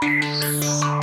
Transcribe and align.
There's 0.00 0.99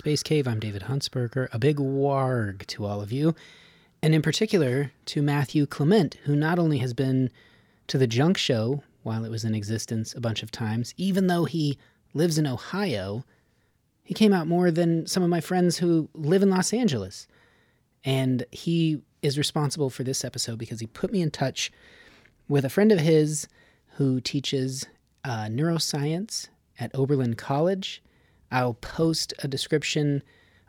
Space 0.00 0.22
Cave. 0.22 0.48
I'm 0.48 0.60
David 0.60 0.84
Huntsberger. 0.84 1.48
A 1.52 1.58
big 1.58 1.76
warg 1.76 2.64
to 2.68 2.86
all 2.86 3.02
of 3.02 3.12
you, 3.12 3.34
and 4.02 4.14
in 4.14 4.22
particular 4.22 4.92
to 5.04 5.20
Matthew 5.20 5.66
Clement, 5.66 6.16
who 6.24 6.34
not 6.34 6.58
only 6.58 6.78
has 6.78 6.94
been 6.94 7.30
to 7.88 7.98
the 7.98 8.06
Junk 8.06 8.38
Show 8.38 8.82
while 9.02 9.26
it 9.26 9.30
was 9.30 9.44
in 9.44 9.54
existence 9.54 10.14
a 10.14 10.20
bunch 10.22 10.42
of 10.42 10.50
times, 10.50 10.94
even 10.96 11.26
though 11.26 11.44
he 11.44 11.76
lives 12.14 12.38
in 12.38 12.46
Ohio, 12.46 13.26
he 14.02 14.14
came 14.14 14.32
out 14.32 14.46
more 14.46 14.70
than 14.70 15.06
some 15.06 15.22
of 15.22 15.28
my 15.28 15.42
friends 15.42 15.76
who 15.76 16.08
live 16.14 16.42
in 16.42 16.48
Los 16.48 16.72
Angeles. 16.72 17.28
And 18.02 18.46
he 18.50 19.02
is 19.20 19.36
responsible 19.36 19.90
for 19.90 20.02
this 20.02 20.24
episode 20.24 20.58
because 20.58 20.80
he 20.80 20.86
put 20.86 21.12
me 21.12 21.20
in 21.20 21.30
touch 21.30 21.70
with 22.48 22.64
a 22.64 22.70
friend 22.70 22.90
of 22.90 23.00
his 23.00 23.48
who 23.96 24.18
teaches 24.18 24.86
uh, 25.24 25.48
neuroscience 25.50 26.48
at 26.78 26.90
Oberlin 26.94 27.34
College. 27.34 28.02
I'll 28.50 28.74
post 28.74 29.32
a 29.42 29.48
description 29.48 30.22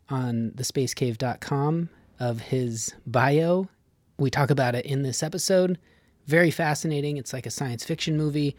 on 0.09 0.51
thespacecave.com 0.55 1.89
of 2.19 2.39
his 2.41 2.93
bio. 3.05 3.69
We 4.17 4.29
talk 4.29 4.51
about 4.51 4.75
it 4.75 4.85
in 4.85 5.01
this 5.01 5.23
episode. 5.23 5.79
Very 6.27 6.51
fascinating. 6.51 7.17
It's 7.17 7.33
like 7.33 7.45
a 7.45 7.51
science 7.51 7.83
fiction 7.83 8.17
movie. 8.17 8.55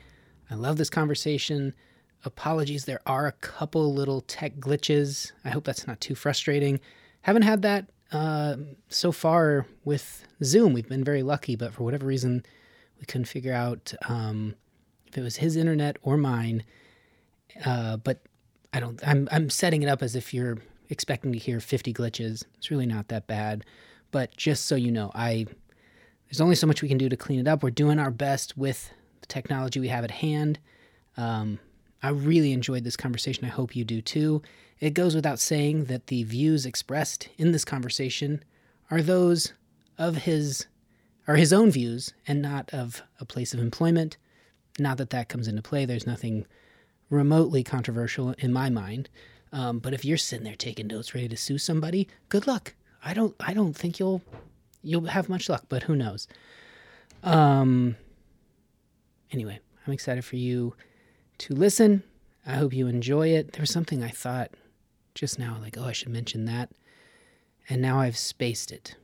I 0.50 0.54
love 0.54 0.76
this 0.76 0.90
conversation. 0.90 1.74
Apologies, 2.24 2.84
there 2.84 3.00
are 3.06 3.26
a 3.26 3.32
couple 3.32 3.94
little 3.94 4.20
tech 4.22 4.56
glitches. 4.56 5.32
I 5.44 5.50
hope 5.50 5.64
that's 5.64 5.86
not 5.86 6.00
too 6.00 6.14
frustrating. 6.14 6.80
Haven't 7.22 7.42
had 7.42 7.62
that 7.62 7.86
uh, 8.10 8.56
so 8.88 9.12
far 9.12 9.66
with 9.84 10.24
Zoom. 10.42 10.72
We've 10.72 10.88
been 10.88 11.04
very 11.04 11.22
lucky, 11.22 11.56
but 11.56 11.72
for 11.72 11.84
whatever 11.84 12.06
reason, 12.06 12.44
we 12.98 13.06
couldn't 13.06 13.26
figure 13.26 13.54
out 13.54 13.92
um, 14.08 14.54
if 15.06 15.16
it 15.16 15.22
was 15.22 15.36
his 15.36 15.56
internet 15.56 15.96
or 16.02 16.16
mine. 16.16 16.64
Uh, 17.64 17.96
but 17.96 18.22
I 18.72 18.80
don't. 18.80 19.00
I'm 19.06 19.28
I'm 19.30 19.50
setting 19.50 19.82
it 19.82 19.88
up 19.88 20.02
as 20.02 20.16
if 20.16 20.32
you're 20.32 20.58
expecting 20.88 21.32
to 21.32 21.38
hear 21.38 21.60
50 21.60 21.92
glitches. 21.92 22.44
It's 22.56 22.70
really 22.70 22.86
not 22.86 23.08
that 23.08 23.26
bad. 23.26 23.64
But 24.10 24.36
just 24.36 24.66
so 24.66 24.74
you 24.74 24.90
know, 24.90 25.10
I 25.14 25.46
there's 26.26 26.40
only 26.40 26.54
so 26.54 26.66
much 26.66 26.82
we 26.82 26.88
can 26.88 26.98
do 26.98 27.08
to 27.08 27.16
clean 27.16 27.40
it 27.40 27.48
up. 27.48 27.62
We're 27.62 27.70
doing 27.70 27.98
our 27.98 28.10
best 28.10 28.56
with 28.56 28.92
the 29.20 29.26
technology 29.26 29.80
we 29.80 29.88
have 29.88 30.04
at 30.04 30.10
hand. 30.10 30.58
Um, 31.16 31.58
I 32.02 32.08
really 32.08 32.52
enjoyed 32.52 32.84
this 32.84 32.96
conversation. 32.96 33.44
I 33.44 33.48
hope 33.48 33.76
you 33.76 33.84
do 33.84 34.00
too. 34.00 34.42
It 34.80 34.94
goes 34.94 35.14
without 35.14 35.38
saying 35.38 35.84
that 35.84 36.08
the 36.08 36.24
views 36.24 36.66
expressed 36.66 37.28
in 37.38 37.52
this 37.52 37.64
conversation 37.64 38.42
are 38.90 39.02
those 39.02 39.52
of 39.98 40.16
his 40.16 40.66
are 41.28 41.36
his 41.36 41.52
own 41.52 41.70
views 41.70 42.12
and 42.26 42.42
not 42.42 42.68
of 42.72 43.02
a 43.20 43.24
place 43.24 43.54
of 43.54 43.60
employment. 43.60 44.16
Not 44.78 44.96
that 44.96 45.10
that 45.10 45.28
comes 45.28 45.46
into 45.46 45.62
play. 45.62 45.84
There's 45.84 46.06
nothing 46.06 46.46
remotely 47.12 47.62
controversial 47.62 48.34
in 48.38 48.52
my 48.52 48.70
mind. 48.70 49.08
Um, 49.52 49.78
but 49.78 49.92
if 49.92 50.04
you're 50.04 50.16
sitting 50.16 50.44
there 50.44 50.56
taking 50.56 50.86
notes, 50.86 51.14
ready 51.14 51.28
to 51.28 51.36
sue 51.36 51.58
somebody, 51.58 52.08
good 52.30 52.46
luck. 52.46 52.74
I 53.04 53.12
don't. 53.12 53.34
I 53.38 53.52
don't 53.52 53.74
think 53.74 53.98
you'll 53.98 54.22
you'll 54.82 55.06
have 55.06 55.28
much 55.28 55.48
luck, 55.48 55.66
but 55.68 55.84
who 55.84 55.94
knows? 55.94 56.26
Um. 57.22 57.96
Anyway, 59.30 59.60
I'm 59.86 59.92
excited 59.92 60.24
for 60.24 60.36
you 60.36 60.74
to 61.38 61.54
listen. 61.54 62.02
I 62.46 62.54
hope 62.54 62.72
you 62.72 62.86
enjoy 62.86 63.28
it. 63.28 63.52
There 63.52 63.62
was 63.62 63.70
something 63.70 64.02
I 64.02 64.08
thought 64.08 64.50
just 65.14 65.38
now, 65.38 65.58
like, 65.60 65.76
oh, 65.78 65.84
I 65.84 65.92
should 65.92 66.08
mention 66.08 66.46
that, 66.46 66.70
and 67.68 67.82
now 67.82 68.00
I've 68.00 68.16
spaced 68.16 68.72
it. 68.72 68.96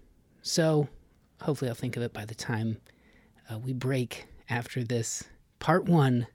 So 0.43 0.89
hopefully, 1.43 1.69
I'll 1.69 1.75
think 1.75 1.97
of 1.97 2.03
it 2.03 2.15
by 2.15 2.25
the 2.25 2.35
time 2.35 2.79
uh, 3.51 3.59
we 3.59 3.75
break 3.75 4.27
after 4.49 4.83
this 4.83 5.25
part 5.59 5.85
one 5.85 6.27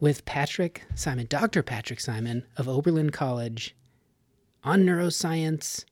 with 0.00 0.24
Patrick 0.24 0.84
Simon, 0.94 1.26
Dr. 1.28 1.62
Patrick 1.62 2.00
Simon 2.00 2.44
of 2.56 2.68
Oberlin 2.68 3.10
College 3.10 3.74
on 4.62 4.84
neuroscience, 4.84 5.84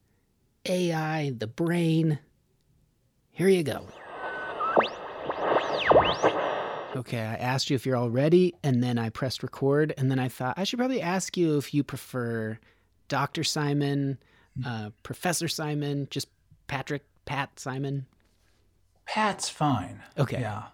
AI, 0.64 1.32
the 1.36 1.46
brain. 1.46 2.18
Here 3.30 3.48
you 3.48 3.62
go. 3.62 3.86
Okay, 6.96 7.20
I 7.20 7.34
asked 7.34 7.68
you 7.68 7.74
if 7.76 7.84
you're 7.84 7.96
all 7.96 8.08
ready, 8.08 8.54
and 8.62 8.82
then 8.82 8.98
I 8.98 9.10
pressed 9.10 9.42
record, 9.42 9.92
and 9.98 10.10
then 10.10 10.18
I 10.18 10.28
thought 10.28 10.54
I 10.56 10.64
should 10.64 10.78
probably 10.78 11.02
ask 11.02 11.36
you 11.36 11.58
if 11.58 11.74
you 11.74 11.84
prefer 11.84 12.58
Dr. 13.08 13.44
Simon, 13.44 14.18
uh, 14.64 14.90
Professor 15.02 15.46
Simon, 15.46 16.08
just 16.10 16.28
Patrick, 16.68 17.04
Pat 17.26 17.60
Simon. 17.60 18.06
Pat's 19.04 19.48
fine. 19.48 20.02
Okay. 20.18 20.40
Yeah. 20.40 20.64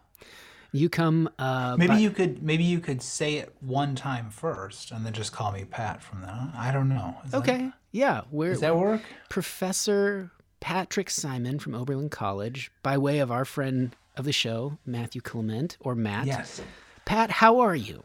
You 0.75 0.88
come. 0.88 1.28
Uh, 1.38 1.77
Maybe 1.78 1.88
by- 1.88 1.99
you 1.99 2.10
could 2.10 2.43
maybe 2.43 2.65
you 2.65 2.81
could 2.81 3.03
say 3.03 3.34
it 3.37 3.55
one 3.60 3.94
time 3.94 4.31
first 4.31 4.91
and 4.91 5.05
then 5.05 5.12
just 5.12 5.31
call 5.33 5.53
me 5.53 5.65
Pat 5.65 6.03
from 6.03 6.21
then 6.22 6.31
on. 6.31 6.53
I 6.56 6.72
don't 6.72 6.88
know. 6.88 7.16
Is 7.25 7.33
that- 7.33 7.38
Okay. 7.38 7.71
Yeah. 7.91 8.22
We're, 8.31 8.53
does 8.53 8.60
that 8.60 8.77
work? 8.77 9.03
Professor 9.28 10.31
Patrick 10.60 11.10
Simon 11.10 11.59
from 11.59 11.75
Oberlin 11.75 12.09
College, 12.09 12.71
by 12.83 12.97
way 12.97 13.19
of 13.19 13.31
our 13.31 13.44
friend 13.44 13.94
of 14.16 14.25
the 14.25 14.33
show, 14.33 14.78
Matthew 14.87 15.21
Clement, 15.21 15.77
or 15.81 15.94
Matt. 15.94 16.27
Yes. 16.27 16.62
Pat, 17.04 17.31
how 17.31 17.60
are 17.60 17.77
you? 17.77 18.03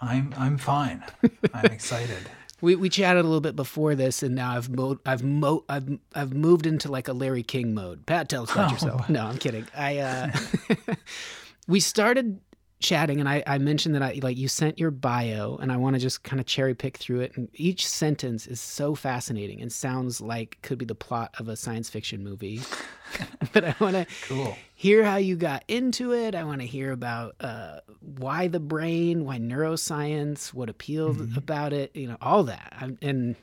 I'm 0.00 0.32
I'm 0.38 0.56
fine. 0.56 1.04
I'm 1.52 1.64
excited. 1.72 2.30
We, 2.62 2.74
we 2.76 2.88
chatted 2.88 3.20
a 3.24 3.26
little 3.28 3.40
bit 3.40 3.56
before 3.56 3.94
this, 3.94 4.22
and 4.22 4.34
now 4.34 4.52
I've 4.56 4.68
mo- 4.70 5.00
I've 5.04 5.22
mo- 5.22 5.64
I've 5.68 5.98
I've 6.14 6.32
moved 6.32 6.66
into 6.66 6.90
like 6.90 7.08
a 7.08 7.12
Larry 7.12 7.42
King 7.42 7.74
mode. 7.74 8.06
Pat, 8.06 8.28
tell 8.30 8.44
us 8.44 8.52
about 8.52 8.70
yourself. 8.70 9.08
No, 9.10 9.26
I'm 9.26 9.38
kidding. 9.38 9.66
I 9.76 9.98
uh, 9.98 10.30
we 11.70 11.80
started 11.80 12.40
chatting, 12.80 13.20
and 13.20 13.28
I, 13.28 13.42
I 13.46 13.58
mentioned 13.58 13.94
that 13.94 14.02
I 14.02 14.18
like 14.22 14.36
you 14.38 14.48
sent 14.48 14.78
your 14.78 14.90
bio, 14.90 15.56
and 15.60 15.70
I 15.70 15.76
want 15.76 15.94
to 15.96 16.00
just 16.00 16.22
kind 16.22 16.40
of 16.40 16.46
cherry 16.46 16.74
pick 16.74 16.96
through 16.96 17.20
it. 17.20 17.36
And 17.36 17.48
each 17.54 17.86
sentence 17.86 18.46
is 18.46 18.60
so 18.60 18.94
fascinating 18.94 19.60
and 19.60 19.70
sounds 19.70 20.20
like 20.20 20.58
could 20.62 20.78
be 20.78 20.84
the 20.86 20.94
plot 20.94 21.34
of 21.38 21.48
a 21.48 21.56
science 21.56 21.88
fiction 21.90 22.24
movie. 22.24 22.60
but 23.52 23.64
I 23.64 23.74
want 23.80 23.96
to 23.96 24.06
Cool. 24.26 24.56
hear 24.74 25.04
how 25.04 25.16
you 25.16 25.36
got 25.36 25.62
into 25.68 26.12
it. 26.12 26.34
I 26.34 26.44
want 26.44 26.60
to 26.62 26.66
hear 26.66 26.90
about 26.92 27.36
uh, 27.40 27.80
why 28.00 28.48
the 28.48 28.60
brain, 28.60 29.24
why 29.24 29.38
neuroscience, 29.38 30.54
what 30.54 30.68
appealed 30.70 31.36
about 31.36 31.72
it, 31.72 31.94
you 31.94 32.08
know, 32.08 32.16
all 32.20 32.44
that. 32.44 32.72
I'm, 32.80 32.98
and 33.02 33.36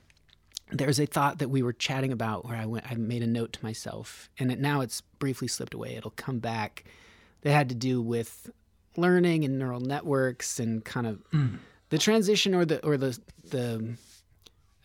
there's 0.71 0.99
a 0.99 1.05
thought 1.05 1.37
that 1.39 1.49
we 1.49 1.61
were 1.61 1.73
chatting 1.73 2.11
about 2.11 2.43
where 2.45 2.57
I 2.57 2.65
went, 2.65 2.89
I 2.91 2.95
made 2.95 3.23
a 3.23 3.27
note 3.27 3.53
to 3.53 3.63
myself, 3.63 4.29
and 4.39 4.51
it, 4.51 4.59
now 4.59 4.81
it's 4.81 4.99
briefly 4.99 5.47
slipped 5.47 5.73
away. 5.73 5.95
It'll 5.95 6.11
come 6.11 6.39
back. 6.39 6.83
That 7.41 7.51
had 7.51 7.69
to 7.69 7.75
do 7.75 8.01
with 8.01 8.49
learning 8.97 9.43
and 9.45 9.59
neural 9.59 9.79
networks 9.79 10.59
and 10.59 10.83
kind 10.83 11.05
of 11.07 11.19
the 11.89 11.97
transition 11.97 12.53
or 12.55 12.65
the 12.65 12.83
or 12.85 12.97
the 12.97 13.17
the 13.49 13.95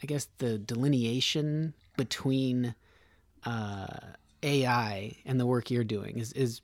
I 0.03 0.07
guess 0.07 0.29
the 0.39 0.59
delineation 0.59 1.75
between 1.97 2.75
uh, 3.45 3.87
AI 4.43 5.17
and 5.25 5.39
the 5.41 5.47
work 5.47 5.71
you're 5.71 5.85
doing 5.85 6.19
is 6.19 6.33
is 6.33 6.61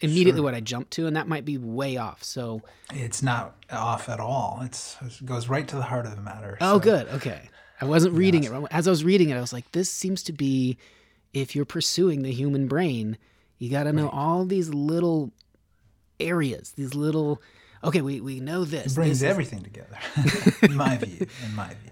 immediately 0.00 0.40
what 0.40 0.54
I 0.54 0.60
jumped 0.60 0.90
to, 0.92 1.06
and 1.06 1.16
that 1.16 1.28
might 1.28 1.44
be 1.44 1.58
way 1.58 1.96
off. 1.96 2.24
So, 2.24 2.60
It's 2.92 3.22
not 3.22 3.54
off 3.70 4.08
at 4.08 4.18
all. 4.20 4.60
It's 4.64 4.96
it 5.00 5.24
goes 5.24 5.48
right 5.48 5.66
to 5.68 5.76
the 5.76 5.82
heart 5.82 6.06
of 6.06 6.16
the 6.16 6.22
matter. 6.22 6.58
oh, 6.60 6.74
so- 6.76 6.80
good, 6.80 7.08
okay. 7.08 7.48
I 7.80 7.84
wasn't 7.84 8.14
reading 8.14 8.44
it 8.44 8.52
as 8.70 8.86
I 8.86 8.90
was 8.90 9.02
reading 9.02 9.30
it. 9.30 9.36
I 9.36 9.40
was 9.40 9.52
like, 9.52 9.70
this 9.72 9.90
seems 9.90 10.22
to 10.24 10.32
be 10.32 10.76
if 11.32 11.56
you're 11.56 11.64
pursuing 11.64 12.22
the 12.22 12.30
human 12.30 12.68
brain, 12.68 13.18
you 13.62 13.70
got 13.70 13.84
to 13.84 13.92
know 13.92 14.08
all 14.08 14.44
these 14.44 14.70
little 14.70 15.30
areas, 16.18 16.72
these 16.72 16.94
little. 16.96 17.40
Okay, 17.84 18.00
we 18.00 18.20
we 18.20 18.40
know 18.40 18.64
this. 18.64 18.92
It 18.92 18.94
brings 18.96 19.20
this 19.20 19.26
is- 19.26 19.30
everything 19.30 19.62
together. 19.62 19.98
in 20.62 20.74
my 20.76 20.96
view. 20.96 21.26
In 21.46 21.54
my 21.54 21.68
view. 21.68 21.90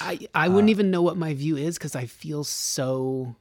I 0.00 0.20
I 0.34 0.48
wouldn't 0.48 0.70
uh, 0.70 0.76
even 0.76 0.90
know 0.92 1.02
what 1.02 1.16
my 1.16 1.34
view 1.34 1.56
is 1.56 1.76
because 1.78 1.96
I 1.96 2.06
feel 2.06 2.44
so 2.44 3.34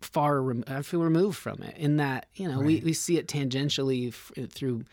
far. 0.00 0.42
Rem- 0.42 0.64
I 0.66 0.82
feel 0.82 1.00
removed 1.00 1.38
from 1.38 1.62
it. 1.62 1.76
In 1.78 1.96
that 1.96 2.26
you 2.34 2.48
know 2.48 2.60
we, 2.60 2.80
we 2.80 2.92
see 2.92 3.16
it 3.18 3.28
tangentially 3.28 4.08
f- 4.08 4.32
through. 4.50 4.84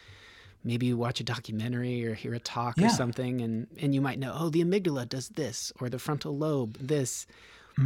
Maybe 0.64 0.86
you 0.86 0.96
watch 0.96 1.20
a 1.20 1.24
documentary 1.24 2.06
or 2.06 2.14
hear 2.14 2.36
a 2.36 2.40
talk 2.40 2.78
Yeah. 2.78 2.86
or 2.88 2.90
something, 2.90 3.42
and 3.42 3.68
and 3.82 3.94
you 3.96 4.00
might 4.02 4.20
know, 4.20 4.34
oh, 4.38 4.50
the 4.50 4.64
amygdala 4.64 5.10
does 5.10 5.30
this, 5.30 5.74
or 5.82 5.90
the 5.90 5.98
frontal 6.00 6.38
lobe 6.38 6.78
this, 6.80 7.26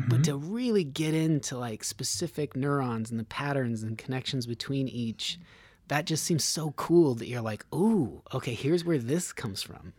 but 0.08 0.24
to 0.26 0.38
really 0.38 0.84
get 0.84 1.14
into 1.14 1.58
like 1.58 1.84
specific 1.84 2.56
neurons 2.56 3.12
and 3.12 3.20
the 3.20 3.26
patterns 3.26 3.84
and 3.84 3.98
connections 3.98 4.46
between 4.46 4.88
each, 4.88 5.40
that 5.88 6.06
just 6.06 6.24
seems 6.24 6.44
so 6.44 6.72
cool 6.72 7.16
that 7.16 7.28
you're 7.28 7.42
like, 7.42 7.66
ooh, 7.74 8.22
okay, 8.34 8.54
here's 8.54 8.84
where 8.84 8.98
this 8.98 9.32
comes 9.32 9.62
from. 9.62 9.94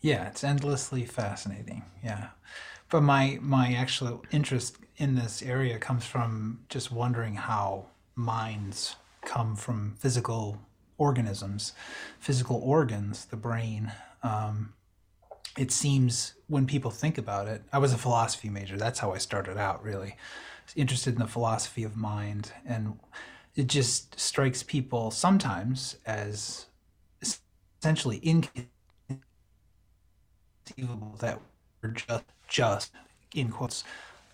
Yeah, 0.00 0.26
it's 0.26 0.42
endlessly 0.42 1.04
fascinating. 1.04 1.84
Yeah. 2.04 2.28
But 2.90 3.02
my 3.02 3.38
my 3.40 3.72
actual 3.74 4.24
interest 4.32 4.76
in 4.96 5.14
this 5.14 5.42
area 5.42 5.78
comes 5.78 6.04
from 6.04 6.60
just 6.68 6.92
wondering 6.92 7.34
how 7.34 7.86
minds 8.14 8.96
come 9.24 9.56
from 9.56 9.94
physical 9.98 10.58
organisms, 10.98 11.72
physical 12.18 12.60
organs, 12.62 13.24
the 13.26 13.36
brain. 13.36 13.92
Um, 14.22 14.74
it 15.58 15.70
seems 15.70 16.34
when 16.48 16.66
people 16.66 16.90
think 16.90 17.18
about 17.18 17.48
it, 17.48 17.62
I 17.72 17.78
was 17.78 17.92
a 17.92 17.98
philosophy 17.98 18.48
major. 18.48 18.76
That's 18.76 18.98
how 18.98 19.12
I 19.12 19.18
started 19.18 19.58
out, 19.58 19.82
really. 19.84 20.16
Interested 20.76 21.14
in 21.14 21.20
the 21.20 21.26
philosophy 21.26 21.84
of 21.84 21.96
mind. 21.96 22.52
And 22.66 22.98
it 23.54 23.66
just 23.66 24.18
strikes 24.18 24.62
people 24.62 25.10
sometimes 25.10 25.96
as 26.06 26.66
essentially 27.80 28.18
inconceivable 28.18 28.70
that 31.18 31.40
we're 31.82 31.90
just, 31.90 32.24
just 32.48 32.92
in 33.34 33.50
quotes, 33.50 33.84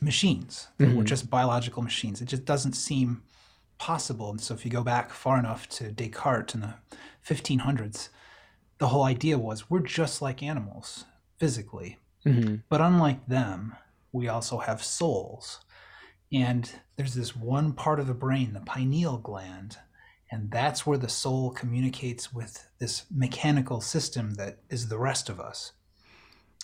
machines, 0.01 0.69
that 0.79 0.89
we're 0.89 0.95
mm-hmm. 0.95 1.05
just 1.05 1.29
biological 1.31 1.83
machines. 1.83 2.21
It 2.21 2.27
just 2.27 2.45
doesn't 2.45 2.75
seem 2.75 3.23
possible. 3.79 4.31
And 4.31 4.41
so 4.41 4.55
if 4.55 4.65
you 4.65 4.71
go 4.71 4.83
back 4.83 5.13
far 5.13 5.39
enough 5.39 5.69
to 5.71 5.91
Descartes 5.91 6.55
in 6.55 6.61
the 6.61 6.75
1500s, 7.27 8.09
the 8.79 8.89
whole 8.89 9.05
idea 9.05 9.39
was 9.39 9.71
we're 9.71 9.81
just 9.81 10.23
like 10.23 10.43
animals 10.43 11.05
physically, 11.39 11.99
mm-hmm. 12.25 12.57
but 12.69 12.81
unlike 12.81 13.27
them, 13.27 13.75
we 14.13 14.29
also 14.29 14.59
have 14.59 14.83
souls. 14.83 15.61
And 16.33 16.71
there's 16.97 17.15
this 17.15 17.35
one 17.35 17.73
part 17.73 18.01
of 18.01 18.07
the 18.07 18.15
brain, 18.15 18.53
the 18.53 18.61
pineal 18.61 19.19
gland, 19.19 19.79
and 20.31 20.51
that's 20.51 20.87
where 20.87 20.99
the 20.99 21.09
soul 21.09 21.51
communicates 21.51 22.35
with 22.35 22.69
this 22.79 23.05
mechanical 23.11 23.81
system 23.81 24.35
that 24.35 24.59
is 24.69 24.89
the 24.89 24.99
rest 24.99 25.29
of 25.29 25.41
us. 25.41 25.73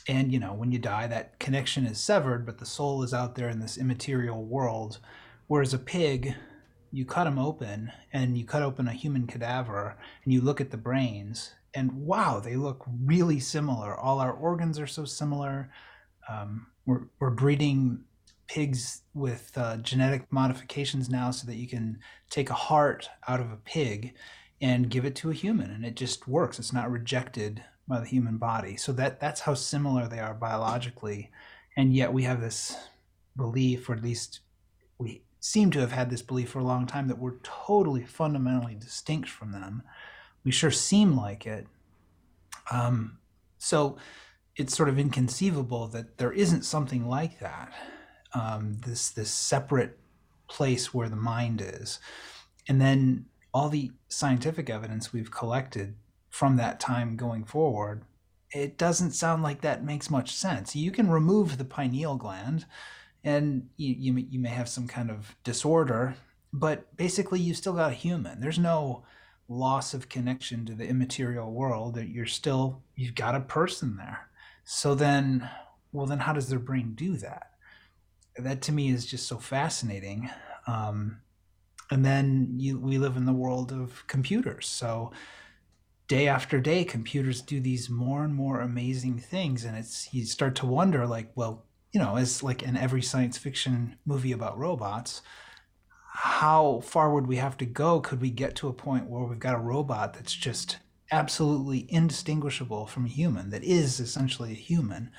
And 0.06 0.32
you 0.32 0.38
know, 0.38 0.52
when 0.52 0.70
you 0.70 0.78
die, 0.78 1.06
that 1.06 1.38
connection 1.38 1.86
is 1.86 1.98
severed, 1.98 2.44
but 2.44 2.58
the 2.58 2.66
soul 2.66 3.02
is 3.02 3.14
out 3.14 3.36
there 3.36 3.48
in 3.48 3.60
this 3.60 3.78
immaterial 3.78 4.44
world. 4.44 4.98
Whereas 5.46 5.72
a 5.72 5.78
pig, 5.78 6.34
you 6.92 7.04
cut 7.04 7.26
him 7.26 7.38
open 7.38 7.90
and 8.12 8.36
you 8.36 8.44
cut 8.44 8.62
open 8.62 8.86
a 8.86 8.92
human 8.92 9.26
cadaver 9.26 9.96
and 10.22 10.32
you 10.32 10.42
look 10.42 10.60
at 10.60 10.70
the 10.70 10.76
brains, 10.76 11.54
and 11.74 11.92
wow, 11.92 12.40
they 12.40 12.56
look 12.56 12.84
really 13.04 13.40
similar. 13.40 13.94
All 13.98 14.20
our 14.20 14.32
organs 14.32 14.78
are 14.78 14.86
so 14.86 15.04
similar. 15.04 15.70
Um, 16.28 16.66
we're, 16.86 17.02
we're 17.18 17.30
breeding 17.30 18.04
pigs 18.46 19.02
with 19.14 19.50
uh, 19.56 19.78
genetic 19.78 20.30
modifications 20.30 21.08
now 21.08 21.30
so 21.30 21.46
that 21.46 21.56
you 21.56 21.66
can 21.66 21.98
take 22.30 22.50
a 22.50 22.54
heart 22.54 23.08
out 23.26 23.40
of 23.40 23.50
a 23.50 23.56
pig 23.56 24.14
and 24.60 24.90
give 24.90 25.04
it 25.04 25.14
to 25.16 25.30
a 25.30 25.34
human 25.34 25.70
and 25.70 25.84
it 25.84 25.96
just 25.96 26.28
works 26.28 26.58
it's 26.58 26.72
not 26.72 26.90
rejected 26.90 27.64
by 27.88 27.98
the 27.98 28.06
human 28.06 28.36
body 28.36 28.76
so 28.76 28.92
that 28.92 29.18
that's 29.18 29.40
how 29.40 29.54
similar 29.54 30.06
they 30.06 30.18
are 30.18 30.34
biologically 30.34 31.30
and 31.76 31.94
yet 31.94 32.12
we 32.12 32.22
have 32.22 32.40
this 32.40 32.76
belief 33.36 33.88
or 33.88 33.94
at 33.94 34.02
least 34.02 34.40
we 34.98 35.22
seem 35.40 35.70
to 35.70 35.80
have 35.80 35.92
had 35.92 36.10
this 36.10 36.22
belief 36.22 36.50
for 36.50 36.60
a 36.60 36.64
long 36.64 36.86
time 36.86 37.08
that 37.08 37.18
we're 37.18 37.38
totally 37.42 38.04
fundamentally 38.04 38.74
distinct 38.74 39.28
from 39.28 39.52
them 39.52 39.82
we 40.44 40.50
sure 40.50 40.70
seem 40.70 41.16
like 41.16 41.46
it. 41.46 41.66
Um, 42.70 43.18
so 43.58 43.96
it's 44.56 44.76
sort 44.76 44.88
of 44.88 44.98
inconceivable 44.98 45.88
that 45.88 46.18
there 46.18 46.32
isn't 46.32 46.64
something 46.64 47.08
like 47.08 47.40
that 47.40 47.72
um, 48.34 48.78
this 48.86 49.10
this 49.10 49.30
separate 49.30 49.98
place 50.48 50.92
where 50.92 51.08
the 51.08 51.16
mind 51.16 51.60
is. 51.64 51.98
And 52.68 52.80
then 52.80 53.26
all 53.52 53.68
the 53.68 53.92
scientific 54.08 54.68
evidence 54.70 55.12
we've 55.12 55.30
collected 55.30 55.94
from 56.30 56.56
that 56.56 56.80
time 56.80 57.16
going 57.16 57.44
forward 57.44 58.02
it 58.54 58.78
doesn't 58.78 59.10
sound 59.10 59.42
like 59.42 59.60
that 59.62 59.84
makes 59.84 60.10
much 60.10 60.32
sense. 60.32 60.76
You 60.76 60.92
can 60.92 61.10
remove 61.10 61.58
the 61.58 61.64
pineal 61.64 62.16
gland 62.16 62.64
and 63.24 63.68
you, 63.76 63.94
you, 63.98 64.12
may- 64.12 64.26
you 64.30 64.38
may 64.38 64.50
have 64.50 64.68
some 64.68 64.86
kind 64.86 65.10
of 65.10 65.34
disorder 65.44 66.14
but 66.52 66.96
basically 66.96 67.40
you 67.40 67.52
still 67.52 67.72
got 67.72 67.90
a 67.90 67.94
human. 67.94 68.40
There's 68.40 68.60
no 68.60 69.02
loss 69.48 69.92
of 69.94 70.08
connection 70.08 70.64
to 70.66 70.74
the 70.74 70.86
immaterial 70.86 71.50
world 71.50 71.94
that 71.94 72.08
you're 72.08 72.26
still 72.26 72.82
you've 72.96 73.14
got 73.14 73.34
a 73.34 73.40
person 73.40 73.96
there. 73.96 74.28
So 74.64 74.94
then 74.94 75.48
well 75.92 76.06
then 76.06 76.20
how 76.20 76.32
does 76.32 76.48
their 76.48 76.58
brain 76.58 76.94
do 76.94 77.16
that? 77.18 77.50
That 78.36 78.62
to 78.62 78.72
me 78.72 78.90
is 78.90 79.06
just 79.06 79.28
so 79.28 79.38
fascinating. 79.38 80.30
Um, 80.66 81.20
and 81.90 82.04
then 82.04 82.54
you, 82.56 82.78
we 82.78 82.98
live 82.98 83.16
in 83.16 83.26
the 83.26 83.32
world 83.32 83.70
of 83.70 84.06
computers. 84.06 84.66
So 84.66 85.12
day 86.08 86.26
after 86.26 86.60
day 86.60 86.84
computers 86.84 87.42
do 87.42 87.60
these 87.60 87.90
more 87.90 88.24
and 88.24 88.34
more 88.34 88.60
amazing 88.60 89.18
things. 89.18 89.64
And 89.64 89.76
it's 89.76 90.12
you 90.12 90.24
start 90.24 90.54
to 90.56 90.66
wonder 90.66 91.06
like 91.06 91.30
well 91.34 91.64
you 91.92 92.00
know 92.00 92.16
as 92.16 92.42
like 92.42 92.62
in 92.62 92.76
every 92.76 93.02
science 93.02 93.38
fiction 93.38 93.96
movie 94.04 94.32
about 94.32 94.58
robots 94.58 95.22
how 96.16 96.80
far 96.84 97.12
would 97.12 97.26
we 97.26 97.36
have 97.36 97.56
to 97.56 97.66
go? 97.66 98.00
Could 98.00 98.20
we 98.20 98.30
get 98.30 98.54
to 98.56 98.68
a 98.68 98.72
point 98.72 99.06
where 99.06 99.24
we've 99.24 99.38
got 99.38 99.56
a 99.56 99.58
robot 99.58 100.14
that's 100.14 100.32
just 100.32 100.78
absolutely 101.10 101.86
indistinguishable 101.88 102.86
from 102.86 103.04
a 103.04 103.08
human 103.08 103.50
that 103.50 103.64
is 103.64 103.98
essentially 103.98 104.52
a 104.52 104.54
human? 104.54 105.10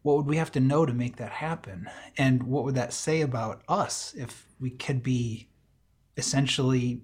What 0.00 0.16
would 0.16 0.26
we 0.26 0.38
have 0.38 0.50
to 0.52 0.60
know 0.60 0.86
to 0.86 0.94
make 0.94 1.16
that 1.16 1.30
happen? 1.30 1.90
And 2.16 2.44
what 2.44 2.64
would 2.64 2.74
that 2.74 2.94
say 2.94 3.20
about 3.20 3.62
us 3.68 4.14
if 4.16 4.46
we 4.58 4.70
could 4.70 5.02
be 5.02 5.50
essentially 6.16 7.02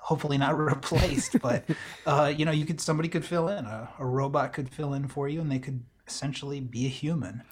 hopefully 0.00 0.38
not 0.38 0.56
replaced 0.58 1.38
but 1.42 1.64
uh, 2.06 2.32
you 2.34 2.46
know 2.46 2.52
you 2.52 2.64
could 2.64 2.80
somebody 2.80 3.08
could 3.08 3.24
fill 3.24 3.48
in 3.48 3.66
a, 3.66 3.90
a 3.98 4.06
robot 4.06 4.52
could 4.52 4.68
fill 4.68 4.94
in 4.94 5.06
for 5.06 5.28
you 5.28 5.42
and 5.42 5.52
they 5.52 5.58
could 5.58 5.84
essentially 6.06 6.58
be 6.58 6.86
a 6.86 6.88
human. 6.88 7.42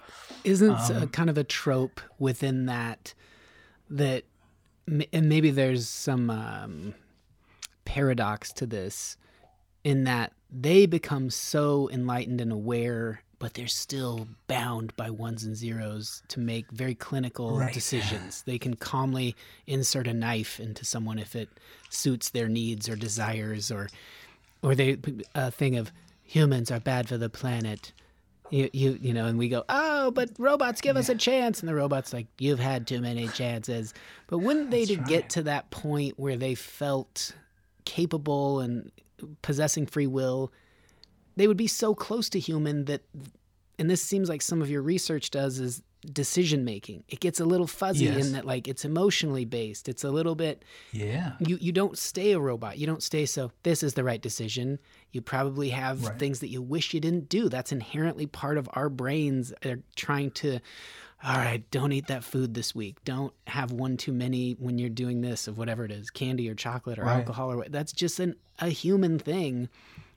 Isn't 0.44 0.73
a 0.90 1.06
kind 1.08 1.29
of 1.29 1.37
a 1.37 1.44
trope 1.44 2.00
within 2.19 2.67
that 2.67 3.12
that, 3.90 4.25
and 5.12 5.29
maybe 5.29 5.50
there's 5.50 5.88
some 5.88 6.31
um, 6.31 6.94
paradox 7.85 8.52
to 8.55 8.67
this, 8.67 9.17
in 9.85 10.05
that 10.05 10.32
they 10.50 10.87
become 10.87 11.31
so 11.31 11.88
enlightened 11.93 12.40
and 12.40 12.50
aware, 12.52 13.23
but 13.38 13.55
they're 13.55 13.67
still 13.69 14.26
bound 14.49 14.94
by 14.96 15.11
ones 15.11 15.44
and 15.44 15.55
zeros 15.56 16.23
to 16.29 16.40
make 16.40 16.70
very 16.73 16.94
clinical 16.94 17.56
Right. 17.58 17.73
decisions. 17.73 18.43
They 18.43 18.58
can 18.58 18.75
calmly 18.75 19.37
insert 19.67 20.06
a 20.08 20.14
knife 20.14 20.59
into 20.59 20.85
someone 20.85 21.18
if 21.18 21.37
it 21.37 21.49
suits 21.90 22.30
their 22.30 22.49
needs 22.49 22.88
or 22.88 22.97
desires, 22.97 23.71
or 23.71 23.88
or 24.62 24.75
they 24.75 24.97
a 25.35 25.50
thing 25.50 25.76
of 25.76 25.92
humans 26.25 26.71
are 26.71 26.80
bad 26.80 27.09
for 27.09 27.16
the 27.16 27.30
planet 27.30 27.92
you, 28.50 28.71
you 28.73 28.99
you 29.00 29.12
know 29.12 29.26
and 29.26 29.38
we 29.38 29.49
go 29.49 29.64
oh 29.69 30.11
but 30.11 30.31
robots 30.38 30.81
give 30.81 30.97
us 30.97 31.09
a 31.09 31.14
chance. 31.14 31.61
And 31.61 31.69
the 31.69 31.75
robot's 31.75 32.12
like 32.12 32.26
you've 32.38 32.59
had 32.59 32.87
too 32.87 33.00
many 33.00 33.28
chances. 33.28 33.95
But 34.26 34.38
wouldn't 34.38 34.71
they 34.71 34.85
to 34.87 34.97
get 34.97 35.31
to 35.31 35.43
that 35.45 35.71
point 35.71 36.19
where 36.19 36.37
they 36.37 36.55
felt 36.55 37.33
capable 37.85 38.61
and 38.61 38.90
possessing 39.43 39.87
free 39.87 40.07
will 40.07 40.52
they 41.38 41.47
would 41.47 41.57
be 41.57 41.67
so 41.67 41.95
close 41.95 42.28
to 42.28 42.38
human 42.38 42.85
that 42.87 43.00
and 43.78 43.88
this 43.88 44.02
seems 44.02 44.28
like 44.28 44.43
some 44.43 44.61
of 44.61 44.69
your 44.69 44.83
research 44.83 45.31
does 45.31 45.61
is 45.61 45.83
decision 46.07 46.64
making 46.64 47.02
it 47.09 47.19
gets 47.21 47.40
a 47.40 47.45
little 47.45 47.67
fuzzy 47.67 48.05
Yes. 48.07 48.19
in 48.26 48.33
that 48.33 48.45
like 48.45 48.69
it's 48.69 48.85
emotionally 48.85 49.45
based 49.45 49.88
it's 49.88 50.05
a 50.05 50.11
little 50.11 50.35
bit 50.37 50.64
yeah 50.93 51.33
you 51.40 51.59
you 51.61 51.71
don't 51.73 51.97
stay 51.99 52.33
a 52.33 52.40
robot. 52.40 52.78
You 52.78 52.87
don't 52.87 53.02
stay 53.02 53.25
so 53.26 53.52
this 53.62 53.83
is 53.85 53.95
the 53.95 54.02
right 54.02 54.21
decision. 54.21 54.78
You 55.12 55.21
probably 55.21 55.69
have 55.71 56.02
Right. 56.05 56.19
things 56.19 56.40
that 56.40 56.49
you 56.49 56.61
wish 56.61 56.93
you 56.95 56.99
didn't 57.00 57.28
do. 57.28 57.49
That's 57.49 57.71
inherently 57.71 58.26
part 58.26 58.59
of 58.59 58.69
our 58.73 58.88
brains. 58.88 59.52
They're 59.62 59.78
trying 59.95 60.33
to 60.33 60.59
all 61.23 61.37
right, 61.37 61.69
don't 61.71 61.93
eat 61.93 62.07
that 62.09 62.25
food 62.25 62.55
this 62.55 62.75
week. 62.75 63.05
Don't 63.05 63.33
have 63.47 63.71
one 63.73 63.97
too 63.97 64.12
many 64.12 64.52
when 64.52 64.78
you're 64.78 64.88
doing 64.90 65.21
this 65.21 65.47
of 65.49 65.59
whatever 65.59 65.85
it 65.85 65.90
is, 65.93 66.11
candy 66.11 66.49
or 66.49 66.55
chocolate 66.57 66.99
or 66.99 67.05
Right. 67.05 67.19
alcohol 67.19 67.52
or 67.52 67.57
what. 67.59 67.73
That's 67.73 67.93
just 67.93 68.19
an 68.21 68.35
a 68.59 68.69
human 68.69 69.19
thing. 69.21 69.69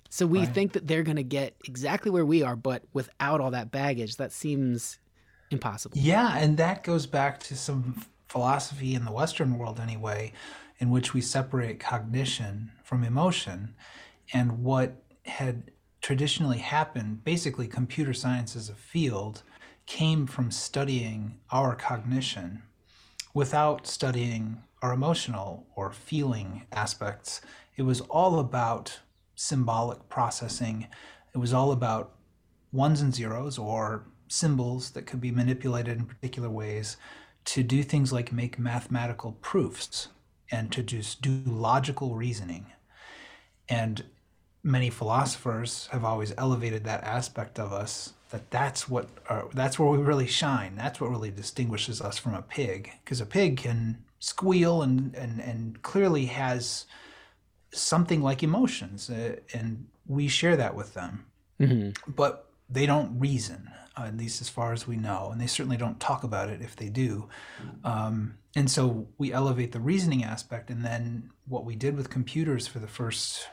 So 0.09 0.25
we 0.25 0.39
Right. 0.39 0.49
think 0.53 0.73
that 0.73 0.87
they're 0.87 1.03
going 1.03 1.17
to 1.17 1.23
get 1.23 1.55
exactly 1.65 2.09
where 2.11 2.25
we 2.25 2.41
are, 2.41 2.55
but 2.55 2.83
without 2.93 3.41
all 3.41 3.51
that 3.51 3.69
baggage, 3.71 4.17
that 4.17 4.31
seems 4.31 4.97
impossible. 5.51 5.97
Yeah, 5.97 6.37
and 6.37 6.57
that 6.57 6.83
goes 6.83 7.05
back 7.05 7.39
to 7.41 7.55
some 7.55 8.05
philosophy 8.27 8.95
in 8.95 9.05
the 9.05 9.11
Western 9.11 9.57
world, 9.57 9.79
anyway, 9.79 10.31
in 10.79 10.89
which 10.89 11.13
we 11.13 11.21
separate 11.21 11.79
cognition 11.79 12.71
from 12.83 13.03
emotion. 13.03 13.75
And 14.33 14.63
what 14.63 15.03
had 15.25 15.71
traditionally 16.01 16.59
happened, 16.59 17.23
basically, 17.23 17.67
computer 17.67 18.13
science 18.13 18.55
as 18.55 18.69
a 18.69 18.75
field, 18.75 19.43
came 19.85 20.25
from 20.25 20.51
studying 20.51 21.39
our 21.51 21.75
cognition 21.75 22.63
without 23.33 23.85
studying 23.85 24.63
our 24.81 24.93
emotional 24.93 25.67
or 25.75 25.91
feeling 25.91 26.63
aspects. 26.71 27.41
It 27.75 27.83
was 27.83 28.01
all 28.01 28.39
about 28.39 28.99
symbolic 29.35 30.07
processing, 30.09 30.87
it 31.33 31.37
was 31.37 31.53
all 31.53 31.71
about 31.71 32.15
ones 32.71 33.01
and 33.01 33.13
zeros 33.13 33.57
or 33.57 34.05
symbols 34.31 34.91
that 34.91 35.05
could 35.05 35.21
be 35.21 35.31
manipulated 35.31 35.97
in 35.97 36.05
particular 36.05 36.49
ways 36.49 36.97
to 37.43 37.63
do 37.63 37.83
things 37.83 38.13
like 38.13 38.31
make 38.31 38.59
mathematical 38.59 39.33
proofs 39.41 40.09
and 40.51 40.71
to 40.71 40.83
just 40.83 41.21
do 41.21 41.41
logical 41.45 42.15
reasoning. 42.15 42.67
And 43.67 44.03
many 44.63 44.89
philosophers 44.89 45.87
have 45.91 46.03
always 46.03 46.33
elevated 46.37 46.83
that 46.83 47.03
aspect 47.03 47.59
of 47.59 47.73
us 47.73 48.13
that 48.29 48.49
that's 48.49 48.87
what 48.87 49.09
uh, 49.27 49.43
that's 49.53 49.77
where 49.77 49.89
we 49.89 49.97
really 49.97 50.27
shine. 50.27 50.75
That's 50.75 51.01
what 51.01 51.09
really 51.09 51.31
distinguishes 51.31 52.01
us 52.01 52.17
from 52.17 52.33
a 52.33 52.41
pig 52.41 52.91
because 53.03 53.19
a 53.19 53.25
pig 53.25 53.57
can 53.57 53.97
squeal 54.19 54.81
and, 54.81 55.13
and 55.15 55.41
and 55.41 55.81
clearly 55.81 56.27
has 56.27 56.85
something 57.73 58.21
like 58.21 58.43
emotions 58.43 59.09
uh, 59.09 59.35
and 59.53 59.87
we 60.07 60.27
share 60.27 60.55
that 60.55 60.75
with 60.75 60.93
them. 60.93 61.25
But 62.07 62.47
they 62.69 62.85
don't 62.85 63.19
reason 63.19 63.69
at 63.97 64.15
least 64.17 64.41
as 64.41 64.49
far 64.49 64.73
as 64.73 64.87
we 64.87 64.95
know 64.95 65.29
and 65.31 65.41
they 65.41 65.47
certainly 65.47 65.77
don't 65.77 65.99
talk 65.99 66.23
about 66.23 66.49
it 66.49 66.61
if 66.61 66.75
they 66.75 66.89
do 66.89 67.27
um, 67.83 68.37
and 68.55 68.69
so 68.69 69.07
we 69.17 69.31
elevate 69.31 69.71
the 69.71 69.79
reasoning 69.79 70.23
aspect 70.23 70.69
and 70.69 70.83
then 70.83 71.29
what 71.47 71.65
we 71.65 71.75
did 71.75 71.95
with 71.95 72.09
computers 72.09 72.67
for 72.67 72.79
the 72.79 72.87
first 72.87 73.47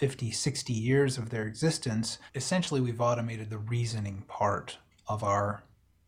50, 0.00 0.30
60 0.30 0.72
years 0.72 1.18
of 1.18 1.28
their 1.28 1.46
existence, 1.46 2.16
essentially 2.34 2.80
we've 2.80 3.02
automated 3.02 3.50
the 3.50 3.58
reasoning 3.58 4.24
part 4.28 4.78
of 5.06 5.22
our 5.22 5.62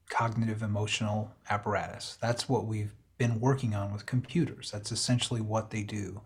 cognitive 0.08 0.62
emotional 0.62 1.30
apparatus. 1.50 2.16
That's 2.18 2.48
what 2.48 2.64
we've 2.64 2.94
been 3.18 3.38
working 3.38 3.74
on 3.74 3.92
with 3.92 4.06
computers. 4.06 4.70
That's 4.70 4.92
essentially 4.92 5.42
what 5.42 5.70
they 5.70 5.82
do. 5.82 6.22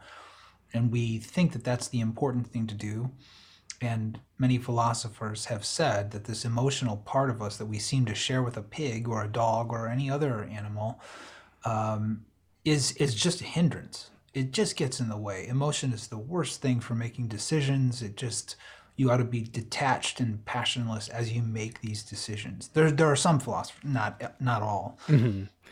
And 0.73 0.93
we 0.93 1.19
think 1.19 1.55
that 1.55 1.65
that's 1.65 1.89
the 1.89 1.99
important 1.99 2.47
thing 2.47 2.69
to 2.69 2.75
do. 2.77 3.11
And 3.81 4.21
many 4.39 4.59
philosophers 4.59 5.47
have 5.47 5.65
said 5.65 6.11
that 6.13 6.25
this 6.25 6.45
emotional 6.45 6.99
part 6.99 7.31
of 7.31 7.43
us 7.43 7.57
that 7.57 7.67
we 7.67 7.79
seem 7.79 8.07
to 8.07 8.15
share 8.15 8.43
with 8.43 8.57
a 8.57 8.63
pig 8.63 9.09
or 9.09 9.23
a 9.23 9.29
dog 9.29 9.73
or 9.73 9.89
any 9.89 10.11
other 10.11 10.45
animal 10.45 11.01
um, 11.65 12.25
is 12.65 12.93
is 12.93 13.15
just 13.15 13.41
a 13.41 13.45
hindrance. 13.45 14.11
It 14.35 14.53
just 14.53 14.77
gets 14.77 15.01
in 15.01 15.09
the 15.09 15.17
way. 15.17 15.47
Emotion 15.47 15.93
is 15.93 16.09
the 16.09 16.19
worst 16.19 16.61
thing 16.61 16.81
for 16.81 16.95
making 16.95 17.29
decisions. 17.29 18.03
It 18.03 18.17
just 18.17 18.57
you 18.97 19.11
ought 19.11 19.19
to 19.19 19.25
be 19.25 19.43
detached 19.43 20.21
and 20.21 20.43
passionless 20.47 21.09
as 21.09 21.33
you 21.33 21.43
make 21.43 21.81
these 21.81 22.03
decisions. 22.03 22.69
There 22.69 22.91
there 22.91 23.11
are 23.11 23.17
some 23.17 23.41
philosophers, 23.41 23.85
not 23.85 24.41
not 24.41 24.63
all. 24.63 24.99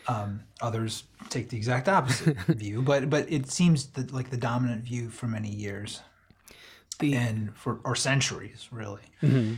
Um, 0.06 0.42
others 0.61 1.04
take 1.30 1.49
the 1.49 1.56
exact 1.56 1.88
opposite 1.88 2.37
view, 2.49 2.82
but 2.82 3.08
but 3.08 3.30
it 3.32 3.50
seems 3.50 3.87
that 3.92 4.12
like 4.12 4.28
the 4.28 4.37
dominant 4.37 4.84
view 4.84 5.08
for 5.08 5.26
many 5.26 5.49
years 5.49 6.00
The- 6.98 7.14
and 7.14 7.56
for 7.56 7.80
or 7.84 7.96
centuries 7.96 8.68
really. 8.70 9.02
Mm-hmm. 9.22 9.54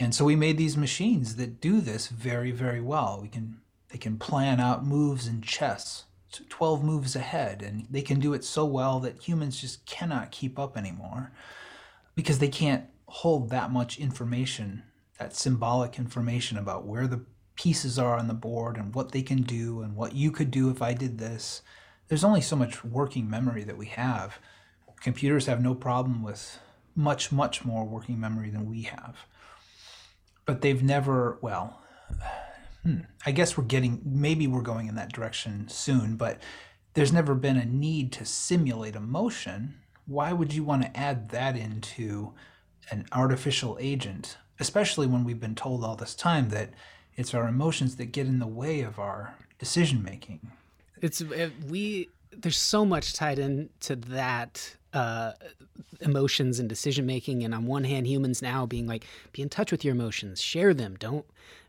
And 0.00 0.14
so 0.14 0.24
we 0.24 0.36
made 0.36 0.58
these 0.58 0.76
machines 0.76 1.36
that 1.36 1.60
do 1.60 1.80
this 1.80 2.06
very, 2.08 2.52
very 2.52 2.80
well. 2.80 3.18
We 3.20 3.28
can 3.28 3.60
they 3.88 3.98
can 3.98 4.18
plan 4.18 4.60
out 4.60 4.84
moves 4.84 5.26
in 5.26 5.40
chess, 5.42 6.04
twelve 6.48 6.84
moves 6.84 7.16
ahead, 7.16 7.62
and 7.62 7.86
they 7.90 8.02
can 8.02 8.20
do 8.20 8.34
it 8.34 8.44
so 8.44 8.64
well 8.64 9.00
that 9.00 9.22
humans 9.22 9.60
just 9.60 9.86
cannot 9.86 10.30
keep 10.30 10.58
up 10.58 10.76
anymore 10.76 11.32
because 12.14 12.38
they 12.38 12.48
can't 12.48 12.84
hold 13.06 13.50
that 13.50 13.70
much 13.70 13.98
information, 13.98 14.82
that 15.18 15.34
symbolic 15.34 15.98
information 15.98 16.58
about 16.58 16.86
where 16.86 17.06
the 17.06 17.24
pieces 17.56 17.98
are 17.98 18.16
on 18.16 18.28
the 18.28 18.34
board 18.34 18.76
and 18.76 18.94
what 18.94 19.12
they 19.12 19.22
can 19.22 19.42
do 19.42 19.80
and 19.80 19.96
what 19.96 20.14
you 20.14 20.30
could 20.30 20.50
do 20.50 20.70
if 20.70 20.80
I 20.82 20.92
did 20.92 21.18
this. 21.18 21.62
There's 22.06 22.24
only 22.24 22.40
so 22.40 22.56
much 22.56 22.84
working 22.84 23.28
memory 23.28 23.64
that 23.64 23.76
we 23.76 23.86
have. 23.86 24.38
Computers 25.00 25.46
have 25.46 25.62
no 25.62 25.74
problem 25.74 26.22
with 26.22 26.58
much, 26.94 27.30
much 27.30 27.64
more 27.64 27.84
working 27.84 28.18
memory 28.18 28.50
than 28.50 28.68
we 28.68 28.82
have 28.82 29.16
but 30.48 30.62
they've 30.62 30.82
never 30.82 31.38
well 31.42 31.82
hmm, 32.82 33.00
i 33.26 33.30
guess 33.30 33.56
we're 33.56 33.64
getting 33.64 34.00
maybe 34.02 34.46
we're 34.46 34.62
going 34.62 34.88
in 34.88 34.94
that 34.94 35.12
direction 35.12 35.68
soon 35.68 36.16
but 36.16 36.40
there's 36.94 37.12
never 37.12 37.34
been 37.34 37.58
a 37.58 37.66
need 37.66 38.10
to 38.10 38.24
simulate 38.24 38.96
emotion 38.96 39.74
why 40.06 40.32
would 40.32 40.54
you 40.54 40.64
want 40.64 40.82
to 40.82 40.96
add 40.96 41.28
that 41.28 41.54
into 41.54 42.32
an 42.90 43.06
artificial 43.12 43.76
agent 43.78 44.38
especially 44.58 45.06
when 45.06 45.22
we've 45.22 45.38
been 45.38 45.54
told 45.54 45.84
all 45.84 45.96
this 45.96 46.14
time 46.14 46.48
that 46.48 46.70
it's 47.14 47.34
our 47.34 47.46
emotions 47.46 47.96
that 47.96 48.06
get 48.06 48.26
in 48.26 48.38
the 48.38 48.46
way 48.46 48.80
of 48.80 48.98
our 48.98 49.34
decision 49.58 50.02
making 50.02 50.50
It's 51.02 51.22
we. 51.68 52.08
There's 52.30 52.56
so 52.56 52.84
much 52.84 53.14
tied 53.14 53.38
into 53.38 53.96
that 53.96 54.76
uh, 54.92 55.32
emotions 56.00 56.58
and 56.58 56.68
decision 56.68 57.06
making, 57.06 57.44
and 57.44 57.54
on 57.54 57.66
one 57.66 57.84
hand, 57.84 58.06
humans 58.06 58.42
now 58.42 58.66
being 58.66 58.86
like, 58.86 59.04
be 59.32 59.42
in 59.42 59.48
touch 59.48 59.70
with 59.72 59.84
your 59.84 59.94
emotions, 59.94 60.40
share 60.40 60.74
them, 60.74 60.96
don't 60.98 61.26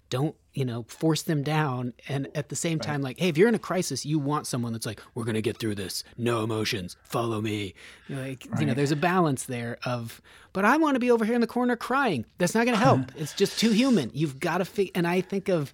don't 0.09 0.35
you 0.53 0.65
know 0.65 0.83
force 0.87 1.21
them 1.21 1.43
down, 1.43 1.93
and 2.07 2.27
at 2.33 2.49
the 2.49 2.55
same 2.55 2.79
time, 2.79 3.01
like, 3.01 3.19
hey, 3.19 3.29
if 3.29 3.37
you're 3.37 3.47
in 3.47 3.55
a 3.55 3.59
crisis, 3.59 4.05
you 4.05 4.17
want 4.17 4.47
someone 4.47 4.73
that's 4.73 4.85
like, 4.85 5.01
we're 5.13 5.23
gonna 5.23 5.41
get 5.41 5.57
through 5.57 5.75
this, 5.75 6.03
no 6.17 6.43
emotions, 6.43 6.97
follow 7.03 7.41
me, 7.41 7.75
like 8.09 8.47
you 8.59 8.65
know, 8.65 8.73
there's 8.73 8.91
a 8.91 8.95
balance 8.95 9.43
there 9.43 9.77
of, 9.85 10.21
but 10.53 10.65
I 10.65 10.77
want 10.77 10.95
to 10.95 10.99
be 10.99 11.11
over 11.11 11.25
here 11.25 11.35
in 11.35 11.41
the 11.41 11.47
corner 11.47 11.75
crying. 11.75 12.25
That's 12.37 12.55
not 12.55 12.65
gonna 12.65 12.77
help. 12.77 13.01
it's 13.17 13.33
just 13.33 13.59
too 13.59 13.71
human. 13.71 14.09
You've 14.13 14.39
got 14.39 14.59
to 14.59 14.65
fig. 14.65 14.91
And 14.95 15.05
I 15.07 15.21
think 15.21 15.49
of 15.49 15.73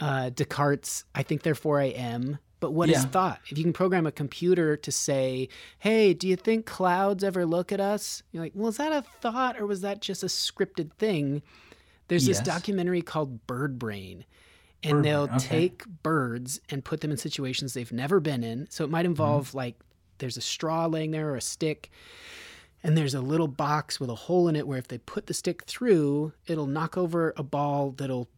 uh, 0.00 0.30
Descartes, 0.30 1.04
I 1.14 1.22
think 1.22 1.42
therefore 1.42 1.80
I 1.80 1.86
am. 1.86 2.38
But 2.60 2.72
what 2.72 2.88
is 2.88 3.02
Yeah. 3.02 3.10
thought? 3.10 3.40
If 3.48 3.58
you 3.58 3.64
can 3.64 3.72
program 3.72 4.06
a 4.06 4.12
computer 4.12 4.76
to 4.76 4.92
say, 4.92 5.48
hey, 5.78 6.12
do 6.14 6.26
you 6.26 6.36
think 6.36 6.66
clouds 6.66 7.22
ever 7.22 7.46
look 7.46 7.70
at 7.70 7.80
us? 7.80 8.22
You're 8.32 8.42
like, 8.42 8.52
well, 8.54 8.68
is 8.68 8.78
that 8.78 8.92
a 8.92 9.02
thought 9.20 9.60
or 9.60 9.66
was 9.66 9.80
that 9.82 10.00
just 10.00 10.22
a 10.22 10.26
scripted 10.26 10.92
thing? 10.94 11.42
There's 12.08 12.26
this 12.26 12.40
documentary 12.40 13.02
called 13.02 13.46
Bird 13.46 13.78
Brain. 13.78 14.24
And 14.82 14.98
Bird 14.98 15.04
they'll 15.04 15.22
okay. 15.22 15.38
take 15.38 15.86
birds 16.02 16.60
and 16.70 16.84
put 16.84 17.00
them 17.00 17.10
in 17.10 17.16
situations 17.16 17.74
they've 17.74 17.92
never 17.92 18.20
been 18.20 18.42
in. 18.42 18.66
So 18.70 18.84
it 18.84 18.90
might 18.90 19.00
mm-hmm. 19.00 19.10
involve 19.10 19.54
like 19.54 19.76
there's 20.18 20.36
a 20.36 20.40
straw 20.40 20.86
laying 20.86 21.10
there 21.10 21.30
or 21.30 21.36
a 21.36 21.40
stick 21.40 21.90
and 22.82 22.96
there's 22.96 23.14
a 23.14 23.20
little 23.20 23.48
box 23.48 23.98
with 23.98 24.10
a 24.10 24.14
hole 24.14 24.48
in 24.48 24.56
it 24.56 24.66
where 24.66 24.78
if 24.78 24.88
they 24.88 24.98
put 24.98 25.26
the 25.26 25.34
stick 25.34 25.64
through, 25.64 26.32
it'll 26.46 26.66
knock 26.66 26.96
over 26.96 27.34
a 27.36 27.42
ball 27.42 27.92
that'll 27.92 28.28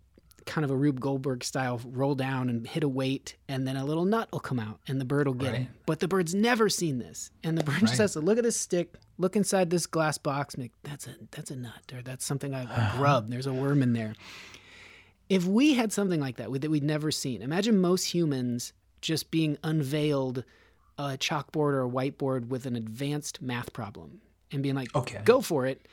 kind 0.50 0.64
of 0.64 0.70
a 0.70 0.76
Rube 0.76 1.00
Goldberg 1.00 1.44
style 1.44 1.80
roll 1.84 2.14
down 2.14 2.48
and 2.50 2.66
hit 2.66 2.82
a 2.82 2.88
weight, 2.88 3.36
and 3.48 3.66
then 3.66 3.76
a 3.76 3.84
little 3.84 4.04
nut 4.04 4.28
will 4.32 4.40
come 4.40 4.58
out 4.58 4.80
and 4.88 5.00
the 5.00 5.04
bird 5.04 5.26
will 5.28 5.34
get 5.34 5.54
it. 5.54 5.68
But 5.86 6.00
the 6.00 6.08
bird's 6.08 6.34
never 6.34 6.68
seen 6.68 6.98
this. 6.98 7.30
And 7.44 7.56
the 7.56 7.62
bird 7.62 7.76
just 7.80 7.92
Right. 7.92 7.98
has 8.00 8.12
to 8.14 8.20
look 8.20 8.36
at 8.36 8.44
this 8.44 8.56
stick, 8.58 8.94
look 9.16 9.36
inside 9.36 9.70
this 9.70 9.86
glass 9.86 10.18
box, 10.18 10.54
and 10.54 10.64
like, 10.64 10.72
that's 10.82 11.06
a 11.06 11.14
that's 11.30 11.50
a 11.50 11.56
nut, 11.56 11.92
or 11.94 12.02
that's 12.02 12.24
something 12.24 12.54
I, 12.54 12.62
a 12.62 12.92
grub. 12.96 13.30
There's 13.30 13.46
a 13.46 13.52
worm 13.54 13.82
in 13.82 13.92
there. 13.92 14.14
If 15.28 15.44
we 15.46 15.74
had 15.74 15.92
something 15.92 16.20
like 16.20 16.36
that 16.36 16.50
that 16.60 16.70
we'd 16.70 16.82
never 16.82 17.10
seen, 17.10 17.40
imagine 17.42 17.80
most 17.80 18.06
humans 18.12 18.72
just 19.00 19.30
being 19.30 19.56
unveiled 19.62 20.44
a 20.98 21.16
chalkboard 21.16 21.72
or 21.72 21.84
a 21.84 21.88
whiteboard 21.88 22.48
with 22.48 22.66
an 22.66 22.76
advanced 22.76 23.40
math 23.40 23.72
problem 23.72 24.20
and 24.52 24.62
being 24.62 24.74
like, 24.74 24.94
Okay. 24.94 25.20
go 25.24 25.40
for 25.40 25.64
it. 25.66 25.86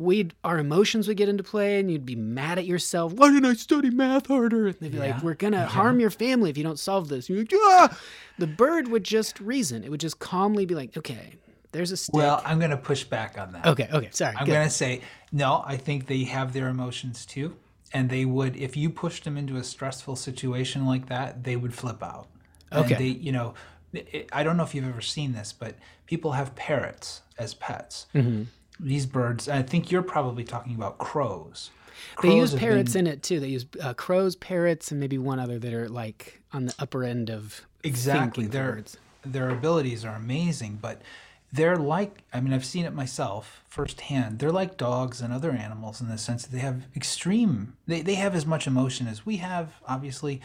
We'd 0.00 0.32
our 0.42 0.58
emotions 0.58 1.06
would 1.08 1.18
get 1.18 1.28
into 1.28 1.42
play, 1.42 1.78
and 1.78 1.90
you'd 1.90 2.06
be 2.06 2.16
mad 2.16 2.58
at 2.58 2.64
yourself. 2.64 3.12
Why 3.12 3.30
didn't 3.30 3.44
I 3.50 3.52
study 3.52 3.90
math 3.90 4.28
harder? 4.28 4.66
And 4.66 4.76
they'd 4.80 4.90
be 4.92 4.98
like, 4.98 5.22
"We're 5.22 5.34
gonna 5.34 5.66
harm 5.66 6.00
your 6.00 6.08
family 6.08 6.48
if 6.48 6.56
you 6.56 6.64
don't 6.64 6.78
solve 6.78 7.08
this." 7.08 7.28
And 7.28 7.36
you're 7.36 7.44
like, 7.44 7.90
"Ah!" 7.92 7.98
The 8.38 8.46
bird 8.46 8.88
would 8.88 9.04
just 9.04 9.38
reason. 9.40 9.84
It 9.84 9.90
would 9.90 10.00
just 10.00 10.18
calmly 10.18 10.64
be 10.64 10.74
like, 10.74 10.96
"Okay, 10.96 11.34
there's 11.72 11.92
a 11.92 11.98
stick." 11.98 12.14
well 12.14 12.40
i'm 12.46 12.58
going 12.58 12.70
to 12.70 12.76
push 12.76 13.04
back 13.04 13.36
on 13.38 13.52
that 13.52 13.66
okay, 13.66 13.88
okay, 13.92 14.08
sorry. 14.10 14.34
I'm 14.36 14.46
going 14.46 14.66
to 14.66 14.74
say 14.74 15.02
no. 15.32 15.62
I 15.66 15.76
think 15.76 16.06
they 16.06 16.24
have 16.24 16.54
their 16.54 16.68
emotions 16.68 17.26
too, 17.26 17.54
and 17.92 18.08
they 18.08 18.24
would 18.24 18.56
if 18.56 18.76
you 18.78 18.88
pushed 18.88 19.24
them 19.24 19.36
into 19.36 19.56
a 19.56 19.62
stressful 19.64 20.16
situation 20.16 20.86
like 20.86 21.08
that, 21.10 21.44
they 21.44 21.56
would 21.56 21.74
flip 21.74 22.02
out. 22.02 22.28
And 22.72 22.86
Okay. 22.86 22.94
they, 22.94 23.08
you 23.20 23.32
know, 23.32 23.54
I 24.32 24.42
don't 24.44 24.56
know 24.56 24.62
if 24.62 24.74
you've 24.74 24.88
ever 24.88 25.00
seen 25.02 25.32
this, 25.32 25.52
but 25.52 25.74
people 26.06 26.32
have 26.32 26.54
parrots 26.54 27.20
as 27.38 27.52
pets. 27.54 28.06
Mm-hmm. 28.14 28.44
These 28.82 29.06
birds. 29.06 29.48
I 29.48 29.62
think 29.62 29.90
you're 29.90 30.02
probably 30.02 30.44
talking 30.44 30.74
about 30.74 30.98
crows. 30.98 31.70
They 32.22 32.34
use 32.36 32.54
parrots 32.54 32.94
been- 32.94 33.06
in 33.06 33.12
it 33.12 33.22
too. 33.22 33.40
They 33.40 33.48
use 33.48 33.66
uh, 33.82 33.94
crows, 33.94 34.36
parrots, 34.36 34.90
and 34.90 34.98
maybe 34.98 35.18
one 35.18 35.38
other 35.38 35.58
that 35.58 35.72
are 35.72 35.88
like 35.88 36.40
on 36.52 36.66
the 36.66 36.74
upper 36.78 37.04
end 37.04 37.30
of 37.30 37.60
exactly 37.82 38.44
thinking 38.44 38.50
their 38.60 38.72
birds. 38.72 38.96
their 39.24 39.48
abilities 39.50 40.04
are 40.04 40.14
amazing 40.16 40.78
but 40.82 41.00
they're 41.52 41.76
like 41.76 42.18
i 42.32 42.40
mean 42.40 42.52
i've 42.52 42.64
seen 42.64 42.84
it 42.84 42.92
myself 42.92 43.62
firsthand 43.68 44.38
they're 44.38 44.52
like 44.52 44.76
dogs 44.76 45.20
and 45.22 45.32
other 45.32 45.50
animals 45.52 46.00
in 46.00 46.08
the 46.08 46.18
sense 46.18 46.42
that 46.44 46.52
they 46.52 46.58
have 46.58 46.82
extreme 46.94 47.74
they, 47.86 48.02
they 48.02 48.14
have 48.16 48.34
as 48.34 48.44
much 48.44 48.66
emotion 48.66 49.06
as 49.06 49.24
we 49.24 49.36
have 49.38 49.76
obviously 49.88 50.40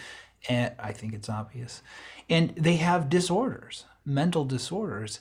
and 0.48 0.72
i 0.80 0.92
think 0.94 1.14
it's 1.14 1.28
obvious 1.30 1.82
and 2.30 2.52
they 2.56 2.78
have 2.78 3.10
disorders 3.10 3.84
mental 4.06 4.46
disorders 4.46 5.20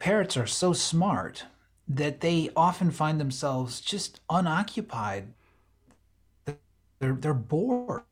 parrots 0.00 0.36
are 0.36 0.46
so 0.46 0.72
smart 0.72 1.44
that 1.96 2.20
they 2.20 2.50
often 2.56 2.90
find 2.90 3.20
themselves 3.20 3.80
just 3.80 4.20
unoccupied 4.30 5.34
they're, 7.00 7.14
they're 7.14 7.34
bored 7.34 8.02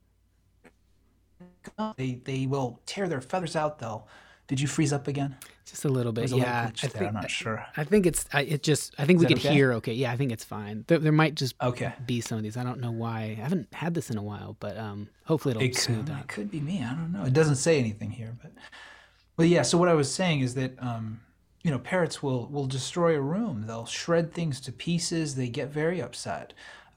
they 1.96 2.20
they 2.24 2.46
will 2.46 2.80
tear 2.86 3.08
their 3.08 3.20
feathers 3.20 3.56
out 3.56 3.78
they'll 3.78 4.08
Did 4.48 4.60
you 4.60 4.68
freeze 4.68 4.92
up 4.92 5.08
again? 5.08 5.36
Just 5.66 5.84
a 5.84 5.88
little 5.88 6.12
bit. 6.12 6.32
A 6.32 6.36
yeah. 6.36 6.66
glitch 6.68 6.84
I 6.84 6.88
there. 6.88 6.98
think, 7.00 7.08
I'm 7.08 7.14
not 7.14 7.30
sure. 7.30 7.64
I 7.76 7.84
think 7.84 8.06
it's. 8.06 8.26
I, 8.32 8.42
it 8.42 8.62
just. 8.62 8.94
I 8.98 9.04
think 9.06 9.20
we 9.20 9.26
that 9.26 9.28
could 9.28 9.38
okay? 9.38 9.52
hear. 9.54 9.72
Okay. 9.74 9.92
Yeah. 9.94 10.12
I 10.12 10.16
think 10.16 10.32
it's 10.32 10.44
fine. 10.44 10.84
There, 10.88 10.98
there 10.98 11.12
might 11.12 11.36
just 11.36 11.54
Okay. 11.62 11.92
be 12.04 12.20
some 12.20 12.38
of 12.38 12.44
these. 12.44 12.56
I 12.56 12.64
don't 12.64 12.80
know 12.80 12.90
why. 12.90 13.36
I 13.38 13.42
haven't 13.42 13.72
had 13.72 13.94
this 13.94 14.10
in 14.10 14.18
a 14.18 14.22
while, 14.22 14.56
but 14.60 14.76
um, 14.76 15.08
hopefully 15.26 15.52
it'll 15.52 15.62
It 15.62 15.76
smooth 15.76 16.06
could, 16.06 16.14
out. 16.14 16.20
it 16.22 16.28
could 16.28 16.50
be 16.50 16.60
me. 16.60 16.82
I 16.82 16.90
don't 16.94 17.12
know. 17.12 17.24
It 17.24 17.32
doesn't 17.32 17.56
say 17.56 17.78
anything 17.78 18.10
here, 18.10 18.36
but 18.42 18.52
but 19.36 19.48
yeah. 19.48 19.62
So 19.62 19.78
what 19.78 19.88
I 19.88 19.94
was 19.94 20.12
saying 20.12 20.40
is 20.40 20.54
that 20.54 20.72
um, 20.82 21.20
you 21.62 21.70
know 21.70 21.78
parrots 21.78 22.22
will 22.22 22.48
will 22.48 22.66
destroy 22.66 23.16
a 23.16 23.20
room. 23.20 23.66
They'll 23.66 23.86
shred 23.86 24.32
things 24.32 24.60
to 24.62 24.72
pieces. 24.72 25.34
They 25.34 25.48
get 25.48 25.68
very 25.68 26.00
upset. 26.00 26.52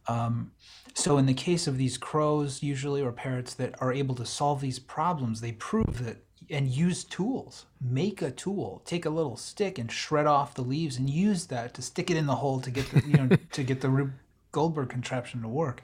Um, 0.07 0.51
so 0.93 1.17
in 1.17 1.25
the 1.25 1.33
case 1.33 1.65
of 1.65 1.77
these 1.77 1.97
crows, 1.97 2.61
usually 2.61 3.01
or 3.01 3.11
parrots 3.11 3.53
that 3.55 3.75
are 3.81 3.93
able 3.93 4.15
to 4.15 4.25
solve 4.25 4.61
these 4.61 4.79
problems, 4.79 5.41
they 5.41 5.53
prove 5.53 6.03
that 6.05 6.23
and 6.49 6.67
use 6.67 7.03
tools. 7.03 7.65
Make 7.81 8.21
a 8.21 8.31
tool. 8.31 8.81
Take 8.85 9.05
a 9.05 9.09
little 9.09 9.37
stick 9.37 9.79
and 9.79 9.91
shred 9.91 10.27
off 10.27 10.53
the 10.53 10.61
leaves 10.61 10.97
and 10.97 11.09
use 11.09 11.47
that 11.47 11.73
to 11.75 11.81
stick 11.81 12.11
it 12.11 12.17
in 12.17 12.25
the 12.25 12.35
hole 12.35 12.61
to 12.61 12.71
get 12.71 12.89
the 12.91 13.01
you 13.01 13.13
know 13.13 13.29
to 13.51 13.63
get 13.63 13.81
the 13.81 13.89
Rube 13.89 14.13
Goldberg 14.51 14.89
contraption 14.89 15.41
to 15.41 15.47
work. 15.47 15.83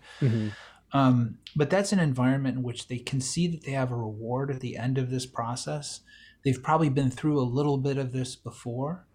Um, 0.92 1.38
but 1.56 1.70
that's 1.70 1.92
an 1.92 2.00
environment 2.00 2.58
in 2.58 2.64
which 2.64 2.88
they 2.88 2.98
can 2.98 3.22
see 3.22 3.48
that 3.48 3.64
they 3.64 3.72
have 3.72 3.92
a 3.92 3.96
reward 3.96 4.50
at 4.50 4.60
the 4.60 4.78
end 4.78 4.98
of 4.98 5.10
this 5.10 5.26
process. 5.26 6.02
They've 6.44 6.62
probably 6.62 6.90
been 6.90 7.12
through 7.12 7.40
a 7.40 7.44
little 7.44 7.78
bit 7.78 7.98
of 7.98 8.12
this 8.12 8.36
before. 8.36 9.06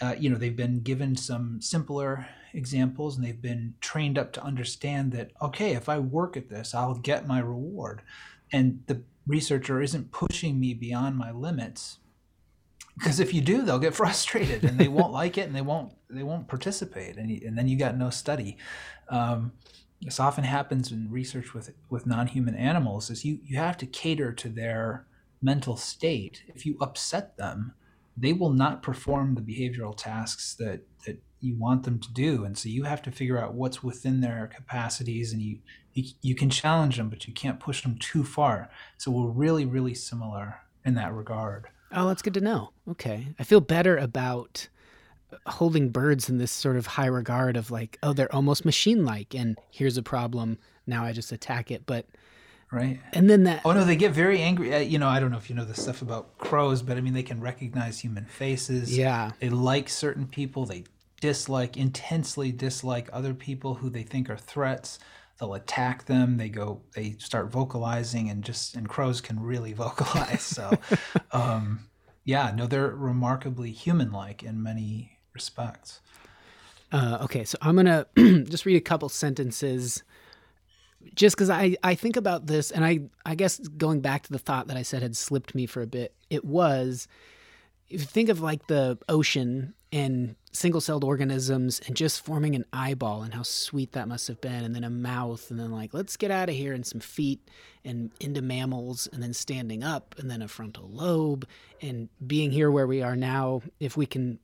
Uh, 0.00 0.14
you 0.18 0.30
know, 0.30 0.36
they've 0.36 0.56
been 0.56 0.80
given 0.80 1.16
some 1.16 1.60
simpler 1.60 2.26
examples 2.54 3.16
and 3.16 3.24
they've 3.24 3.42
been 3.42 3.74
trained 3.80 4.18
up 4.18 4.32
to 4.32 4.42
understand 4.42 5.12
that, 5.12 5.32
okay, 5.42 5.72
if 5.72 5.88
I 5.88 5.98
work 5.98 6.36
at 6.36 6.48
this, 6.48 6.74
I'll 6.74 6.94
get 6.94 7.26
my 7.26 7.40
reward. 7.40 8.02
And 8.52 8.82
the 8.86 9.02
researcher 9.26 9.82
isn't 9.82 10.12
pushing 10.12 10.58
me 10.58 10.74
beyond 10.74 11.16
my 11.16 11.30
limits. 11.30 11.98
Because 12.96 13.20
if 13.20 13.32
you 13.32 13.40
do, 13.40 13.62
they'll 13.62 13.78
get 13.78 13.94
frustrated 14.02 14.64
and 14.64 14.78
they 14.78 14.88
won't 14.96 15.12
like 15.12 15.38
it 15.38 15.46
and 15.46 15.54
they 15.54 15.62
won't 15.62 15.92
they 16.08 16.24
won't 16.24 16.48
participate 16.48 17.16
and, 17.16 17.30
you, 17.30 17.40
and 17.46 17.56
then 17.56 17.68
you 17.68 17.78
got 17.78 17.96
no 17.96 18.10
study. 18.10 18.56
Um, 19.08 19.52
this 20.02 20.18
often 20.18 20.44
happens 20.44 20.90
in 20.90 21.10
research 21.10 21.52
with 21.54 21.72
with 21.88 22.06
non-human 22.06 22.54
animals 22.54 23.10
is 23.10 23.24
you 23.24 23.38
you 23.44 23.58
have 23.58 23.76
to 23.78 23.86
cater 23.86 24.32
to 24.32 24.48
their 24.48 25.06
mental 25.42 25.76
state 25.76 26.42
if 26.48 26.66
you 26.66 26.76
upset 26.80 27.36
them 27.36 27.72
they 28.16 28.32
will 28.32 28.52
not 28.52 28.82
perform 28.82 29.34
the 29.34 29.40
behavioral 29.40 29.96
tasks 29.96 30.54
that 30.54 30.82
that 31.06 31.22
you 31.40 31.56
want 31.56 31.84
them 31.84 31.98
to 31.98 32.12
do 32.12 32.44
and 32.44 32.58
so 32.58 32.68
you 32.68 32.84
have 32.84 33.00
to 33.00 33.10
figure 33.10 33.38
out 33.38 33.54
what's 33.54 33.82
within 33.82 34.20
their 34.20 34.50
capacities 34.54 35.32
and 35.32 35.40
you 35.40 35.58
you, 35.94 36.04
you 36.20 36.34
can 36.34 36.50
challenge 36.50 36.96
them 36.96 37.08
but 37.08 37.26
you 37.26 37.32
can't 37.32 37.58
push 37.58 37.82
them 37.82 37.96
too 37.98 38.22
far 38.22 38.68
so 38.98 39.10
we're 39.10 39.30
really 39.30 39.64
really 39.64 39.94
similar 39.94 40.60
in 40.84 40.94
that 40.94 41.14
regard 41.14 41.68
Oh, 41.92 42.08
that's 42.08 42.22
good 42.22 42.34
to 42.34 42.40
know. 42.40 42.70
Okay. 42.88 43.28
I 43.38 43.44
feel 43.44 43.60
better 43.60 43.96
about 43.96 44.68
uh, 45.32 45.50
holding 45.50 45.90
birds 45.90 46.28
in 46.28 46.38
this 46.38 46.52
sort 46.52 46.76
of 46.76 46.86
high 46.86 47.06
regard 47.06 47.56
of 47.56 47.70
like, 47.70 47.98
oh, 48.02 48.12
they're 48.12 48.32
almost 48.34 48.64
machine 48.64 49.04
like, 49.04 49.34
and 49.34 49.58
here's 49.70 49.96
a 49.96 50.02
problem. 50.02 50.58
Now 50.86 51.04
I 51.04 51.12
just 51.12 51.32
attack 51.32 51.70
it. 51.70 51.82
But, 51.86 52.06
right 52.72 53.00
and 53.12 53.28
then 53.28 53.44
that, 53.44 53.62
Oh 53.64 53.72
no, 53.72 53.84
they 53.84 53.96
get 53.96 54.12
very 54.12 54.40
angry. 54.40 54.74
Uh, 54.74 54.78
you 54.78 54.98
know, 54.98 55.08
I 55.08 55.18
don't 55.20 55.30
know 55.30 55.38
if 55.38 55.50
you 55.50 55.56
know 55.56 55.64
the 55.64 55.74
stuff 55.74 56.02
about 56.02 56.38
crows, 56.38 56.82
but 56.82 56.96
I 56.96 57.00
mean, 57.00 57.14
they 57.14 57.22
can 57.22 57.40
recognize 57.40 57.98
human 58.00 58.24
faces. 58.26 58.96
yeah. 58.96 59.32
They 59.40 59.50
like 59.50 59.88
certain 59.88 60.26
people. 60.26 60.66
They 60.66 60.84
dislike, 61.20 61.76
intensely 61.76 62.52
dislike 62.52 63.08
other 63.12 63.34
people 63.34 63.74
who 63.74 63.90
they 63.90 64.02
think 64.02 64.30
are 64.30 64.36
threats. 64.36 64.98
They'll 65.38 65.54
attack 65.54 66.04
them. 66.06 66.36
They 66.36 66.48
go. 66.48 66.82
They 66.94 67.16
start 67.18 67.50
vocalizing, 67.50 68.28
and 68.30 68.44
just 68.44 68.76
and 68.76 68.88
crows 68.88 69.20
can 69.20 69.40
really 69.40 69.72
vocalize. 69.84 70.42
So, 70.42 70.70
um, 71.32 71.88
yeah, 72.24 72.52
no, 72.54 72.66
they're 72.66 72.88
remarkably 72.90 73.72
human-like 73.72 74.42
in 74.42 74.62
many 74.62 75.18
respects. 75.32 76.00
Uh, 76.92 77.18
okay, 77.22 77.44
so 77.44 77.56
I'm 77.62 77.76
gonna 77.76 78.06
just 78.16 78.66
read 78.66 78.76
a 78.76 78.80
couple 78.80 79.08
sentences, 79.08 80.02
just 81.14 81.36
because 81.36 81.50
I 81.50 81.76
I 81.82 81.94
think 81.94 82.16
about 82.16 82.46
this, 82.46 82.70
and 82.70 82.84
I 82.84 83.00
I 83.24 83.34
guess 83.34 83.58
going 83.58 84.00
back 84.00 84.24
to 84.24 84.32
the 84.32 84.38
thought 84.38 84.68
that 84.68 84.76
I 84.76 84.82
said 84.82 85.02
had 85.02 85.16
slipped 85.16 85.54
me 85.54 85.66
for 85.66 85.82
a 85.82 85.86
bit. 85.86 86.14
It 86.28 86.44
was 86.44 87.08
if 87.88 88.00
you 88.00 88.06
think 88.06 88.28
of 88.28 88.40
like 88.40 88.66
the 88.68 88.98
ocean 89.08 89.74
and 89.92 90.36
single-celled 90.52 91.02
organisms 91.02 91.80
and 91.86 91.96
just 91.96 92.24
forming 92.24 92.54
an 92.54 92.64
eyeball 92.72 93.22
and 93.22 93.34
how 93.34 93.42
sweet 93.42 93.92
that 93.92 94.06
must 94.06 94.28
have 94.28 94.40
been, 94.40 94.64
and 94.64 94.74
then 94.74 94.84
a 94.84 94.90
mouth, 94.90 95.50
and 95.50 95.58
then 95.58 95.72
like 95.72 95.92
let's 95.92 96.16
get 96.16 96.30
out 96.30 96.48
of 96.48 96.54
here 96.54 96.72
and 96.72 96.86
some 96.86 97.00
feet 97.00 97.40
and 97.84 98.10
into 98.20 98.42
mammals, 98.42 99.08
and 99.12 99.22
then 99.22 99.32
standing 99.32 99.82
up, 99.82 100.14
and 100.18 100.30
then 100.30 100.42
a 100.42 100.48
frontal 100.48 100.88
lobe, 100.88 101.46
and 101.82 102.08
being 102.24 102.50
here 102.50 102.70
where 102.70 102.86
we 102.86 103.02
are 103.02 103.16
now. 103.16 103.62
If 103.80 103.96
we 103.96 104.06
can 104.06 104.38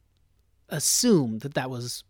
assume 0.69 1.39
that 1.41 1.55
that 1.55 1.71
was 1.71 2.03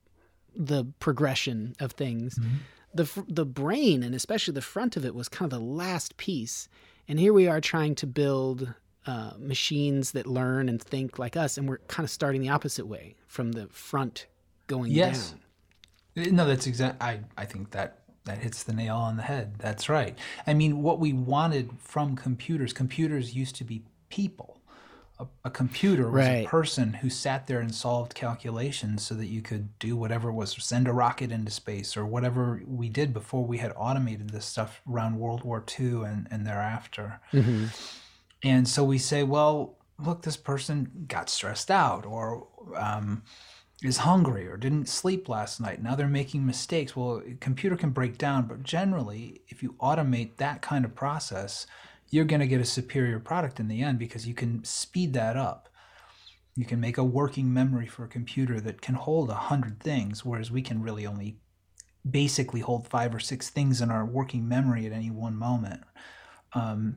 the 0.55 0.87
progression 1.01 1.75
of 1.81 1.93
things. 1.93 2.39
Mm-hmm. 2.39 2.57
The 2.97 3.25
the 3.29 3.45
brain 3.45 4.03
and 4.03 4.15
especially 4.15 4.55
the 4.55 4.63
front 4.63 4.97
of 4.97 5.05
it 5.05 5.15
was 5.15 5.29
kind 5.29 5.53
of 5.53 5.59
the 5.59 5.65
last 5.65 6.17
piece, 6.17 6.69
and 7.09 7.19
here 7.21 7.33
we 7.33 7.47
are 7.49 7.61
trying 7.61 7.95
to 7.97 8.07
build 8.07 8.75
uh, 9.07 9.33
machines 9.39 10.13
that 10.13 10.27
learn 10.27 10.69
and 10.69 10.83
think 10.83 11.19
like 11.19 11.37
us, 11.37 11.57
and 11.59 11.69
we're 11.69 11.79
kind 11.89 12.05
of 12.05 12.11
starting 12.11 12.41
the 12.41 12.49
opposite 12.49 12.87
way 12.87 13.15
from 13.27 13.53
the 13.53 13.67
front 13.69 14.27
going 14.67 14.91
Yes. 14.93 15.31
down. 16.17 16.35
No, 16.35 16.47
that's 16.47 16.67
exact. 16.67 17.03
I 17.03 17.21
I 17.37 17.45
think 17.45 17.71
that 17.73 18.01
that 18.25 18.39
hits 18.39 18.63
the 18.65 18.73
nail 18.73 18.97
on 18.97 19.17
the 19.17 19.23
head. 19.23 19.55
That's 19.59 19.89
right. 19.89 20.19
I 20.47 20.55
mean, 20.55 20.83
what 20.83 20.99
we 20.99 21.13
wanted 21.13 21.71
from 21.79 22.17
computers. 22.17 22.73
Computers 22.73 23.35
used 23.37 23.55
to 23.57 23.65
be 23.65 23.83
people. 24.09 24.56
A, 25.19 25.27
a 25.47 25.51
computer 25.51 26.11
was 26.11 26.27
Right. 26.27 26.47
a 26.47 26.49
person 26.49 26.93
who 26.95 27.09
sat 27.09 27.47
there 27.47 27.61
and 27.61 27.75
solved 27.75 28.15
calculations 28.15 29.03
so 29.03 29.15
that 29.15 29.27
you 29.29 29.41
could 29.41 29.79
do 29.79 29.97
whatever 29.97 30.29
it 30.29 30.35
was 30.35 30.55
send 30.63 30.87
a 30.89 30.93
rocket 30.93 31.33
into 31.33 31.51
space 31.51 31.97
or 31.97 32.05
whatever 32.05 32.63
we 32.67 32.89
did 32.91 33.15
before 33.15 33.45
we 33.45 33.59
had 33.59 33.73
automated 33.77 34.31
this 34.31 34.45
stuff 34.45 34.83
around 34.91 35.19
World 35.19 35.43
War 35.43 35.65
II 35.81 36.03
and, 36.05 36.29
and 36.31 36.47
thereafter. 36.47 37.21
And 38.43 38.69
so 38.69 38.85
we 38.85 38.99
say, 38.99 39.23
well, 39.23 39.79
look, 39.99 40.23
this 40.23 40.37
person 40.37 41.07
got 41.09 41.31
stressed 41.31 41.71
out 41.71 42.05
or 42.05 42.47
um, 42.77 43.23
is 43.83 43.99
hungry 43.99 44.47
or 44.47 44.57
didn't 44.57 44.89
sleep 44.89 45.29
last 45.29 45.61
night. 45.61 45.83
Now 45.83 45.95
they're 45.95 46.09
making 46.09 46.45
mistakes. 46.45 46.95
Well, 46.95 47.23
a 47.27 47.35
computer 47.35 47.77
can 47.77 47.91
break 47.91 48.19
down, 48.19 48.47
but 48.47 48.63
generally, 48.63 49.41
if 49.49 49.63
you 49.63 49.75
automate 49.81 50.37
that 50.37 50.61
kind 50.63 50.85
of 50.85 50.95
process, 50.95 51.67
you're 52.11 52.25
going 52.25 52.41
to 52.41 52.47
get 52.47 52.61
a 52.61 52.65
superior 52.65 53.19
product 53.19 53.61
in 53.61 53.69
the 53.69 53.83
end 53.83 53.99
because 53.99 54.27
you 54.27 54.35
can 54.35 54.65
speed 54.65 55.13
that 55.15 55.37
up. 55.37 55.69
You 56.55 56.65
can 56.65 56.81
make 56.81 56.99
a 56.99 57.05
working 57.05 57.53
memory 57.53 57.87
for 57.87 58.05
a 58.05 58.09
computer 58.09 58.61
that 58.61 58.81
can 58.81 58.95
hold 58.95 59.29
a 59.31 59.35
hundred 59.35 59.81
things, 59.81 60.25
whereas 60.25 60.51
we 60.51 60.63
can 60.63 60.83
really 60.83 61.07
only 61.07 61.37
basically 62.09 62.61
hold 62.61 62.89
five 62.89 63.15
or 63.15 63.21
six 63.21 63.51
things 63.51 63.81
in 63.81 63.91
our 63.91 64.05
working 64.05 64.49
memory 64.49 64.87
at 64.87 64.93
any 64.93 65.11
one 65.11 65.37
moment. 65.37 65.83
Um, 66.55 66.97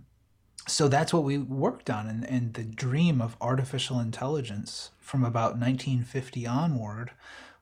so 0.68 0.88
that's 0.88 1.14
what 1.14 1.24
we 1.24 1.38
worked 1.38 1.90
on 1.90 2.08
and, 2.08 2.24
and 2.26 2.54
the 2.54 2.64
dream 2.64 3.22
of 3.22 3.36
artificial 3.42 4.00
intelligence 4.00 4.92
from 5.00 5.24
about 5.24 5.58
1950 5.58 6.46
onward 6.46 7.12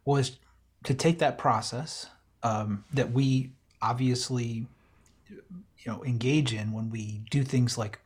was 0.03 0.37
to 0.83 0.93
take 0.93 1.19
that 1.19 1.37
process 1.37 2.07
um, 2.43 2.83
that 2.93 3.11
we 3.11 3.51
obviously 3.81 4.67
you 5.87 5.93
know 5.93 6.03
engage 6.03 6.53
in 6.53 6.73
when 6.73 6.89
we 6.89 7.21
do 7.31 7.43
things 7.43 7.77
like 7.77 7.99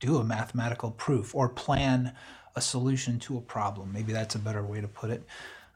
do 0.00 0.18
a 0.18 0.24
mathematical 0.24 0.90
proof 0.90 1.34
or 1.34 1.48
plan 1.48 2.14
a 2.54 2.60
solution 2.60 3.18
to 3.20 3.38
a 3.38 3.40
problem. 3.40 3.92
Maybe 3.92 4.12
that's 4.12 4.34
a 4.34 4.38
better 4.38 4.62
way 4.62 4.82
to 4.82 4.88
put 4.88 5.10
it. 5.10 5.24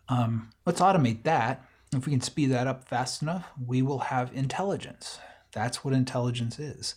Um, 0.09 0.51
let's 0.66 0.81
automate 0.81 1.23
that. 1.23 1.64
If 1.95 2.05
we 2.05 2.12
can 2.12 2.21
speed 2.21 2.51
that 2.51 2.66
up 2.66 2.87
fast 2.87 3.23
enough 3.23 3.47
we 3.66 3.81
will 3.81 4.01
have 4.01 4.35
intelligence. 4.35 5.19
That's 5.53 5.83
what 5.83 5.95
intelligence 5.95 6.59
is. 6.59 6.95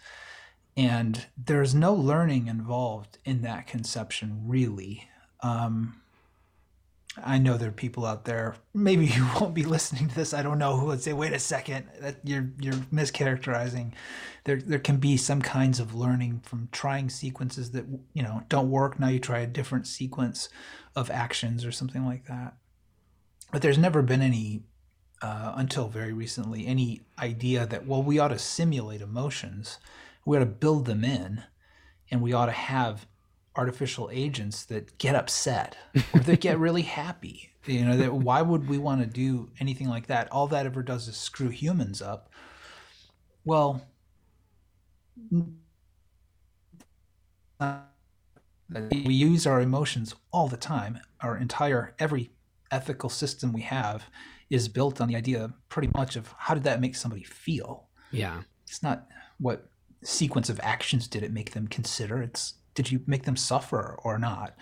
And 0.76 1.26
there's 1.38 1.74
no 1.74 1.94
learning 1.94 2.48
involved 2.48 3.18
in 3.24 3.42
that 3.44 3.68
conception 3.68 4.42
really. 4.46 5.08
Um, 5.42 6.02
i 7.24 7.38
know 7.38 7.58
there 7.58 7.70
are 7.70 7.74
people 7.74 8.06
out 8.06 8.26
there 8.26 8.56
maybe 8.74 9.06
you 9.16 9.28
won't 9.40 9.54
be 9.54 9.64
listening 9.64 10.08
to 10.08 10.16
this 10.16 10.34
i 10.34 10.42
don't 10.42 10.60
know 10.60 10.78
who 10.78 10.86
would 10.86 11.02
say 11.02 11.14
wait 11.14 11.34
a 11.34 11.40
second 11.40 11.86
that 12.00 12.18
you're 12.24 12.50
you're 12.60 12.74
mischaracterizing. 12.94 13.94
There 14.44 14.58
there 14.58 14.80
can 14.80 14.98
be 14.98 15.18
some 15.18 15.42
kinds 15.42 15.80
of 15.80 15.96
learning 15.96 16.42
from 16.44 16.70
trying 16.72 17.10
sequences 17.10 17.72
that 17.72 17.86
you 18.14 18.24
know 18.24 18.44
don't 18.50 18.70
work. 18.70 19.00
Now 19.00 19.10
you 19.10 19.20
try 19.20 19.40
a 19.40 19.48
different 19.48 19.88
sequence 19.88 20.50
of 20.96 21.10
actions 21.10 21.66
or 21.66 21.72
something 21.72 22.06
like 22.06 22.26
that. 22.26 22.56
But 23.52 23.62
there's 23.62 23.78
never 23.78 24.02
been 24.02 24.22
any 24.22 24.64
uh, 25.22 25.54
until 25.56 25.88
very 25.88 26.14
recently 26.14 26.66
any 26.66 27.02
idea 27.18 27.66
that 27.66 27.86
well 27.86 28.04
we 28.04 28.20
ought 28.20 28.30
to 28.30 28.40
simulate 28.40 29.02
emotions. 29.02 29.78
We 30.26 30.38
ought 30.38 30.42
to 30.42 30.46
build 30.46 30.86
them 30.86 31.04
in 31.04 31.44
and 32.12 32.22
we 32.22 32.34
ought 32.34 32.48
to 32.48 32.52
have 32.52 33.08
artificial 33.56 34.10
agents 34.12 34.66
that 34.66 34.98
get 34.98 35.16
upset 35.16 35.76
or 36.14 36.20
that 36.22 36.42
get 36.42 36.58
really 36.60 36.84
happy 36.84 37.52
you 37.66 37.84
know 37.84 37.98
that 37.98 38.14
why 38.14 38.42
would 38.42 38.70
we 38.70 38.78
want 38.78 39.02
to 39.02 39.08
do 39.08 39.50
anything 39.60 39.88
like 39.88 40.08
that 40.08 40.32
all 40.32 40.48
that 40.48 40.66
ever 40.66 40.82
does 40.82 41.08
is 41.08 41.18
screw 41.18 41.50
humans 41.50 42.02
up 42.02 42.30
well 43.44 43.82
We 48.94 49.14
use 49.14 49.48
our 49.48 49.62
emotions 49.62 50.16
all 50.32 50.48
the 50.48 50.58
time. 50.58 51.00
Our 51.22 51.38
entire 51.38 51.96
every 52.00 52.32
ethical 52.72 53.10
system 53.10 53.52
we 53.52 53.62
have 53.62 54.06
is 54.50 54.68
built 54.68 55.02
on 55.02 55.08
the 55.08 55.16
idea 55.16 55.54
pretty 55.70 55.90
much 55.96 56.16
of 56.16 56.34
how 56.38 56.54
did 56.54 56.64
that 56.64 56.82
make 56.82 56.96
somebody 56.96 57.24
feel? 57.24 57.88
Yeah. 58.12 58.42
It's 58.68 58.84
not 58.84 59.08
what 59.40 59.70
sequence 60.04 60.50
of 60.50 60.60
actions 60.62 61.08
did 61.08 61.24
it 61.24 61.34
make 61.34 61.52
them 61.52 61.68
consider. 61.68 62.22
It's 62.22 62.54
did 62.80 62.90
you 62.90 63.02
make 63.08 63.24
them 63.24 63.36
suffer 63.36 64.00
or 64.06 64.18
not? 64.18 64.56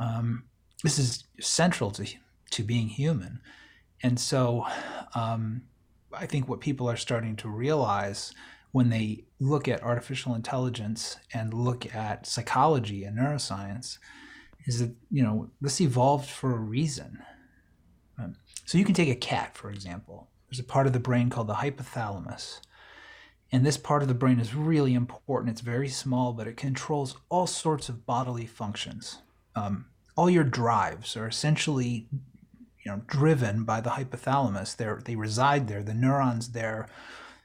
Um, 0.00 0.42
this 0.82 0.98
is 0.98 1.24
central 1.40 1.92
to 1.92 2.04
to 2.50 2.64
being 2.64 2.88
human, 2.88 3.40
and 4.02 4.18
so 4.18 4.66
um, 5.14 5.62
I 6.12 6.26
think 6.26 6.48
what 6.48 6.60
people 6.60 6.90
are 6.90 6.96
starting 6.96 7.36
to 7.36 7.48
realize 7.48 8.34
when 8.72 8.88
they 8.88 9.26
look 9.38 9.68
at 9.68 9.80
artificial 9.80 10.34
intelligence 10.34 11.18
and 11.32 11.54
look 11.54 11.94
at 11.94 12.26
psychology 12.26 13.04
and 13.04 13.16
neuroscience 13.16 13.98
is 14.64 14.80
that 14.80 14.92
you 15.08 15.22
know 15.22 15.48
this 15.60 15.80
evolved 15.80 16.28
for 16.28 16.56
a 16.56 16.58
reason. 16.58 17.22
Um, 18.18 18.34
so 18.64 18.76
you 18.76 18.84
can 18.84 18.96
take 18.96 19.08
a 19.08 19.14
cat 19.14 19.56
for 19.56 19.70
example. 19.70 20.30
There's 20.50 20.58
a 20.58 20.64
part 20.64 20.88
of 20.88 20.94
the 20.94 20.98
brain 20.98 21.30
called 21.30 21.46
the 21.46 21.54
hypothalamus. 21.62 22.58
And 23.52 23.66
this 23.66 23.76
part 23.76 24.00
of 24.02 24.08
the 24.08 24.14
brain 24.14 24.40
is 24.40 24.54
really 24.54 24.94
important. 24.94 25.50
It's 25.50 25.60
very 25.60 25.88
small, 25.88 26.32
but 26.32 26.48
it 26.48 26.56
controls 26.56 27.16
all 27.28 27.46
sorts 27.46 27.90
of 27.90 28.06
bodily 28.06 28.46
functions. 28.46 29.18
Um, 29.54 29.86
all 30.16 30.30
your 30.30 30.44
drives 30.44 31.16
are 31.16 31.28
essentially, 31.28 32.08
you 32.84 32.90
know, 32.90 33.02
driven 33.06 33.64
by 33.64 33.82
the 33.82 33.90
hypothalamus. 33.90 34.76
They 34.76 34.88
they 35.04 35.16
reside 35.16 35.68
there. 35.68 35.82
The 35.82 35.94
neurons 35.94 36.52
there. 36.52 36.88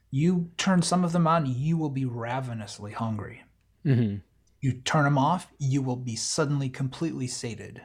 You 0.10 0.52
turn 0.58 0.82
some 0.82 1.04
of 1.04 1.12
them 1.12 1.28
on, 1.28 1.46
you 1.46 1.76
will 1.78 1.90
be 1.90 2.06
ravenously 2.06 2.94
hungry. 2.94 3.44
hmm 3.84 4.16
You 4.62 4.74
turn 4.74 5.04
them 5.04 5.18
off, 5.18 5.52
you 5.60 5.82
will 5.82 5.98
be 5.98 6.16
suddenly 6.16 6.70
completely 6.70 7.28
sated. 7.28 7.82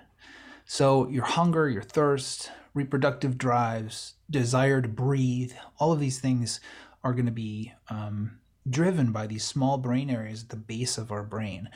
So 0.65 1.09
your 1.09 1.25
hunger, 1.25 1.69
your 1.69 1.83
thirst, 1.83 2.51
reproductive 2.75 3.37
drives, 3.37 4.15
desire 4.31 4.81
to 4.81 4.89
breathe, 4.89 5.53
all 5.79 5.93
of 5.93 6.01
these 6.01 6.21
things 6.21 6.61
are 7.05 7.13
going 7.13 7.27
to 7.27 7.33
be 7.33 7.73
um, 7.89 8.39
driven 8.69 9.13
by 9.13 9.27
these 9.27 9.45
small 9.45 9.79
brain 9.79 10.11
areas 10.11 10.45
at 10.45 10.49
the 10.51 10.57
base 10.57 10.99
of 10.99 11.11
our 11.11 11.23
brain. 11.23 11.69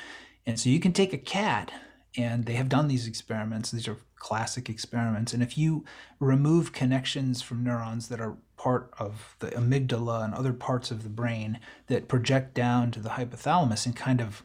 And 0.46 0.58
so 0.58 0.70
you 0.70 0.80
can 0.80 0.92
take 0.92 1.12
a 1.12 1.18
cat, 1.18 1.72
and 2.16 2.46
they 2.46 2.54
have 2.54 2.68
done 2.68 2.88
these 2.88 3.06
experiments. 3.06 3.70
These 3.70 3.88
are 3.88 3.98
classic 4.16 4.68
experiments. 4.68 5.32
And 5.32 5.42
if 5.42 5.58
you 5.58 5.84
remove 6.20 6.72
connections 6.72 7.42
from 7.42 7.64
neurons 7.64 8.08
that 8.08 8.20
are 8.20 8.36
part 8.56 8.92
of 8.98 9.36
the 9.40 9.48
amygdala 9.48 10.24
and 10.24 10.34
other 10.34 10.52
parts 10.52 10.90
of 10.90 11.02
the 11.02 11.08
brain 11.08 11.60
that 11.88 12.08
project 12.08 12.54
down 12.54 12.90
to 12.90 13.00
the 13.00 13.10
hypothalamus 13.10 13.86
and 13.86 13.94
kind 13.94 14.20
of 14.20 14.42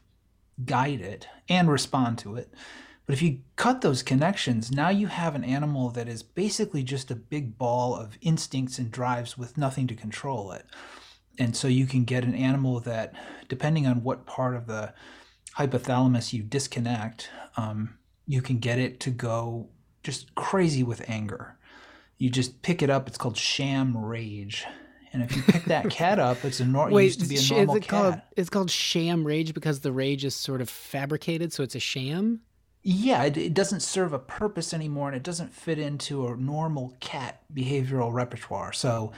guide 0.65 1.01
it 1.01 1.27
and 1.49 1.71
respond 1.71 2.17
to 2.19 2.35
it. 2.35 2.53
But 3.12 3.17
if 3.17 3.24
you 3.24 3.39
cut 3.58 3.82
those 3.82 4.04
connections, 4.04 4.71
now 4.71 4.88
you 4.88 5.08
have 5.08 5.36
an 5.36 5.43
animal 5.43 5.89
that 5.89 6.08
is 6.08 6.24
basically 6.24 6.82
just 6.82 7.12
a 7.12 7.15
big 7.15 7.58
ball 7.58 7.93
of 7.93 8.17
instincts 8.21 8.80
and 8.80 8.89
drives 8.89 9.38
with 9.38 9.58
nothing 9.58 9.86
to 9.88 9.95
control 9.95 10.54
it. 10.54 10.65
And 11.38 11.54
so 11.54 11.67
you 11.67 11.88
can 11.88 12.06
get 12.06 12.24
an 12.24 12.34
animal 12.34 12.80
that, 12.80 13.13
depending 13.50 13.86
on 13.86 14.04
what 14.04 14.26
part 14.26 14.56
of 14.56 14.65
the 14.65 14.93
hypothalamus 15.58 16.32
you 16.32 16.41
disconnect, 16.41 17.30
um, 17.58 17.97
you 18.28 18.41
can 18.41 18.60
get 18.60 18.80
it 18.80 19.02
to 19.02 19.10
go 19.10 19.67
just 20.04 20.34
crazy 20.36 20.82
with 20.82 21.04
anger. 21.10 21.58
You 22.17 22.30
just 22.30 22.62
pick 22.62 22.82
it 22.82 22.89
up. 22.89 23.10
It's 23.10 23.17
called 23.17 23.36
sham 23.36 23.97
rage. 23.97 24.65
And 25.12 25.21
if 25.21 25.36
you 25.36 25.43
pick 25.43 25.65
that 25.65 25.89
cat 25.89 26.17
up, 26.17 26.45
it's 26.45 26.62
a 26.62 26.65
nor- 26.65 26.88
it 26.88 26.93
Wait, 26.93 27.04
used 27.04 27.19
to 27.19 27.28
be 27.28 27.36
a 27.36 27.41
normal 27.50 27.76
is 27.76 27.78
it 27.80 27.84
cat. 27.84 27.89
called? 27.89 28.21
It's 28.38 28.50
called 28.50 28.71
sham 28.71 29.28
rage 29.28 29.54
because 29.54 29.82
the 29.82 29.91
rage 29.91 30.24
is 30.24 30.34
sort 30.34 30.62
of 30.62 30.69
fabricated, 30.69 31.52
so 31.52 31.62
it's 31.62 31.76
a 31.76 31.80
sham. 31.82 32.39
Yeah, 32.83 33.23
it, 33.23 33.37
it 33.37 33.53
doesn't 33.53 33.81
serve 33.81 34.11
a 34.11 34.19
purpose 34.19 34.73
anymore 34.73 35.07
and 35.07 35.15
it 35.15 35.23
doesn't 35.23 35.53
fit 35.53 35.77
into 35.77 36.27
a 36.27 36.35
normal 36.35 36.95
cat 36.99 37.43
behavioral 37.53 38.11
repertoire. 38.11 38.73
So, 38.73 39.11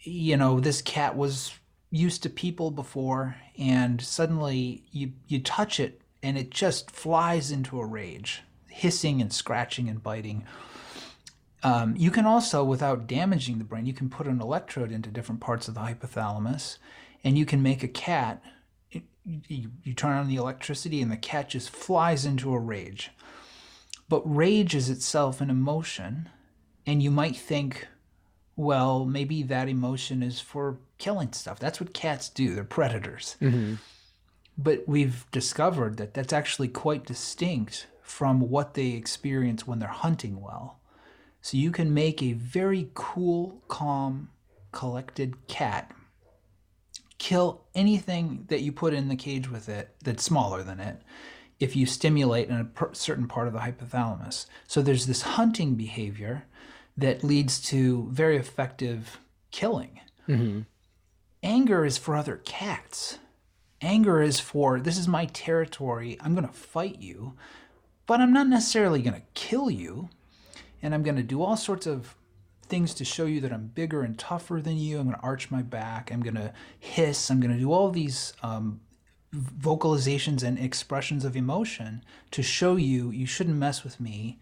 you 0.00 0.36
know, 0.36 0.60
this 0.60 0.82
cat 0.82 1.16
was 1.16 1.54
used 1.90 2.22
to 2.22 2.30
people 2.30 2.70
before 2.70 3.36
and 3.56 4.00
suddenly 4.00 4.84
you 4.92 5.12
you 5.26 5.40
touch 5.40 5.80
it 5.80 6.02
and 6.22 6.36
it 6.36 6.50
just 6.50 6.90
flies 6.90 7.50
into 7.50 7.80
a 7.80 7.86
rage, 7.86 8.42
hissing 8.68 9.22
and 9.22 9.32
scratching 9.32 9.88
and 9.88 10.02
biting. 10.02 10.44
Um, 11.62 11.94
you 11.96 12.10
can 12.10 12.26
also, 12.26 12.62
without 12.62 13.06
damaging 13.06 13.58
the 13.58 13.64
brain, 13.64 13.86
you 13.86 13.92
can 13.92 14.10
put 14.10 14.26
an 14.26 14.40
electrode 14.40 14.92
into 14.92 15.10
different 15.10 15.40
parts 15.40 15.66
of 15.66 15.74
the 15.74 15.80
hypothalamus 15.80 16.78
and 17.24 17.38
you 17.38 17.46
can 17.46 17.62
make 17.62 17.82
a 17.82 17.88
cat 17.88 18.42
you, 19.48 19.70
you 19.82 19.94
turn 19.94 20.16
on 20.16 20.28
the 20.28 20.36
electricity 20.36 21.02
and 21.02 21.10
the 21.10 21.16
cat 21.16 21.50
just 21.50 21.70
flies 21.70 22.24
into 22.24 22.52
a 22.52 22.58
rage. 22.58 23.10
But 24.08 24.22
rage 24.24 24.74
is 24.74 24.88
itself 24.88 25.40
an 25.40 25.50
emotion, 25.50 26.30
and 26.86 27.02
you 27.02 27.10
might 27.10 27.36
think, 27.36 27.86
well, 28.56 29.04
maybe 29.04 29.42
that 29.42 29.68
emotion 29.68 30.22
is 30.22 30.40
for 30.40 30.78
killing 30.96 31.32
stuff. 31.32 31.58
That's 31.58 31.80
what 31.80 31.92
cats 31.92 32.28
do, 32.30 32.54
they're 32.54 32.64
predators. 32.64 33.36
Mm-hmm. 33.40 33.74
But 34.56 34.84
we've 34.88 35.26
discovered 35.30 35.98
that 35.98 36.14
that's 36.14 36.32
actually 36.32 36.68
quite 36.68 37.04
distinct 37.04 37.86
from 38.02 38.40
what 38.48 38.74
they 38.74 38.88
experience 38.88 39.66
when 39.66 39.78
they're 39.78 39.88
hunting 39.88 40.40
well. 40.40 40.80
So 41.42 41.56
you 41.56 41.70
can 41.70 41.94
make 41.94 42.22
a 42.22 42.32
very 42.32 42.90
cool, 42.94 43.62
calm, 43.68 44.30
collected 44.72 45.46
cat 45.46 45.92
kill 47.18 47.64
anything 47.74 48.44
that 48.48 48.62
you 48.62 48.72
put 48.72 48.94
in 48.94 49.08
the 49.08 49.16
cage 49.16 49.50
with 49.50 49.68
it 49.68 49.94
that's 50.02 50.22
smaller 50.22 50.62
than 50.62 50.80
it 50.80 51.02
if 51.58 51.74
you 51.74 51.86
stimulate 51.86 52.48
in 52.48 52.54
a 52.54 52.94
certain 52.94 53.26
part 53.26 53.48
of 53.48 53.52
the 53.52 53.58
hypothalamus. 53.58 54.46
So 54.66 54.80
there's 54.80 55.06
this 55.06 55.22
hunting 55.22 55.74
behavior 55.74 56.44
that 56.96 57.24
leads 57.24 57.60
to 57.60 58.08
very 58.10 58.36
effective 58.36 59.18
killing. 59.50 60.00
Mm-hmm. 60.28 60.60
Anger 61.42 61.84
is 61.84 61.98
for 61.98 62.16
other 62.16 62.36
cats. 62.44 63.18
Anger 63.80 64.22
is 64.22 64.40
for 64.40 64.80
this 64.80 64.98
is 64.98 65.08
my 65.08 65.26
territory. 65.26 66.16
I'm 66.20 66.34
going 66.34 66.46
to 66.46 66.52
fight 66.52 67.00
you, 67.00 67.34
but 68.06 68.20
I'm 68.20 68.32
not 68.32 68.48
necessarily 68.48 69.02
going 69.02 69.14
to 69.14 69.26
kill 69.34 69.70
you. 69.70 70.10
And 70.80 70.94
I'm 70.94 71.02
going 71.02 71.16
to 71.16 71.24
do 71.24 71.42
all 71.42 71.56
sorts 71.56 71.86
of 71.86 72.14
things 72.68 72.94
to 72.94 73.04
show 73.04 73.26
you 73.26 73.40
that 73.40 73.52
I'm 73.52 73.68
bigger 73.68 74.02
and 74.02 74.18
tougher 74.18 74.60
than 74.62 74.76
you. 74.76 74.98
I'm 74.98 75.04
going 75.04 75.16
to 75.16 75.22
arch 75.22 75.50
my 75.50 75.62
back. 75.62 76.10
I'm 76.12 76.22
going 76.22 76.34
to 76.34 76.52
hiss. 76.78 77.30
I'm 77.30 77.40
going 77.40 77.52
to 77.52 77.58
do 77.58 77.72
all 77.72 77.90
these 77.90 78.32
um, 78.42 78.80
vocalizations 79.34 80.42
and 80.42 80.58
expressions 80.58 81.24
of 81.24 81.36
emotion 81.36 82.04
to 82.30 82.42
show 82.42 82.76
you 82.76 83.10
you 83.10 83.26
shouldn't 83.26 83.56
mess 83.56 83.84
with 83.84 84.00
me. 84.00 84.38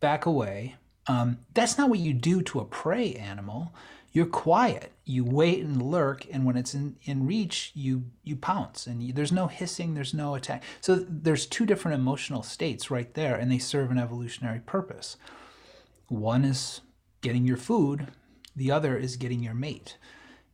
Back 0.00 0.26
away. 0.26 0.76
Um, 1.06 1.38
that's 1.54 1.78
not 1.78 1.90
what 1.90 1.98
you 1.98 2.12
do 2.12 2.42
to 2.42 2.60
a 2.60 2.64
prey 2.64 3.14
animal. 3.14 3.72
You're 4.12 4.26
quiet. 4.26 4.92
You 5.04 5.24
wait 5.24 5.64
and 5.64 5.80
lurk, 5.82 6.26
and 6.30 6.44
when 6.44 6.56
it's 6.56 6.74
in, 6.74 6.96
in 7.04 7.26
reach, 7.26 7.72
you 7.74 8.04
you 8.22 8.36
pounce. 8.36 8.86
And 8.86 9.02
you, 9.02 9.12
there's 9.12 9.32
no 9.32 9.46
hissing. 9.46 9.94
There's 9.94 10.12
no 10.12 10.34
attack. 10.34 10.62
So 10.80 10.96
there's 11.08 11.46
two 11.46 11.64
different 11.64 11.98
emotional 11.98 12.42
states 12.42 12.90
right 12.90 13.12
there, 13.14 13.34
and 13.34 13.50
they 13.50 13.58
serve 13.58 13.90
an 13.90 13.98
evolutionary 13.98 14.60
purpose. 14.60 15.16
One 16.08 16.44
is 16.44 16.82
getting 17.22 17.46
your 17.46 17.56
food, 17.56 18.08
the 18.54 18.70
other 18.70 18.96
is 18.96 19.16
getting 19.16 19.42
your 19.42 19.54
mate. 19.54 19.96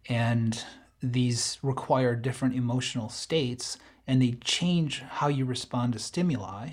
And 0.09 0.63
these 1.03 1.59
require 1.63 2.15
different 2.15 2.55
emotional 2.55 3.09
states 3.09 3.79
and 4.07 4.23
they 4.23 4.33
change 4.33 5.01
how 5.01 5.29
you 5.29 5.45
respond 5.45 5.93
to 5.93 5.99
stimuli 5.99 6.71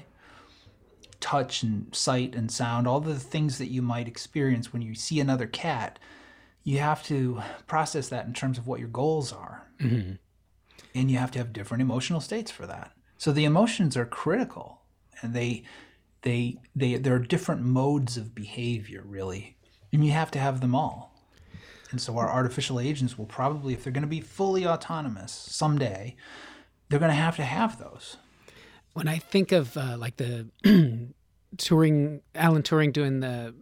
touch 1.26 1.64
and 1.64 1.94
sight 1.96 2.36
and 2.36 2.52
sound, 2.52 2.88
all 2.88 3.00
the 3.00 3.18
things 3.18 3.58
that 3.58 3.72
you 3.72 3.82
might 3.82 4.08
experience 4.08 4.72
when 4.72 4.84
you 4.84 4.94
see 4.94 5.20
another 5.20 5.48
cat. 5.48 5.98
You 6.64 6.78
have 6.80 7.02
to 7.06 7.42
process 7.66 8.10
that 8.10 8.28
in 8.28 8.34
terms 8.34 8.60
of 8.60 8.68
what 8.68 8.80
your 8.80 8.90
goals 8.90 9.34
are. 9.34 9.68
Mm-hmm. 9.82 10.14
And 10.94 11.10
you 11.10 11.18
have 11.18 11.32
to 11.32 11.40
have 11.40 11.52
different 11.52 11.82
emotional 11.82 12.22
states 12.22 12.52
for 12.52 12.68
that. 12.68 12.92
So 13.18 13.32
the 13.32 13.46
emotions 13.46 13.98
are 13.98 14.06
critical 14.06 14.82
and 15.22 15.34
they 15.34 15.64
they 16.22 16.58
they 16.76 16.96
there 16.96 17.16
are 17.16 17.20
different 17.20 17.62
modes 17.62 18.18
of 18.18 18.36
behavior 18.36 19.02
really 19.04 19.58
and 19.94 20.06
you 20.06 20.12
have 20.12 20.32
to 20.32 20.40
have 20.40 20.62
them 20.62 20.76
all. 20.76 21.14
And 21.92 22.02
so 22.02 22.18
our 22.18 22.30
artificial 22.30 22.80
agents 22.80 23.18
will 23.18 23.26
probably 23.26 23.74
if 23.74 23.84
they're 23.84 23.94
going 23.94 24.02
to 24.04 24.08
be 24.08 24.22
fully 24.22 24.66
autonomous 24.68 25.32
someday 25.32 26.16
they're 26.90 27.00
going 27.00 27.10
to 27.12 27.16
have 27.16 27.36
to 27.38 27.44
have 27.44 27.80
those. 27.80 28.18
When 28.94 29.08
I 29.08 29.18
think 29.18 29.52
of 29.52 29.76
uh, 29.76 29.98
like 29.98 30.18
the 30.18 30.48
Turing, 31.58 32.22
Alan 32.34 32.62
Turing 32.64 32.92
doing 32.94 33.20
the 33.22 33.54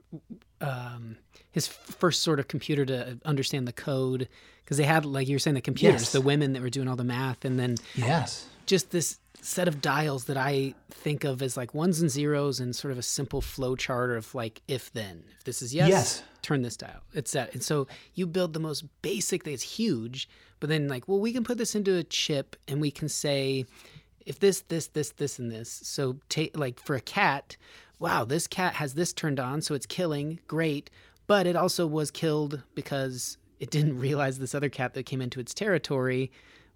um, 0.61 1.17
his 1.51 1.67
first 1.67 2.21
sort 2.21 2.39
of 2.39 2.47
computer 2.47 2.85
to 2.85 3.19
understand 3.25 3.67
the 3.67 3.73
code, 3.73 4.27
because 4.63 4.77
they 4.77 4.83
had 4.83 5.05
like 5.05 5.27
you 5.27 5.35
were 5.35 5.39
saying 5.39 5.55
the 5.55 5.61
computers, 5.61 6.01
Yes. 6.01 6.11
the 6.11 6.21
women 6.21 6.53
that 6.53 6.61
were 6.61 6.69
doing 6.69 6.87
all 6.87 6.95
the 6.95 7.03
math, 7.03 7.45
and 7.45 7.59
then 7.59 7.75
yes. 7.95 8.47
just 8.65 8.91
this 8.91 9.19
set 9.43 9.67
of 9.67 9.81
dials 9.81 10.25
that 10.25 10.37
I 10.37 10.73
think 10.89 11.23
of 11.23 11.41
as 11.41 11.57
like 11.57 11.73
ones 11.73 11.99
and 12.01 12.09
zeros 12.09 12.59
and 12.59 12.75
sort 12.75 12.91
of 12.91 12.97
a 12.97 13.01
simple 13.03 13.41
flow 13.41 13.75
chart 13.75 14.11
of 14.11 14.33
like 14.33 14.61
if 14.67 14.91
then. 14.93 15.23
If 15.37 15.43
this 15.43 15.61
is 15.61 15.73
yes, 15.75 15.89
Yes. 15.89 16.23
turn 16.41 16.61
this 16.61 16.77
dial. 16.77 17.01
It's 17.13 17.31
that. 17.33 17.53
And 17.53 17.61
so 17.61 17.87
you 18.13 18.25
build 18.25 18.53
the 18.53 18.59
most 18.59 18.85
basic 19.01 19.43
thing. 19.43 19.53
It's 19.53 19.63
huge, 19.63 20.29
but 20.59 20.69
then 20.69 20.87
like, 20.87 21.07
well, 21.07 21.19
we 21.19 21.33
can 21.33 21.43
put 21.43 21.57
this 21.57 21.75
into 21.75 21.95
a 21.95 22.03
chip 22.03 22.55
and 22.67 22.79
we 22.79 22.89
can 22.89 23.09
say 23.09 23.65
if 24.25 24.39
this, 24.39 24.61
this, 24.61 24.87
this, 24.87 25.11
this, 25.11 25.37
and 25.39 25.51
this. 25.51 25.69
So 25.83 26.17
take 26.29 26.57
like 26.57 26.79
for 26.79 26.95
a 26.95 27.01
cat, 27.01 27.57
wow, 27.99 28.23
this 28.23 28.47
cat 28.47 28.75
has 28.75 28.93
this 28.93 29.11
turned 29.11 29.39
on, 29.41 29.61
so 29.61 29.75
it's 29.75 29.85
killing, 29.85 30.39
great. 30.47 30.89
But 31.27 31.47
it 31.47 31.57
also 31.57 31.85
was 31.85 32.11
killed 32.11 32.61
because 32.75 33.37
it 33.59 33.69
didn't 33.71 33.99
realize 34.07 34.39
this 34.39 34.55
other 34.55 34.69
cat 34.69 34.93
that 34.93 35.03
came 35.05 35.21
into 35.21 35.41
its 35.41 35.53
territory 35.53 36.31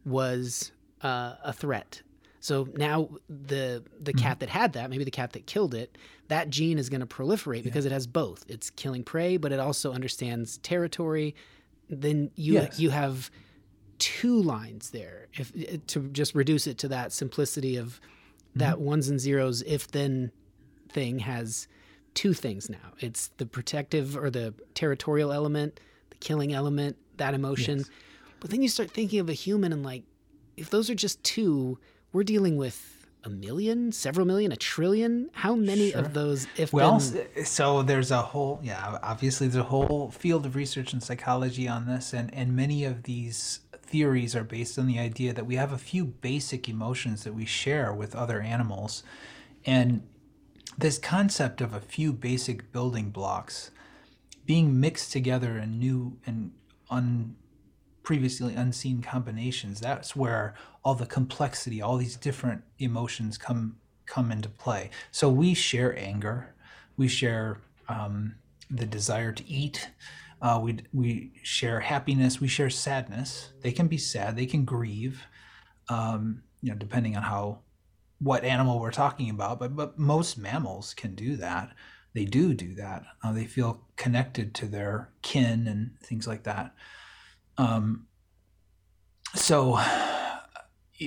was 0.05 0.73
uh, 1.01 1.35
a 1.43 1.53
threat. 1.53 2.01
So 2.39 2.67
now 2.75 3.09
the 3.29 3.83
the 3.99 4.13
mm-hmm. 4.13 4.19
cat 4.19 4.39
that 4.39 4.49
had 4.49 4.73
that, 4.73 4.89
maybe 4.89 5.03
the 5.03 5.11
cat 5.11 5.33
that 5.33 5.47
killed 5.47 5.73
it, 5.73 5.97
that 6.27 6.49
gene 6.49 6.77
is 6.77 6.89
going 6.89 7.01
to 7.01 7.07
proliferate 7.07 7.63
because 7.63 7.85
it 7.85 7.91
has 7.91 8.07
both. 8.07 8.45
It's 8.47 8.69
killing 8.69 9.03
prey, 9.03 9.37
but 9.37 9.51
it 9.51 9.59
also 9.59 9.93
understands 9.93 10.57
territory. 10.59 11.35
Then 11.89 12.31
you 12.35 12.55
Yes. 12.55 12.79
you 12.79 12.89
have 12.89 13.31
two 13.99 14.41
lines 14.41 14.91
there. 14.91 15.27
If 15.33 15.51
to 15.87 16.09
just 16.09 16.35
reduce 16.35 16.67
it 16.67 16.77
to 16.79 16.87
that 16.89 17.11
simplicity 17.11 17.77
of 17.77 17.99
mm-hmm. 18.49 18.59
that 18.59 18.79
ones 18.79 19.09
and 19.09 19.19
zeros 19.19 19.61
if 19.63 19.87
then 19.87 20.31
thing 20.89 21.19
has 21.19 21.67
two 22.13 22.33
things 22.33 22.69
now. 22.69 22.93
It's 22.99 23.29
the 23.37 23.45
protective 23.45 24.17
or 24.17 24.29
the 24.29 24.53
territorial 24.73 25.31
element, 25.31 25.79
the 26.09 26.17
killing 26.17 26.53
element, 26.53 26.97
that 27.17 27.33
emotion. 27.33 27.85
But 28.39 28.49
then 28.51 28.61
you 28.61 28.69
start 28.69 28.91
thinking 28.91 29.19
of 29.19 29.29
a 29.29 29.33
human 29.33 29.73
and 29.73 29.83
like 29.83 30.03
if 30.55 30.69
those 30.71 30.89
are 30.89 30.95
just 30.95 31.23
two, 31.23 31.77
we're 32.13 32.23
dealing 32.23 32.57
with 32.57 32.93
a 33.23 33.29
million, 33.29 33.91
several 33.91 34.25
million, 34.25 34.51
a 34.51 34.55
trillion. 34.55 35.29
How 35.33 35.55
many 35.55 35.91
Sure. 35.91 35.99
of 36.01 36.13
those 36.13 36.47
if 36.57 36.71
Well, 36.71 36.95
s- 36.95 37.15
so 37.45 37.83
there's 37.83 38.11
a 38.11 38.21
whole, 38.21 38.59
yeah, 38.63 38.99
obviously 39.03 39.47
there's 39.47 39.59
a 39.65 39.67
whole 39.69 40.11
field 40.11 40.45
of 40.45 40.55
research 40.55 40.93
and 40.93 41.03
psychology 41.03 41.67
on 41.67 41.85
this, 41.87 42.13
and, 42.13 42.33
and 42.33 42.55
many 42.55 42.85
of 42.85 43.03
these 43.03 43.61
theories 43.81 44.35
are 44.35 44.43
based 44.43 44.77
on 44.79 44.85
the 44.87 44.99
idea 44.99 45.33
that 45.33 45.45
we 45.45 45.55
have 45.55 45.71
a 45.73 45.77
few 45.77 46.05
basic 46.05 46.69
emotions 46.69 47.23
that 47.23 47.33
we 47.33 47.45
share 47.45 47.91
with 47.93 48.15
other 48.15 48.41
animals. 48.41 49.03
And 49.65 50.03
this 50.77 50.97
concept 50.97 51.59
of 51.61 51.73
a 51.73 51.79
few 51.81 52.13
basic 52.13 52.71
building 52.71 53.09
blocks 53.09 53.71
being 54.45 54.79
mixed 54.79 55.11
together 55.11 55.57
in 55.57 55.79
new 55.79 56.17
and 56.25 56.51
un, 56.89 57.35
previously 58.07 58.55
unseen 58.55 59.01
combinations 59.01 59.81
that's 59.81 60.15
where 60.15 60.55
all 60.83 60.95
the 60.95 61.05
complexity 61.05 61.81
all 61.81 61.97
these 61.97 62.15
different 62.15 62.61
emotions 62.79 63.37
come 63.37 63.75
come 64.07 64.31
into 64.31 64.49
play. 64.49 64.89
So 65.11 65.29
we 65.29 65.53
share 65.53 65.95
anger. 65.99 66.55
We 66.95 67.07
share 67.07 67.61
um, 67.87 68.35
the 68.71 68.85
desire 68.87 69.31
to 69.33 69.47
eat. 69.47 69.91
Uh, 70.41 70.59
we 70.63 70.79
we 70.93 71.33
share 71.43 71.81
happiness. 71.81 72.41
We 72.41 72.47
share 72.47 72.71
sadness. 72.71 73.51
They 73.61 73.71
can 73.71 73.87
be 73.87 73.97
sad. 73.97 74.35
They 74.35 74.47
can 74.47 74.65
grieve 74.65 75.23
um, 75.89 76.41
you 76.61 76.71
know 76.71 76.77
depending 76.77 77.15
on 77.15 77.23
how 77.23 77.59
what 78.19 78.43
animal 78.43 78.79
we're 78.79 78.91
talking 78.91 79.29
about 79.29 79.59
but 79.59 79.75
but 79.75 79.99
most 79.99 80.37
mammals 80.37 80.93
can 80.95 81.13
do 81.13 81.35
that. 81.37 81.75
They 82.13 82.25
do 82.25 82.53
do 82.53 82.73
that. 82.75 83.03
Uh, 83.23 83.31
they 83.31 83.45
feel 83.45 83.81
connected 83.95 84.55
to 84.55 84.65
their 84.65 85.09
kin 85.21 85.67
and 85.67 85.91
things 86.01 86.25
like 86.25 86.43
that 86.43 86.73
um, 87.57 88.07
so 89.35 89.79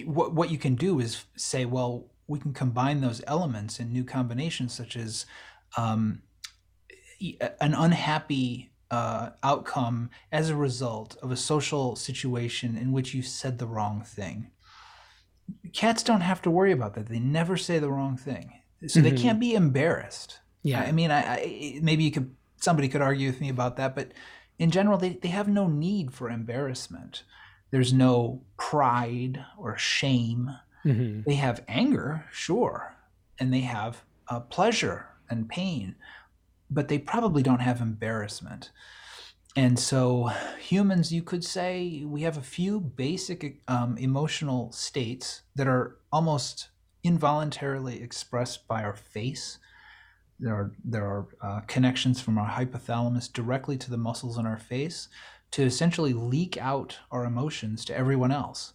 what, 0.04 0.32
what 0.34 0.50
you 0.50 0.58
can 0.58 0.74
do 0.74 1.00
is 1.00 1.24
say 1.36 1.64
well 1.64 2.06
we 2.26 2.38
can 2.38 2.52
combine 2.52 3.00
those 3.00 3.22
elements 3.26 3.80
in 3.80 3.92
new 3.92 4.04
combinations 4.04 4.72
such 4.72 4.96
as 4.96 5.26
um, 5.76 6.22
an 7.60 7.74
unhappy 7.74 8.70
uh, 8.90 9.30
outcome 9.42 10.10
as 10.32 10.48
a 10.50 10.56
result 10.56 11.16
of 11.22 11.30
a 11.30 11.36
social 11.36 11.94
situation 11.96 12.76
in 12.76 12.92
which 12.92 13.14
you 13.14 13.22
said 13.22 13.58
the 13.58 13.66
wrong 13.66 14.02
thing 14.02 14.50
cats 15.72 16.02
don't 16.02 16.20
have 16.20 16.40
to 16.42 16.50
worry 16.50 16.72
about 16.72 16.94
that 16.94 17.06
they 17.08 17.18
never 17.18 17.56
say 17.56 17.78
the 17.78 17.90
wrong 17.90 18.16
thing 18.16 18.52
so 18.86 19.00
they 19.00 19.12
Mhm. 19.12 19.18
can't 19.22 19.40
be 19.40 19.54
embarrassed 19.54 20.38
yeah. 20.62 20.82
I 20.82 20.92
mean, 20.92 21.10
I, 21.10 21.20
I 21.36 21.78
maybe 21.80 22.04
you 22.04 22.10
could 22.10 22.34
somebody 22.58 22.86
could 22.88 23.00
argue 23.00 23.28
with 23.28 23.40
me 23.40 23.48
about 23.48 23.78
that, 23.78 23.94
but 23.94 24.12
in 24.60 24.70
general, 24.70 24.98
they, 24.98 25.14
they 25.14 25.28
have 25.28 25.48
no 25.48 25.66
need 25.66 26.12
for 26.12 26.30
embarrassment. 26.30 27.24
There's 27.70 27.92
no 27.94 28.42
pride 28.58 29.44
or 29.56 29.76
shame. 29.78 30.50
Mhm. 30.84 31.24
They 31.24 31.34
have 31.34 31.64
anger, 31.66 32.26
sure, 32.30 32.94
and 33.38 33.52
they 33.52 33.60
have 33.60 34.04
uh, 34.28 34.40
pleasure 34.40 35.06
and 35.30 35.48
pain, 35.48 35.96
but 36.70 36.88
they 36.88 36.98
probably 36.98 37.42
don't 37.42 37.60
have 37.60 37.80
embarrassment. 37.80 38.70
And 39.56 39.78
so, 39.78 40.30
humans, 40.60 41.10
you 41.10 41.22
could 41.22 41.44
say, 41.44 42.04
we 42.04 42.22
have 42.22 42.36
a 42.36 42.42
few 42.42 42.80
basic 42.80 43.62
um, 43.66 43.96
emotional 43.98 44.70
states 44.72 45.42
that 45.56 45.66
are 45.68 45.96
almost 46.12 46.68
involuntarily 47.02 48.02
expressed 48.02 48.68
by 48.68 48.84
our 48.84 48.94
face. 48.94 49.58
There 50.40 50.54
are 50.54 50.72
there 50.84 51.04
are 51.04 51.26
uh, 51.42 51.60
connections 51.66 52.20
from 52.20 52.38
our 52.38 52.48
hypothalamus 52.48 53.32
directly 53.32 53.76
to 53.78 53.90
the 53.90 53.98
muscles 53.98 54.38
in 54.38 54.46
our 54.46 54.58
face 54.58 55.08
to 55.52 55.62
essentially 55.62 56.12
leak 56.12 56.56
out 56.56 56.98
our 57.10 57.24
emotions 57.24 57.84
to 57.84 57.96
everyone 57.96 58.32
else. 58.32 58.72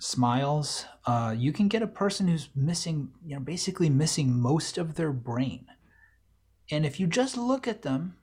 Smiles, 0.00 0.84
uh, 1.06 1.34
you 1.36 1.52
can 1.52 1.68
get 1.68 1.82
a 1.82 1.86
person 1.86 2.28
who's 2.28 2.50
missing, 2.54 3.10
you 3.24 3.34
know, 3.34 3.40
basically 3.40 3.88
missing 3.88 4.38
most 4.38 4.76
of 4.76 4.94
their 4.94 5.12
brain, 5.12 5.66
and 6.70 6.84
if 6.84 7.00
you 7.00 7.06
just 7.06 7.36
look 7.36 7.66
at 7.66 7.82
them, 7.82 8.16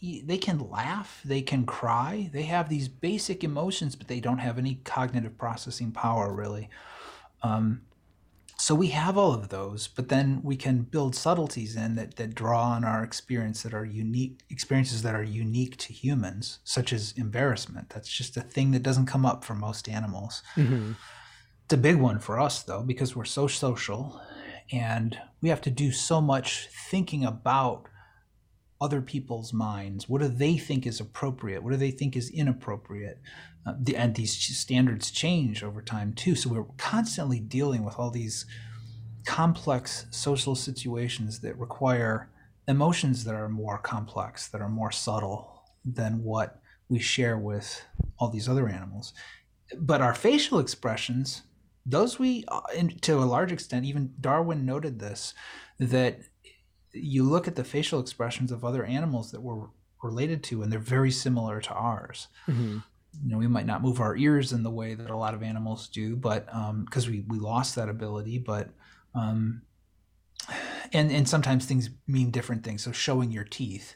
they 0.00 0.38
can 0.38 0.70
laugh, 0.70 1.20
they 1.24 1.42
can 1.42 1.66
cry, 1.66 2.30
they 2.32 2.42
have 2.42 2.68
these 2.68 2.88
basic 2.88 3.42
emotions, 3.42 3.96
but 3.96 4.08
they 4.08 4.20
don't 4.20 4.38
have 4.38 4.58
any 4.58 4.76
cognitive 4.84 5.36
processing 5.36 5.90
power 5.90 6.32
really. 6.32 6.68
Um, 7.42 7.82
so 8.58 8.74
we 8.74 8.88
have 8.88 9.18
all 9.18 9.34
of 9.34 9.50
those, 9.50 9.86
but 9.86 10.08
then 10.08 10.40
we 10.42 10.56
can 10.56 10.82
build 10.82 11.14
subtleties 11.14 11.76
in 11.76 11.94
that, 11.96 12.16
that 12.16 12.34
draw 12.34 12.62
on 12.70 12.84
our 12.84 13.04
experience 13.04 13.62
that 13.62 13.74
are 13.74 13.84
unique 13.84 14.40
experiences 14.48 15.02
that 15.02 15.14
are 15.14 15.22
unique 15.22 15.76
to 15.78 15.92
humans, 15.92 16.58
such 16.64 16.92
as 16.92 17.12
embarrassment. 17.16 17.90
That's 17.90 18.08
just 18.08 18.36
a 18.36 18.40
thing 18.40 18.70
that 18.70 18.82
doesn't 18.82 19.06
come 19.06 19.26
up 19.26 19.44
for 19.44 19.54
most 19.54 19.88
animals. 19.88 20.42
Mhm. 20.56 20.96
It's 21.64 21.74
a 21.74 21.76
big 21.76 21.96
one 21.96 22.18
for 22.18 22.40
us 22.40 22.62
though, 22.62 22.82
because 22.82 23.14
we're 23.14 23.24
so 23.24 23.46
social 23.46 24.20
and 24.72 25.18
we 25.42 25.50
have 25.50 25.60
to 25.62 25.70
do 25.70 25.92
so 25.92 26.20
much 26.20 26.68
thinking 26.90 27.24
about 27.24 27.88
other 28.80 29.02
people's 29.02 29.52
minds. 29.52 30.08
What 30.08 30.20
do 30.20 30.28
they 30.28 30.56
think 30.58 30.86
is 30.86 31.00
appropriate? 31.00 31.62
What 31.62 31.70
do 31.72 31.76
they 31.76 31.90
think 31.90 32.16
is 32.16 32.30
inappropriate? 32.30 33.20
Uh, 33.66 33.74
the, 33.80 33.96
and 33.96 34.14
these 34.14 34.32
standards 34.56 35.10
change 35.10 35.62
over 35.64 35.82
time 35.82 36.12
too. 36.12 36.34
So 36.34 36.50
we're 36.50 36.64
constantly 36.78 37.40
dealing 37.40 37.84
with 37.84 37.98
all 37.98 38.10
these 38.10 38.46
complex 39.26 40.06
social 40.10 40.54
situations 40.54 41.40
that 41.40 41.58
require 41.58 42.30
emotions 42.68 43.24
that 43.24 43.34
are 43.34 43.48
more 43.48 43.78
complex, 43.78 44.48
that 44.48 44.60
are 44.60 44.68
more 44.68 44.92
subtle 44.92 45.62
than 45.84 46.22
what 46.22 46.60
we 46.88 46.98
share 46.98 47.36
with 47.36 47.82
all 48.18 48.28
these 48.28 48.48
other 48.48 48.68
animals. 48.68 49.12
But 49.76 50.00
our 50.00 50.14
facial 50.14 50.60
expressions, 50.60 51.42
those 51.84 52.18
we, 52.18 52.44
uh, 52.48 52.60
to 53.02 53.18
a 53.18 53.24
large 53.24 53.50
extent, 53.50 53.84
even 53.84 54.14
Darwin 54.20 54.64
noted 54.64 55.00
this, 55.00 55.34
that 55.78 56.20
you 56.92 57.24
look 57.24 57.48
at 57.48 57.56
the 57.56 57.64
facial 57.64 58.00
expressions 58.00 58.52
of 58.52 58.64
other 58.64 58.84
animals 58.84 59.32
that 59.32 59.42
we're 59.42 59.66
related 60.02 60.42
to, 60.44 60.62
and 60.62 60.72
they're 60.72 60.78
very 60.78 61.10
similar 61.10 61.60
to 61.60 61.72
ours. 61.72 62.28
Mhm. 62.46 62.84
You 63.24 63.32
know, 63.32 63.38
we 63.38 63.46
might 63.46 63.66
not 63.66 63.82
move 63.82 64.00
our 64.00 64.16
ears 64.16 64.52
in 64.52 64.62
the 64.62 64.70
way 64.70 64.94
that 64.94 65.10
a 65.10 65.16
lot 65.16 65.34
of 65.34 65.42
animals 65.42 65.88
do, 65.88 66.16
but 66.16 66.46
because 66.84 67.08
we, 67.08 67.24
we 67.28 67.38
lost 67.38 67.74
that 67.76 67.88
ability, 67.88 68.38
but 68.38 68.70
um, 69.14 69.62
and 70.92 71.10
and 71.10 71.28
sometimes 71.28 71.64
things 71.64 71.90
mean 72.06 72.30
different 72.30 72.64
things. 72.64 72.82
So 72.82 72.92
showing 72.92 73.30
your 73.30 73.44
teeth 73.44 73.94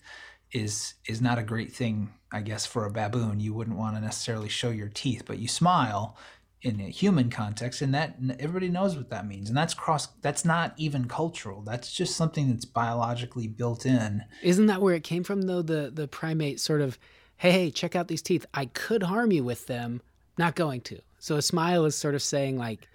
is 0.53 0.95
is 1.07 1.21
not 1.21 1.39
a 1.39 1.43
great 1.43 1.73
thing, 1.73 2.11
I 2.33 2.41
guess, 2.41 2.67
for 2.67 2.87
a 2.87 2.91
baboon. 2.91 3.41
You 3.41 3.55
wouldn't 3.55 3.77
want 3.77 3.97
to 3.97 4.01
necessarily 4.01 4.49
show 4.49 4.71
your 4.71 4.89
teeth, 4.89 5.25
but 5.27 5.39
you 5.39 5.49
smile 5.49 6.17
in 6.63 6.79
a 6.81 6.91
human 6.91 7.31
context, 7.31 7.81
and 7.81 7.95
that 7.95 8.17
everybody 8.39 8.69
knows 8.69 8.97
what 8.97 9.09
that 9.11 9.27
means. 9.27 9.49
And 9.49 9.57
that's 9.57 9.73
cross. 9.73 10.09
That's 10.21 10.45
not 10.45 10.75
even 10.77 11.07
cultural. 11.07 11.63
That's 11.63 11.93
just 11.93 12.17
something 12.17 12.51
that's 12.51 12.67
biologically 12.67 13.47
built 13.47 13.87
in. 13.87 14.25
Isn't 14.43 14.67
that 14.67 14.83
where 14.83 14.95
it 14.95 15.05
came 15.05 15.25
from 15.25 15.43
though? 15.43 15.63
The 15.63 15.91
the 15.95 16.09
primate 16.09 16.61
sort 16.61 16.81
of, 16.81 16.99
hey, 17.41 17.53
hey, 17.53 17.71
check 17.71 17.97
out 17.97 18.07
these 18.07 18.21
teeth. 18.21 18.45
I 18.53 18.67
could 18.67 19.03
harm 19.03 19.33
you 19.33 19.43
with 19.43 19.67
them, 19.67 20.03
not 20.37 20.55
going 20.55 20.83
to. 20.83 21.01
So 21.19 21.37
a 21.37 21.43
smile 21.43 21.87
is 21.87 21.97
sort 21.97 22.15
of 22.15 22.21
saying 22.21 22.59
like, 22.59 22.87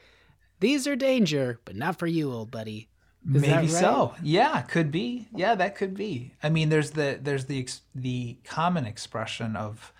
these 0.59 0.85
are 0.85 0.95
danger, 0.95 1.59
but 1.65 1.75
not 1.75 1.97
for 1.97 2.05
you, 2.05 2.31
old 2.31 2.51
buddy. 2.51 2.87
Is 3.33 3.41
Maybe 3.41 3.53
right? 3.53 3.69
so. 3.69 4.13
Yeah, 4.21 4.61
could 4.61 4.91
be. 4.91 5.27
Yeah, 5.33 5.55
that 5.55 5.75
could 5.75 5.95
be. 5.95 6.35
I 6.43 6.49
mean, 6.49 6.69
there's 6.69 6.91
the 6.91 7.19
there's 7.19 7.45
the 7.45 7.59
ex- 7.59 7.81
the 7.95 8.37
common 8.43 8.85
expression 8.85 9.55
of 9.55 9.91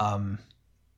um, 0.00 0.40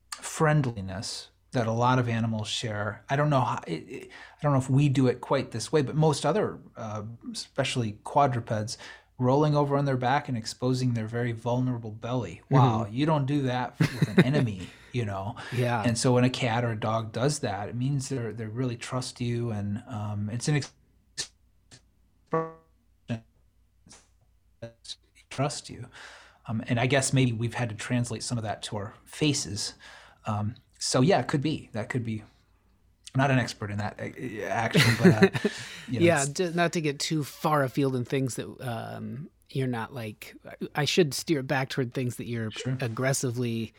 friendliness 0.09 1.27
that 1.51 1.67
a 1.67 1.71
lot 1.71 1.99
of 1.99 2.09
animals 2.09 2.47
share. 2.47 3.05
I 3.11 3.15
don't 3.15 3.29
know 3.29 3.41
how. 3.41 3.61
It, 3.67 3.85
it, 3.87 4.09
I 4.09 4.41
don't 4.41 4.53
know 4.53 4.57
if 4.57 4.71
we 4.71 4.89
do 4.89 5.05
it 5.05 5.21
quite 5.21 5.51
this 5.51 5.71
way, 5.71 5.83
but 5.83 5.95
most 5.95 6.25
other, 6.25 6.57
uh, 6.75 7.03
especially 7.31 7.99
quadrupeds, 8.03 8.79
rolling 9.19 9.55
over 9.55 9.77
on 9.77 9.85
their 9.85 9.97
back 9.97 10.29
and 10.29 10.37
exposing 10.37 10.93
their 10.93 11.07
very 11.07 11.31
vulnerable 11.31 11.91
belly. 11.91 12.41
Wow, 12.49 12.87
you 12.89 13.05
don't 13.05 13.25
do 13.25 13.43
that 13.43 13.79
with 13.79 14.17
an 14.17 14.25
enemy. 14.25 14.61
you 14.97 15.05
know. 15.05 15.35
Yeah. 15.55 15.83
And 15.85 15.97
so 15.97 16.13
when 16.13 16.23
a 16.23 16.29
cat 16.29 16.65
or 16.65 16.71
a 16.71 16.79
dog 16.79 17.11
does 17.11 17.39
that, 17.39 17.69
it 17.69 17.75
means 17.75 18.09
they 18.09 18.17
they 18.31 18.45
really 18.45 18.75
trust 18.75 19.21
you, 19.21 19.51
and 19.51 19.83
um, 19.87 20.29
it's 20.33 20.47
an 20.47 20.55
ex- 20.55 20.71
trust 25.29 25.69
you. 25.69 25.85
Um, 26.47 26.63
and 26.67 26.79
I 26.79 26.87
guess 26.87 27.13
maybe 27.13 27.31
we've 27.31 27.53
had 27.53 27.69
to 27.69 27.75
translate 27.75 28.23
some 28.23 28.37
of 28.37 28.43
that 28.43 28.63
to 28.63 28.77
our 28.77 28.93
faces. 29.05 29.73
Um, 30.25 30.55
so 30.79 31.01
yeah, 31.01 31.19
it 31.19 31.27
could 31.27 31.41
be 31.41 31.69
that 31.73 31.89
could 31.89 32.03
be. 32.03 32.23
I'm 33.17 33.29
not 33.29 33.31
an 33.31 33.39
expert 33.39 33.71
in 33.71 33.79
that 33.79 33.99
uh, 33.99 34.43
actually, 34.45 34.93
but 35.01 35.23
uh, 35.23 35.49
you 35.89 35.99
know, 35.99 36.05
yeah, 36.05 36.25
d- 36.31 36.51
not 36.53 36.73
to 36.73 36.81
get 36.81 36.99
too 36.99 37.23
far 37.23 37.63
afield 37.63 37.95
in 37.95 38.05
things 38.05 38.35
that 38.35 38.47
um, 38.61 39.29
you're 39.49 39.65
not 39.67 39.93
like. 39.93 40.35
I 40.75 40.85
should 40.85 41.13
steer 41.13 41.41
back 41.41 41.69
toward 41.69 41.93
things 41.93 42.17
that 42.17 42.27
you're 42.27 42.51
aggressively 42.79 43.73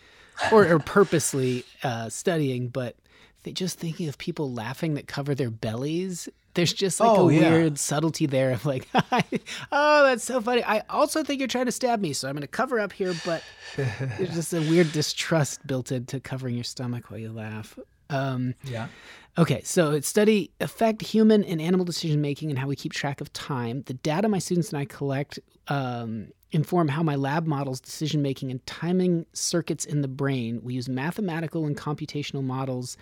or, 0.53 0.67
or 0.67 0.79
purposely 0.81 1.65
uh, 1.83 2.09
studying, 2.09 2.69
but 2.69 2.97
they 3.45 3.53
just 3.53 3.79
thinking 3.79 4.09
of 4.09 4.19
people 4.19 4.53
laughing 4.53 4.95
that 4.95 5.07
cover 5.07 5.35
their 5.35 5.51
bellies. 5.51 6.29
There's 6.55 6.73
just 6.73 6.99
like 6.99 7.11
Oh, 7.11 7.29
a 7.29 7.33
yeah. 7.33 7.51
weird 7.51 7.79
subtlety 7.79 8.27
there 8.27 8.51
of 8.51 8.67
like, 8.67 8.89
oh, 9.73 10.03
that's 10.05 10.25
so 10.25 10.41
funny. 10.41 10.65
I 10.65 10.83
also 10.91 11.23
think 11.23 11.39
you're 11.39 11.47
trying 11.47 11.67
to 11.67 11.73
stab 11.73 12.01
me, 12.01 12.13
so 12.13 12.29
I'm 12.29 12.35
going 12.35 12.41
to 12.41 12.49
cover 12.49 12.81
up 12.81 12.93
here, 12.93 13.15
but 13.25 13.45
there's 13.77 14.35
just 14.35 14.53
a 14.53 14.61
weird 14.61 14.91
distrust 14.91 15.65
built 15.67 15.93
into 15.93 16.19
covering 16.19 16.57
your 16.57 16.65
stomach 16.65 17.11
while 17.11 17.21
you 17.21 17.31
laugh. 17.31 17.79
Um, 18.11 18.55
yeah. 18.65 18.89
Okay, 19.37 19.63
so 19.63 20.01
study 20.01 20.51
affect 20.61 21.03
human 21.03 21.45
and 21.45 21.61
animal 21.61 21.85
decision 21.85 22.21
making 22.21 22.51
and 22.51 22.59
how 22.59 22.67
we 22.67 22.75
keep 22.75 22.93
track 22.93 23.21
of 23.21 23.33
time. 23.33 23.83
The 23.87 23.95
data 23.95 24.29
my 24.29 24.41
students 24.41 24.73
and 24.73 24.81
I 24.81 24.85
collect 24.85 25.39
um, 25.69 26.29
inform 26.51 26.89
how 26.89 27.03
my 27.03 27.15
lab 27.15 27.47
models 27.47 27.81
decision 27.81 28.21
making 28.23 28.51
and 28.51 28.65
timing 28.67 29.27
circuits 29.33 29.85
in 29.85 30.03
the 30.03 30.09
brain. 30.09 30.61
We 30.63 30.75
use 30.75 30.89
mathematical 30.89 31.67
and 31.67 31.77
computational 31.77 32.43
models 32.43 32.97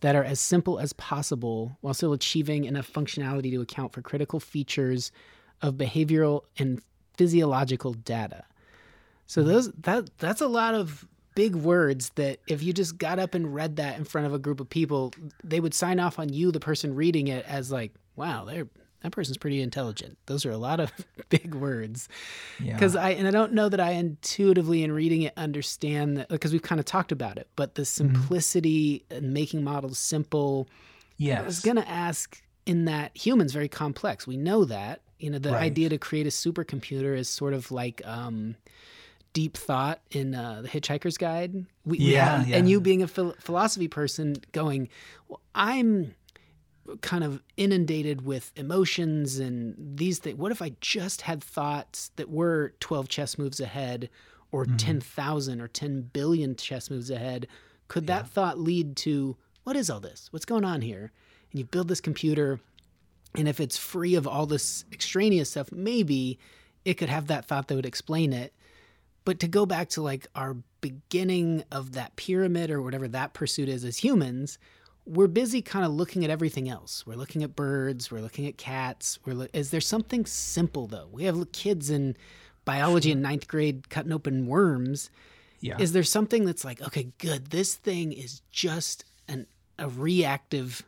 that 0.00 0.16
are 0.16 0.24
as 0.24 0.40
simple 0.40 0.78
as 0.78 0.92
possible 0.94 1.76
while 1.80 1.94
still 1.94 2.12
achieving 2.12 2.64
enough 2.64 2.90
functionality 2.92 3.50
to 3.52 3.60
account 3.60 3.92
for 3.92 4.02
critical 4.02 4.40
features 4.40 5.12
of 5.62 5.74
behavioral 5.74 6.42
and 6.58 6.80
physiological 7.16 7.94
data. 7.94 8.44
So 9.26 9.42
those 9.42 9.72
that 9.72 10.10
that's 10.18 10.40
a 10.40 10.48
lot 10.48 10.74
of 10.74 11.06
big 11.36 11.54
words 11.54 12.10
that 12.16 12.40
if 12.48 12.60
you 12.64 12.72
just 12.72 12.98
got 12.98 13.20
up 13.20 13.34
and 13.34 13.54
read 13.54 13.76
that 13.76 13.96
in 13.96 14.04
front 14.04 14.26
of 14.26 14.34
a 14.34 14.38
group 14.40 14.58
of 14.58 14.68
people, 14.68 15.12
they 15.44 15.60
would 15.60 15.74
sign 15.74 16.00
off 16.00 16.18
on 16.18 16.32
you, 16.32 16.50
the 16.50 16.58
person 16.58 16.96
reading 16.96 17.28
it, 17.28 17.44
as 17.46 17.70
like, 17.70 17.92
wow, 18.16 18.44
they're 18.44 18.66
that 19.02 19.12
person's 19.12 19.36
pretty 19.36 19.60
intelligent. 19.60 20.16
Those 20.26 20.44
are 20.46 20.50
a 20.50 20.56
lot 20.56 20.80
of 20.80 20.90
big 21.28 21.54
words. 21.54 22.08
Yeah. 22.58 22.72
Because 22.72 22.96
I 22.96 23.10
and 23.10 23.28
I 23.28 23.30
don't 23.30 23.52
know 23.52 23.68
that 23.68 23.78
I 23.78 23.90
intuitively 23.92 24.82
in 24.82 24.90
reading 24.90 25.22
it 25.22 25.34
understand 25.36 26.16
that 26.16 26.28
because 26.28 26.52
we've 26.52 26.62
kind 26.62 26.80
of 26.80 26.86
talked 26.86 27.12
about 27.12 27.36
it, 27.38 27.46
but 27.54 27.76
the 27.76 27.84
simplicity 27.84 29.04
and 29.10 29.32
making 29.32 29.62
models 29.62 29.98
simple. 29.98 30.68
I 31.22 31.42
was 31.42 31.60
gonna 31.60 31.84
ask 31.86 32.42
in 32.64 32.86
that 32.86 33.16
humans 33.16 33.52
very 33.52 33.68
complex. 33.68 34.26
We 34.26 34.36
know 34.36 34.64
that. 34.64 35.02
You 35.18 35.30
know, 35.30 35.38
the 35.38 35.52
Right. 35.52 35.62
idea 35.62 35.88
to 35.90 35.98
create 35.98 36.26
a 36.26 36.30
supercomputer 36.30 37.16
is 37.16 37.28
sort 37.28 37.54
of 37.54 37.70
like 37.70 38.02
um, 38.06 38.56
deep 39.36 39.54
thought 39.54 40.00
in 40.10 40.34
uh, 40.34 40.62
the 40.62 40.68
Hitchhiker's 40.68 41.18
Guide. 41.18 41.66
We, 41.84 41.98
Yeah, 41.98 42.42
yeah. 42.46 42.56
And 42.56 42.70
you 42.70 42.80
being 42.80 43.02
a 43.02 43.06
phil- 43.06 43.34
philosophy 43.38 43.86
person, 43.86 44.36
going, 44.52 44.88
well, 45.28 45.42
I'm 45.54 46.14
kind 47.02 47.22
of 47.22 47.42
inundated 47.58 48.24
with 48.24 48.50
emotions 48.56 49.38
and 49.38 49.74
these 49.98 50.20
things. 50.20 50.38
What 50.38 50.52
if 50.52 50.62
I 50.62 50.72
just 50.80 51.20
had 51.20 51.44
thoughts 51.44 52.12
that 52.16 52.30
were 52.30 52.72
12 52.80 53.08
chess 53.10 53.36
moves 53.36 53.60
ahead 53.60 54.08
or 54.52 54.64
Mm-hmm. 54.64 54.76
10,000 54.76 55.60
or 55.60 55.68
10 55.68 56.00
billion 56.14 56.56
chess 56.56 56.88
moves 56.88 57.10
ahead? 57.10 57.46
Could 57.88 58.06
that 58.06 58.26
thought 58.28 58.58
lead 58.58 58.96
to 59.04 59.36
what 59.64 59.76
is 59.76 59.90
all 59.90 60.00
this? 60.00 60.28
What's 60.32 60.46
going 60.46 60.64
on 60.64 60.80
here? 60.80 61.12
And 61.52 61.58
you 61.58 61.66
build 61.66 61.88
this 61.88 62.00
computer, 62.00 62.58
and 63.34 63.46
if 63.48 63.60
it's 63.60 63.76
free 63.76 64.14
of 64.14 64.26
all 64.26 64.46
this 64.46 64.86
extraneous 64.90 65.50
stuff, 65.50 65.70
maybe 65.72 66.38
it 66.86 66.94
could 66.94 67.10
have 67.10 67.26
that 67.26 67.44
thought 67.44 67.68
that 67.68 67.74
would 67.74 67.84
explain 67.84 68.32
it. 68.32 68.54
But 69.26 69.40
to 69.40 69.48
go 69.48 69.66
back 69.66 69.88
to 69.90 70.02
like 70.02 70.28
our 70.36 70.56
beginning 70.80 71.64
of 71.72 71.92
that 71.92 72.14
pyramid 72.14 72.70
or 72.70 72.80
whatever 72.80 73.08
that 73.08 73.34
pursuit 73.34 73.68
is 73.68 73.84
as 73.84 73.98
humans, 73.98 74.56
we're 75.04 75.26
busy 75.26 75.60
kind 75.60 75.84
of 75.84 75.90
looking 75.90 76.24
at 76.24 76.30
everything 76.30 76.68
else. 76.68 77.04
We're 77.04 77.16
looking 77.16 77.42
at 77.42 77.56
birds, 77.56 78.10
we're 78.10 78.20
looking 78.20 78.46
at 78.46 78.56
cats. 78.56 79.18
We're 79.26 79.34
lo- 79.34 79.48
is 79.52 79.72
there 79.72 79.80
something 79.80 80.26
simple 80.26 80.86
though? 80.86 81.08
We 81.10 81.24
have 81.24 81.50
kids 81.50 81.90
in 81.90 82.16
biology 82.64 83.10
in 83.10 83.20
ninth 83.20 83.48
grade 83.48 83.90
cutting 83.90 84.12
open 84.12 84.46
worms. 84.46 85.10
Yeah. 85.58 85.76
Is 85.80 85.90
there 85.92 86.04
something 86.04 86.44
that's 86.44 86.64
like, 86.64 86.80
okay, 86.80 87.08
good, 87.18 87.46
this 87.46 87.74
thing 87.74 88.12
is 88.12 88.42
just 88.52 89.04
an 89.26 89.48
a 89.76 89.88
reactive 89.88 90.84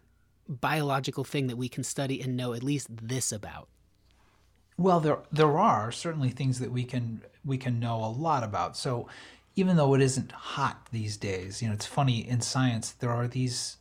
biological 0.48 1.24
thing 1.24 1.48
that 1.48 1.56
we 1.56 1.68
can 1.68 1.82
study 1.82 2.22
and 2.22 2.36
know 2.36 2.52
at 2.52 2.62
least 2.62 2.86
this 2.90 3.32
about? 3.32 3.68
Well, 4.78 5.00
there 5.00 5.18
there 5.32 5.58
are 5.58 5.90
certainly 5.90 6.30
things 6.30 6.60
that 6.60 6.70
we 6.70 6.84
can 6.84 7.22
we 7.44 7.58
can 7.58 7.80
know 7.80 7.96
a 7.96 8.06
lot 8.06 8.44
about. 8.44 8.76
So 8.76 9.08
even 9.56 9.76
though 9.76 9.94
it 9.94 10.00
isn't 10.00 10.30
hot 10.30 10.86
these 10.92 11.16
days, 11.16 11.60
you 11.60 11.68
know, 11.68 11.74
it's 11.74 11.84
funny 11.86 12.26
in 12.26 12.40
science 12.40 12.92
there 12.92 13.10
are 13.10 13.26
these 13.26 13.78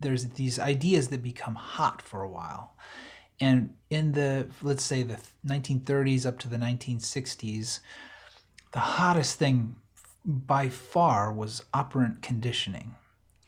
there's 0.00 0.26
these 0.30 0.58
ideas 0.58 1.08
that 1.08 1.22
become 1.22 1.54
hot 1.54 2.02
for 2.02 2.22
a 2.22 2.28
while. 2.28 2.74
And 3.40 3.74
in 3.90 4.12
the 4.12 4.48
let's 4.60 4.82
say 4.82 5.04
the 5.04 5.18
1930s 5.46 6.26
up 6.26 6.40
to 6.40 6.48
the 6.48 6.56
1960s, 6.56 7.78
the 8.72 8.80
hottest 8.80 9.38
thing 9.38 9.76
by 10.24 10.68
far 10.68 11.32
was 11.32 11.64
operant 11.72 12.22
conditioning. 12.22 12.96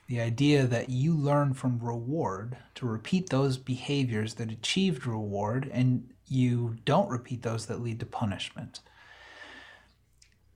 The 0.07 0.21
idea 0.21 0.69
that 0.69 0.89
you 0.89 1.15
learn 1.15 1.53
from 1.53 1.81
reward 1.81 2.59
to 2.77 2.87
repeat 2.87 3.31
those 3.31 3.59
behaviors 3.59 4.35
that 4.35 4.53
achieved 4.53 5.05
reward 5.05 5.69
and 5.73 6.11
you 6.29 6.77
don't 6.85 7.09
repeat 7.09 7.43
those 7.43 7.67
that 7.67 7.81
lead 7.81 8.01
to 8.01 8.07
punishment. 8.07 8.81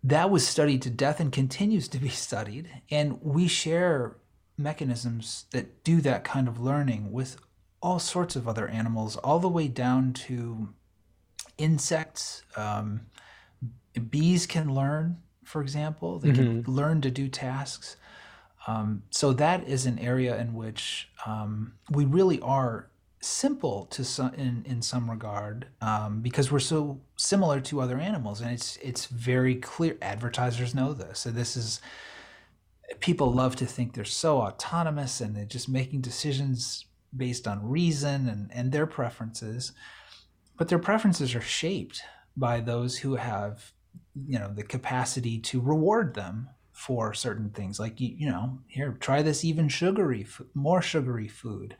That 0.02 0.30
was 0.30 0.46
studied 0.46 0.82
to 0.82 0.90
death 0.90 1.20
and 1.20 1.30
continues 1.30 1.88
to 1.88 1.98
be 1.98 2.08
studied. 2.26 2.68
And 2.90 3.20
we 3.22 3.48
share 3.48 4.16
mechanisms 4.56 5.46
that 5.52 5.84
do 5.84 6.00
that 6.02 6.24
kind 6.24 6.48
of 6.48 6.60
learning 6.60 7.12
with 7.12 7.36
all 7.82 7.98
sorts 7.98 8.36
of 8.36 8.46
other 8.46 8.68
animals, 8.68 9.16
all 9.16 9.38
the 9.38 9.48
way 9.48 9.68
down 9.68 10.12
to 10.12 10.68
insects. 11.56 12.42
Um, 12.56 13.06
bees 14.10 14.46
can 14.46 14.74
learn, 14.74 15.18
for 15.44 15.62
example, 15.62 16.18
they 16.18 16.32
can 16.32 16.62
learn 16.66 17.00
to 17.00 17.10
do 17.10 17.28
tasks. 17.28 17.96
Um, 18.66 19.04
so 19.10 19.32
that 19.32 19.66
is 19.66 19.86
an 19.86 19.98
area 19.98 20.38
in 20.38 20.54
which 20.54 21.08
um, 21.24 21.74
we 21.90 22.04
really 22.04 22.40
are 22.40 22.89
simple 23.20 23.84
to 23.86 24.02
some, 24.02 24.34
in 24.34 24.64
in 24.66 24.82
some 24.82 25.10
regard 25.10 25.66
um, 25.80 26.20
because 26.20 26.50
we're 26.50 26.58
so 26.58 27.00
similar 27.16 27.60
to 27.60 27.80
other 27.80 27.98
animals, 27.98 28.40
and 28.40 28.50
it's 28.50 28.76
it's 28.78 29.06
very 29.06 29.56
clear. 29.56 29.96
Advertisers 30.02 30.74
know 30.74 30.92
this. 30.92 31.20
So 31.20 31.30
this 31.30 31.56
is 31.56 31.80
people 32.98 33.32
love 33.32 33.54
to 33.56 33.66
think 33.66 33.94
they're 33.94 34.04
so 34.04 34.38
autonomous 34.38 35.20
and 35.20 35.36
they're 35.36 35.44
just 35.44 35.68
making 35.68 36.00
decisions 36.00 36.86
based 37.16 37.46
on 37.46 37.68
reason 37.68 38.28
and, 38.28 38.50
and 38.52 38.72
their 38.72 38.86
preferences 38.86 39.72
but 40.56 40.68
their 40.68 40.78
preferences 40.78 41.34
are 41.34 41.40
shaped 41.40 42.02
by 42.36 42.60
those 42.60 42.98
who 42.98 43.14
have 43.16 43.72
you 44.26 44.38
know 44.38 44.52
the 44.52 44.62
capacity 44.62 45.38
to 45.38 45.60
reward 45.60 46.14
them 46.14 46.48
for 46.72 47.12
certain 47.12 47.50
things 47.50 47.78
like 47.78 48.00
you, 48.00 48.14
you 48.16 48.28
know 48.28 48.58
here 48.66 48.96
try 49.00 49.22
this 49.22 49.44
even 49.44 49.68
sugary 49.68 50.26
more 50.54 50.82
sugary 50.82 51.28
food 51.28 51.76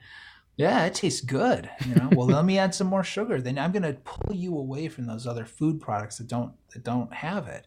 yeah 0.57 0.85
it 0.85 0.95
tastes 0.95 1.21
good 1.21 1.71
you 1.87 1.95
know? 1.95 2.11
Well 2.13 2.27
let 2.27 2.45
me 2.45 2.59
add 2.59 2.75
some 2.75 2.87
more 2.87 3.05
sugar 3.05 3.41
then 3.41 3.59
i'm 3.59 3.73
going 3.73 3.83
to 3.83 3.95
pull 4.05 4.35
you 4.35 4.57
away 4.57 4.89
from 4.89 5.07
those 5.07 5.27
other 5.27 5.45
food 5.45 5.81
products 5.81 6.19
that 6.19 6.29
don't 6.29 6.53
that 6.75 6.85
don't 6.85 7.13
have 7.13 7.49
it. 7.49 7.67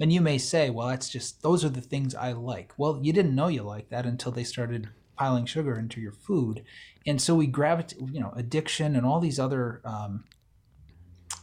And 0.00 0.12
you 0.12 0.20
may 0.20 0.38
say 0.38 0.70
well 0.70 0.88
that's 0.88 1.08
just 1.08 1.42
those 1.42 1.64
are 1.64 1.70
the 1.70 1.80
things 1.80 2.14
i 2.14 2.32
like. 2.32 2.72
Well 2.76 2.98
you 3.02 3.12
didn't 3.12 3.34
know 3.34 3.48
you 3.48 3.62
liked 3.62 3.90
that 3.90 4.06
until 4.06 4.32
they 4.32 4.44
started 4.44 4.88
piling 5.16 5.46
sugar 5.46 5.78
into 5.78 6.00
your 6.00 6.12
food. 6.12 6.64
And 7.06 7.20
so 7.20 7.34
we 7.34 7.46
gravitate 7.46 8.00
you 8.12 8.20
know 8.20 8.32
addiction 8.36 8.96
and 8.96 9.06
all 9.06 9.20
these 9.20 9.38
other 9.38 9.80
um, 9.84 10.24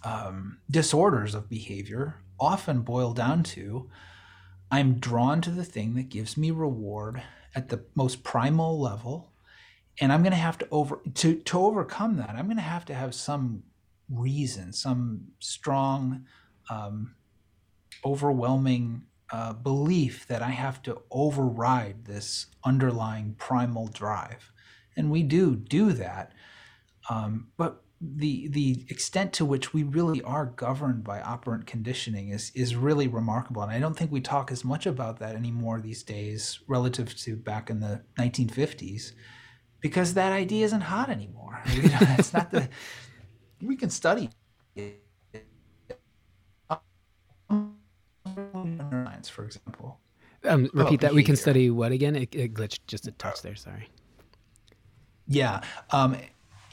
um, 0.03 0.59
disorders 0.69 1.35
of 1.35 1.49
behavior 1.49 2.17
often 2.39 2.81
boil 2.81 3.13
down 3.13 3.43
to 3.43 3.89
I'm 4.71 4.95
drawn 4.95 5.41
to 5.41 5.51
the 5.51 5.65
thing 5.65 5.95
that 5.95 6.07
gives 6.07 6.37
me 6.37 6.49
reward 6.49 7.21
at 7.53 7.67
the 7.67 7.83
most 7.93 8.23
primal 8.23 8.79
level, 8.79 9.30
and 10.01 10.13
I'm 10.13 10.23
going 10.23 10.33
to 10.33 10.37
have 10.37 10.59
to 10.59 10.67
over 10.71 11.01
to 11.15 11.35
to 11.35 11.59
overcome 11.59 12.17
that. 12.17 12.31
I'm 12.31 12.47
going 12.47 12.57
to 12.57 12.63
have 12.63 12.85
to 12.87 12.95
have 12.95 13.15
some 13.15 13.63
reason, 14.09 14.73
some 14.73 15.27
strong, 15.39 16.25
um, 16.69 17.15
overwhelming 18.05 19.03
uh, 19.31 19.53
belief 19.53 20.27
that 20.27 20.41
I 20.43 20.51
have 20.51 20.83
to 20.83 21.01
override 21.11 22.05
this 22.05 22.47
underlying 22.65 23.35
primal 23.39 23.87
drive, 23.87 24.51
and 24.97 25.11
we 25.11 25.23
do 25.23 25.55
do 25.57 25.93
that 25.93 26.33
Um, 27.09 27.49
but 27.57 27.83
the 28.01 28.49
the 28.49 28.85
extent 28.89 29.33
to 29.33 29.45
which 29.45 29.73
we 29.73 29.83
really 29.83 30.21
are 30.23 30.47
governed 30.47 31.03
by 31.03 31.21
operant 31.21 31.67
conditioning 31.67 32.29
is 32.29 32.51
is 32.55 32.75
really 32.75 33.07
remarkable, 33.07 33.63
and 33.63 33.71
I 33.71 33.79
don't 33.79 33.97
think 33.97 34.11
we 34.11 34.21
talk 34.21 34.51
as 34.51 34.65
much 34.65 34.85
about 34.87 35.19
that 35.19 35.35
anymore 35.35 35.81
these 35.81 36.03
days 36.03 36.59
relative 36.67 37.15
to 37.19 37.35
back 37.37 37.69
in 37.71 37.79
the 37.81 38.03
1950s, 38.19 39.13
because 39.81 40.13
that 40.13 40.31
idea 40.31 40.65
isn't 40.65 40.81
hot 40.81 41.09
anymore. 41.09 41.61
You 41.73 41.83
know, 41.83 41.97
it's 42.17 42.33
not 42.33 42.49
the 42.49 42.69
we 43.61 43.75
can 43.75 43.89
study 43.89 44.29
it. 44.75 45.01
For 49.29 49.45
example. 49.45 49.99
Um, 50.43 50.69
repeat 50.73 51.01
that. 51.01 51.13
We 51.13 51.23
can 51.23 51.35
study 51.35 51.69
what 51.69 51.91
again? 51.91 52.15
It, 52.15 52.33
it 52.33 52.53
glitched 52.53 52.79
just 52.87 53.07
a 53.07 53.11
touch 53.11 53.43
there. 53.43 53.55
Sorry. 53.55 53.89
Yeah. 55.27 55.61
Um, 55.91 56.17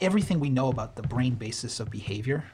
everything 0.01 0.39
we 0.39 0.49
know 0.49 0.69
about 0.69 0.95
the 0.95 1.03
brain 1.03 1.35
basis 1.35 1.79
of 1.79 1.91
behavior 1.91 2.45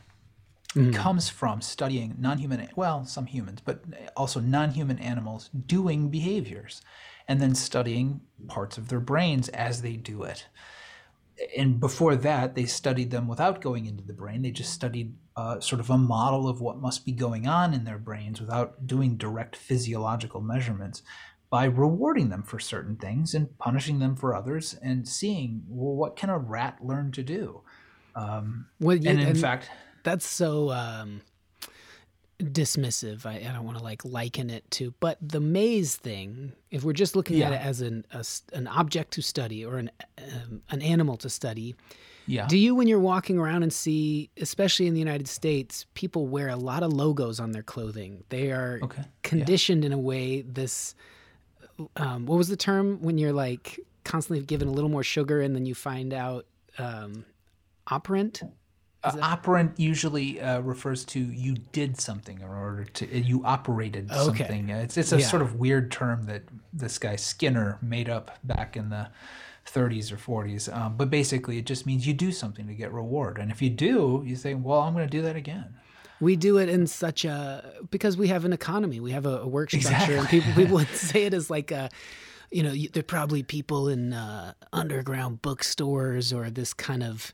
comes 0.94 1.30
from 1.30 1.62
studying 1.62 2.16
non-human, 2.20 2.68
well, 2.76 3.06
some 3.06 3.26
humans, 3.26 3.62
but 3.64 3.82
also 4.18 4.42
non-human 4.42 5.00
animals 5.00 5.50
doing 5.68 6.10
behaviors, 6.10 6.82
and 7.28 7.42
then 7.42 7.56
studying 7.56 8.22
parts 8.48 8.78
of 8.78 8.88
their 8.90 9.00
brains 9.00 9.50
as 9.50 9.82
they 9.82 9.96
do 9.96 10.24
it. 10.24 10.48
And 11.58 11.80
before 11.82 12.16
that, 12.16 12.56
they 12.56 12.66
studied 12.66 13.12
them 13.12 13.28
without 13.28 13.62
going 13.62 13.88
into 13.88 14.04
the 14.06 14.14
brain. 14.14 14.42
They 14.42 14.52
just 14.52 14.72
studied 14.74 15.16
uh, 15.36 15.60
sort 15.60 15.82
of 15.82 15.90
a 15.90 15.98
model 15.98 16.48
of 16.48 16.62
what 16.62 16.78
must 16.78 17.06
be 17.06 17.12
going 17.12 17.46
on 17.46 17.74
in 17.74 17.84
their 17.84 17.98
brains 17.98 18.40
without 18.40 18.88
doing 18.88 19.18
direct 19.18 19.56
physiological 19.58 20.40
measurements 20.40 21.02
by 21.50 21.66
rewarding 21.66 22.30
them 22.30 22.42
for 22.44 22.58
certain 22.60 22.96
things 22.96 23.34
and 23.34 23.58
punishing 23.58 24.00
them 24.00 24.16
for 24.16 24.34
others 24.34 24.76
and 24.82 25.08
seeing 25.08 25.64
well 25.68 25.96
what 25.96 26.16
can 26.16 26.30
a 26.30 26.38
rat 26.38 26.78
learn 26.82 27.12
to 27.12 27.22
do 27.22 27.62
um, 28.16 28.68
Well, 28.80 28.96
you- 28.96 29.10
and 29.10 29.20
in 29.20 29.28
and 29.28 29.38
fact 29.38 29.70
that's 30.04 30.26
so 30.26 30.72
um, 30.72 31.22
dismissive. 32.40 33.26
I, 33.26 33.36
I 33.38 33.54
don't 33.54 33.64
want 33.64 33.78
to 33.78 33.84
like 33.84 34.04
liken 34.06 34.50
it 34.50 34.70
to, 34.72 34.94
but 35.00 35.18
the 35.22 35.40
maze 35.40 35.96
thing. 35.96 36.54
If 36.72 36.84
we're 36.84 36.94
just 36.94 37.16
looking 37.16 37.42
at 37.42 37.54
it 37.54 37.62
as 37.62 37.82
an 37.82 38.06
a 38.12 38.24
an 38.54 38.68
object 38.68 39.12
to 39.14 39.22
study 39.22 39.64
or 39.66 39.78
an 39.78 39.92
um, 40.18 40.62
an 40.70 40.82
animal 40.82 41.16
to 41.18 41.30
study, 41.30 41.76
yeah 42.28 42.48
do 42.48 42.58
you 42.58 42.76
when 42.76 42.88
you're 42.88 43.00
walking 43.00 43.38
around 43.38 43.64
and 43.64 43.72
see, 43.72 44.30
especially 44.38 44.88
in 44.88 44.94
the 44.94 45.00
United 45.00 45.28
States, 45.28 45.86
people 45.94 46.28
wear 46.28 46.50
a 46.50 46.58
lot 46.58 46.84
of 46.84 46.92
logos 46.92 47.40
on 47.40 47.52
their 47.52 47.64
clothing. 47.64 48.24
They 48.30 48.52
are 48.52 48.80
Okay, 48.84 49.02
yeah. 49.02 49.08
conditioned 49.24 49.86
in 49.86 49.94
a 49.94 49.98
way. 49.98 50.42
This, 50.42 50.96
um, 51.96 52.26
what 52.26 52.38
was 52.38 52.48
the 52.50 52.58
term 52.58 53.02
when 53.02 53.18
you're 53.18 53.34
like 53.34 53.80
constantly 54.04 54.46
given 54.46 54.68
a 54.68 54.72
little 54.72 54.90
more 54.90 55.04
sugar 55.04 55.42
and 55.42 55.56
then 55.56 55.66
you 55.66 55.76
find 55.76 56.14
out 56.14 56.46
um, 56.78 57.24
operant? 57.88 58.42
Uh, 59.06 59.18
operant 59.22 59.80
usually 59.80 60.42
uh, 60.42 60.60
refers 60.62 61.06
to 61.06 61.20
you 61.20 61.56
did 61.72 62.00
something 62.00 62.40
in 62.40 62.48
order 62.48 62.86
to 62.86 63.06
uh, 63.06 63.18
you 63.18 63.44
operated 63.46 64.12
Okay. 64.12 64.26
something 64.26 64.72
Uh, 64.72 64.78
it's, 64.78 64.98
it's 64.98 65.12
a 65.12 65.20
Yeah. 65.20 65.30
sort 65.30 65.42
of 65.42 65.56
weird 65.56 65.92
term 65.92 66.24
that 66.26 66.44
this 66.74 66.98
guy 66.98 67.16
skinner 67.16 67.78
made 67.82 68.10
up 68.10 68.38
back 68.44 68.76
in 68.76 68.90
the 68.90 69.10
30s 69.66 70.12
or 70.12 70.18
40s 70.18 70.76
um, 70.76 70.96
but 70.98 71.10
basically 71.10 71.58
it 71.58 71.66
just 71.66 71.86
means 71.86 72.06
you 72.06 72.14
do 72.14 72.32
something 72.32 72.68
to 72.68 72.74
get 72.74 72.92
reward 72.92 73.38
and 73.40 73.52
if 73.52 73.62
you 73.62 73.70
do 73.70 74.24
you 74.26 74.36
think 74.36 74.64
well 74.66 74.82
i'm 74.82 74.94
going 74.94 75.08
to 75.08 75.18
do 75.18 75.24
that 75.24 75.36
again 75.36 75.74
We 76.20 76.36
do 76.38 76.58
it 76.60 76.70
in 76.70 76.88
such 76.88 77.26
a 77.26 77.74
because 77.92 78.16
we 78.16 78.28
have 78.30 78.46
an 78.46 78.54
economy, 78.54 79.00
we 79.02 79.12
have 79.12 79.26
a, 79.26 79.40
a 79.42 79.48
work 79.48 79.70
structure, 79.72 80.16
and 80.16 80.28
Exactly. 80.28 80.28
people 80.28 80.54
people 80.54 80.76
would 80.82 80.96
say 80.96 81.26
it 81.26 81.34
as 81.34 81.50
like 81.50 81.72
a, 81.72 81.90
you 82.52 82.64
know, 82.64 82.74
there 82.94 83.02
are 83.02 83.04
probably 83.04 83.44
people 83.44 83.90
in 83.90 84.14
uh, 84.14 84.54
underground 84.72 85.42
bookstores 85.42 86.32
or 86.32 86.50
this 86.50 86.74
kind 86.74 87.04
of 87.04 87.34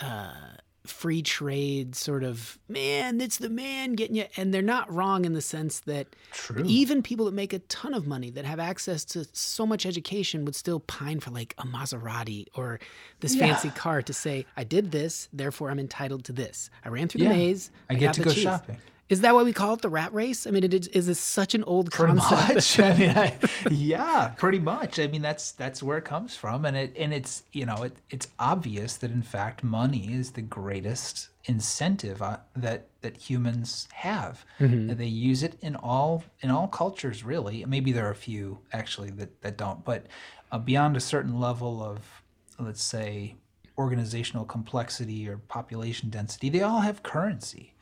uh, 0.00 0.54
free 0.86 1.22
trade 1.22 1.94
sort 1.94 2.24
of 2.24 2.58
man. 2.68 3.20
It's 3.20 3.38
the 3.38 3.48
man 3.48 3.92
getting 3.94 4.16
you, 4.16 4.24
and 4.36 4.52
they're 4.52 4.62
not 4.62 4.92
wrong 4.92 5.24
in 5.24 5.32
the 5.32 5.40
sense 5.40 5.80
that 5.80 6.08
True. 6.32 6.64
even 6.66 7.02
people 7.02 7.26
that 7.26 7.34
make 7.34 7.52
a 7.52 7.60
ton 7.60 7.94
of 7.94 8.06
money 8.06 8.30
that 8.30 8.44
have 8.44 8.58
access 8.58 9.04
to 9.06 9.24
so 9.32 9.64
much 9.64 9.86
education 9.86 10.44
would 10.44 10.56
still 10.56 10.80
pine 10.80 11.20
for 11.20 11.30
like 11.30 11.54
a 11.58 11.62
Maserati 11.64 12.46
or 12.54 12.80
this 13.20 13.34
Yeah. 13.34 13.46
fancy 13.46 13.70
car 13.70 14.02
to 14.02 14.12
say, 14.12 14.44
I 14.56 14.64
did 14.64 14.90
this, 14.90 15.28
therefore 15.32 15.70
I'm 15.70 15.78
entitled 15.78 16.24
to 16.24 16.32
this. 16.32 16.68
I 16.84 16.88
ran 16.88 17.08
through 17.08 17.22
Yeah. 17.22 17.28
the 17.30 17.34
maze. 17.36 17.70
I 17.88 17.94
get 17.94 18.14
to 18.14 18.22
go 18.22 18.32
cheese." 18.32 18.42
shopping. 18.42 18.78
Is 19.08 19.20
that 19.20 19.34
why 19.34 19.42
we 19.42 19.52
call 19.52 19.74
it 19.74 19.82
the 19.82 19.90
rat 19.90 20.14
race? 20.14 20.46
I 20.46 20.50
mean, 20.50 20.64
it 20.64 20.72
is, 20.72 20.88
is 20.88 21.06
this 21.06 21.18
such 21.18 21.54
an 21.54 21.64
old 21.64 21.90
pretty 21.90 22.16
concept? 22.18 22.54
much. 22.54 22.80
I 22.80 22.96
mean 22.98 23.10
I, 23.10 23.38
yeah 23.70 24.28
pretty 24.38 24.58
much. 24.58 24.98
I 24.98 25.06
mean 25.06 25.20
that's 25.22 25.52
that's 25.52 25.82
where 25.82 25.98
it 25.98 26.04
comes 26.04 26.34
from. 26.34 26.64
And 26.64 26.76
it 26.76 26.94
and 26.96 27.12
it's 27.12 27.42
you 27.52 27.66
know 27.66 27.82
it, 27.82 27.96
it's 28.10 28.28
obvious 28.38 28.96
that 28.98 29.10
in 29.10 29.22
fact 29.22 29.62
money 29.62 30.12
is 30.12 30.30
the 30.30 30.40
greatest 30.42 31.28
incentive 31.44 32.22
uh, 32.22 32.38
that 32.56 32.86
that 33.02 33.16
humans 33.16 33.86
have. 33.92 34.44
And 34.58 34.90
they 34.90 35.06
use 35.06 35.42
it 35.42 35.58
in 35.60 35.76
all 35.76 36.24
in 36.40 36.50
all 36.50 36.68
cultures 36.68 37.22
really. 37.22 37.64
Maybe 37.66 37.92
there 37.92 38.06
are 38.06 38.12
a 38.12 38.14
few 38.14 38.60
actually 38.72 39.10
that 39.10 39.42
that 39.42 39.58
don't. 39.58 39.84
But 39.84 40.06
uh, 40.50 40.58
beyond 40.58 40.96
a 40.96 41.00
certain 41.00 41.38
level 41.38 41.82
of 41.82 42.22
let's 42.58 42.82
say 42.82 43.34
organizational 43.78 44.44
complexity 44.44 45.28
or 45.28 45.38
population 45.38 46.10
density 46.10 46.50
they 46.50 46.60
all 46.60 46.80
have 46.80 47.02
currency 47.02 47.74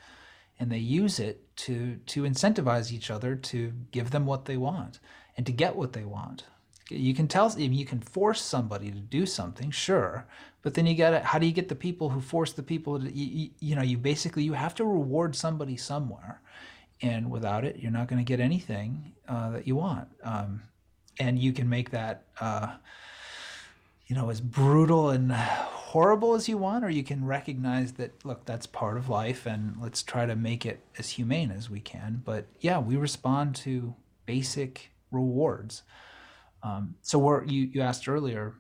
and 0.60 0.70
they 0.70 0.78
use 0.78 1.18
it 1.18 1.56
to 1.56 1.96
to 2.06 2.22
incentivize 2.22 2.92
each 2.92 3.10
other 3.10 3.34
to 3.34 3.72
give 3.90 4.10
them 4.10 4.26
what 4.26 4.44
they 4.44 4.58
want 4.58 5.00
and 5.36 5.46
to 5.46 5.52
get 5.52 5.74
what 5.74 5.94
they 5.94 6.04
want. 6.04 6.44
You 6.90 7.14
can 7.14 7.26
tell 7.26 7.50
you 7.58 7.86
can 7.86 8.00
force 8.00 8.42
somebody 8.42 8.90
to 8.90 8.98
do 8.98 9.24
something, 9.24 9.70
sure, 9.70 10.26
but 10.62 10.74
then 10.74 10.86
you 10.86 10.96
got 10.96 11.10
to 11.10 11.20
how 11.20 11.38
do 11.38 11.46
you 11.46 11.52
get 11.52 11.68
the 11.68 11.74
people 11.74 12.10
who 12.10 12.20
force 12.20 12.52
the 12.52 12.62
people 12.62 13.00
to 13.00 13.10
you, 13.10 13.50
you, 13.58 13.74
know 13.74 13.82
you 13.82 13.96
basically 13.96 14.42
you 14.42 14.52
have 14.52 14.74
to 14.76 14.84
reward 14.84 15.34
somebody 15.34 15.76
somewhere, 15.76 16.42
and 17.00 17.30
without 17.30 17.64
it 17.64 17.76
you're 17.78 17.90
not 17.90 18.08
going 18.08 18.22
to 18.22 18.28
get 18.28 18.40
anything 18.40 19.12
uh, 19.28 19.50
that 19.50 19.66
you 19.66 19.76
want. 19.76 20.08
Um, 20.22 20.62
and 21.18 21.38
you 21.38 21.52
can 21.52 21.68
make 21.68 21.90
that. 21.90 22.24
Uh, 22.40 22.74
you 24.10 24.16
know, 24.16 24.28
as 24.28 24.40
brutal 24.40 25.08
and 25.08 25.30
horrible 25.30 26.34
as 26.34 26.48
you 26.48 26.58
want, 26.58 26.84
or 26.84 26.90
you 26.90 27.04
can 27.04 27.24
recognize 27.24 27.92
that, 27.92 28.24
look, 28.24 28.44
that's 28.44 28.66
part 28.66 28.96
of 28.96 29.08
life 29.08 29.46
and 29.46 29.76
let's 29.80 30.02
try 30.02 30.26
to 30.26 30.34
make 30.34 30.66
it 30.66 30.80
as 30.98 31.10
humane 31.10 31.52
as 31.52 31.70
we 31.70 31.78
can. 31.78 32.20
But 32.24 32.46
yeah, 32.58 32.80
we 32.80 32.96
respond 32.96 33.54
to 33.56 33.94
basic 34.26 34.90
rewards. 35.12 35.84
Um, 36.64 36.96
so 37.02 37.20
we're, 37.20 37.44
you, 37.44 37.70
you 37.72 37.82
asked 37.82 38.08
earlier, 38.08 38.54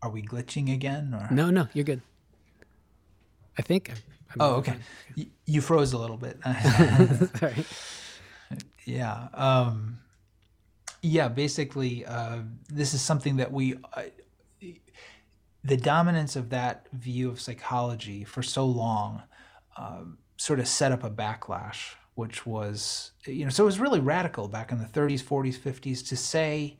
are 0.00 0.08
we 0.08 0.22
glitching 0.22 0.72
again? 0.72 1.12
Or? 1.12 1.28
No, 1.30 1.50
no, 1.50 1.68
you're 1.74 1.84
good. 1.84 2.00
I 3.58 3.62
think. 3.62 3.90
I'm, 3.90 3.96
I'm 4.30 4.36
Oh, 4.40 4.54
okay. 4.54 4.76
You, 5.16 5.26
you 5.44 5.60
froze 5.60 5.92
a 5.92 5.98
little 5.98 6.16
bit. 6.16 6.38
Sorry. 7.38 7.66
Yeah. 8.86 9.28
Um, 9.34 9.98
yeah, 11.04 11.28
basically, 11.28 12.06
uh, 12.06 12.38
this 12.68 12.94
is 12.94 13.02
something 13.02 13.36
that 13.36 13.52
we. 13.52 13.74
Uh, 13.92 14.04
the 15.62 15.76
dominance 15.78 16.36
of 16.36 16.50
that 16.50 16.86
view 16.92 17.30
of 17.30 17.40
psychology 17.40 18.22
for 18.22 18.42
so 18.42 18.66
long 18.66 19.22
um, 19.78 20.18
sort 20.36 20.60
of 20.60 20.68
set 20.68 20.92
up 20.92 21.02
a 21.02 21.10
backlash, 21.10 21.94
which 22.16 22.44
was, 22.44 23.12
you 23.24 23.44
know, 23.44 23.50
so 23.50 23.64
it 23.64 23.66
was 23.66 23.78
really 23.78 24.00
radical 24.00 24.46
back 24.46 24.72
in 24.72 24.78
the 24.78 24.84
30s, 24.84 25.22
40s, 25.22 25.58
50s 25.58 26.06
to 26.08 26.16
say, 26.16 26.76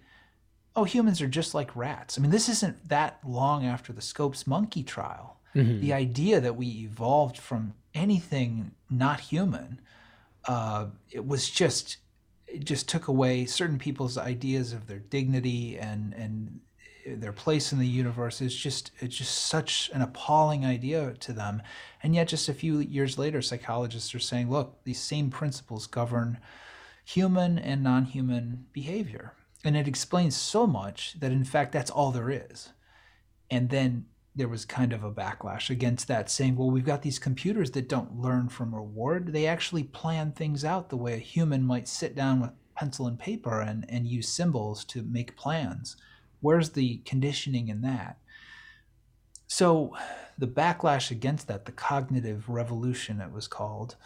oh, 0.77 0.85
humans 0.85 1.23
are 1.23 1.27
just 1.27 1.55
like 1.55 1.75
rats. 1.75 2.19
I 2.19 2.21
mean, 2.21 2.31
this 2.31 2.51
isn't 2.51 2.91
that 2.91 3.21
long 3.27 3.65
after 3.65 3.91
the 3.91 4.03
Scopes 4.03 4.47
monkey 4.47 4.83
trial. 4.83 5.41
The 5.81 5.93
idea 5.93 6.41
that 6.41 6.57
we 6.57 6.67
evolved 6.67 7.39
from 7.39 7.73
anything 7.95 8.73
not 8.91 9.21
human 9.21 9.81
uh, 10.47 10.87
it 11.11 11.27
was 11.27 11.49
just 11.49 11.99
it 12.55 12.65
just 12.65 12.89
took 12.89 13.09
away 13.09 13.47
certain 13.47 13.79
people's 13.79 14.17
ideas 14.17 14.73
of 14.73 14.87
their 14.87 15.01
dignity 15.01 15.77
and 15.79 16.15
and 16.15 16.61
their 17.07 17.33
place 17.33 17.73
in 17.73 17.79
the 17.79 17.87
universe. 17.87 18.41
Is 18.41 18.55
just 18.55 18.93
it's 19.01 19.17
just 19.17 19.47
such 19.47 19.91
an 19.93 20.03
appalling 20.03 20.65
idea 20.65 21.15
to 21.21 21.33
them. 21.33 21.63
And 22.03 22.15
yet 22.15 22.29
just 22.29 22.49
a 22.49 22.55
few 22.55 22.79
years 22.79 23.19
later 23.19 23.43
psychologists 23.43 24.15
are 24.15 24.21
saying 24.21 24.51
look 24.51 24.83
these 24.85 25.01
same 25.01 25.31
principles 25.31 25.87
govern 25.87 26.39
human 27.05 27.59
and 27.59 27.83
non-human 27.83 28.67
behavior. 28.73 29.33
And 29.65 29.77
it 29.77 29.89
explains 29.89 30.37
so 30.37 30.67
much 30.67 31.19
that 31.21 31.33
in 31.33 31.45
fact 31.45 31.73
that's 31.73 31.91
all 31.91 32.13
there 32.13 32.31
is. 32.31 32.71
And 33.51 33.71
then 33.71 34.07
there 34.37 34.49
was 34.49 34.65
kind 34.65 34.93
of 34.93 35.05
a 35.05 35.13
backlash 35.13 35.71
against 35.71 36.09
that 36.09 36.29
saying 36.29 36.57
well 36.57 36.71
we've 36.71 36.85
got 36.85 37.03
these 37.03 37.19
computers 37.19 37.71
that 37.73 37.89
don't 37.89 38.21
learn 38.21 38.49
from 38.49 38.75
reward. 38.75 39.33
They 39.33 39.47
actually 39.47 39.85
plan 39.85 40.33
things 40.33 40.65
out 40.65 40.89
the 40.89 40.97
way 40.97 41.15
a 41.15 41.19
human 41.19 41.63
might 41.63 41.89
sit 41.89 42.15
down 42.17 42.41
with 42.41 42.51
pencil 42.75 43.07
and 43.07 43.19
paper 43.19 43.61
and, 43.61 43.87
and 43.89 44.07
use 44.07 44.29
symbols 44.29 44.85
to 44.87 45.03
make 45.03 45.37
plans. 45.37 45.97
Where's 46.41 46.71
the 46.71 46.99
conditioning 47.05 47.69
in 47.69 47.83
that? 47.83 48.19
So 49.47 49.95
the 50.37 50.49
backlash 50.49 51.11
against 51.11 51.47
that 51.49 51.65
the 51.65 51.73
cognitive 51.73 52.49
revolution 52.49 53.21
it 53.21 53.33
was 53.33 53.47
called 53.47 53.97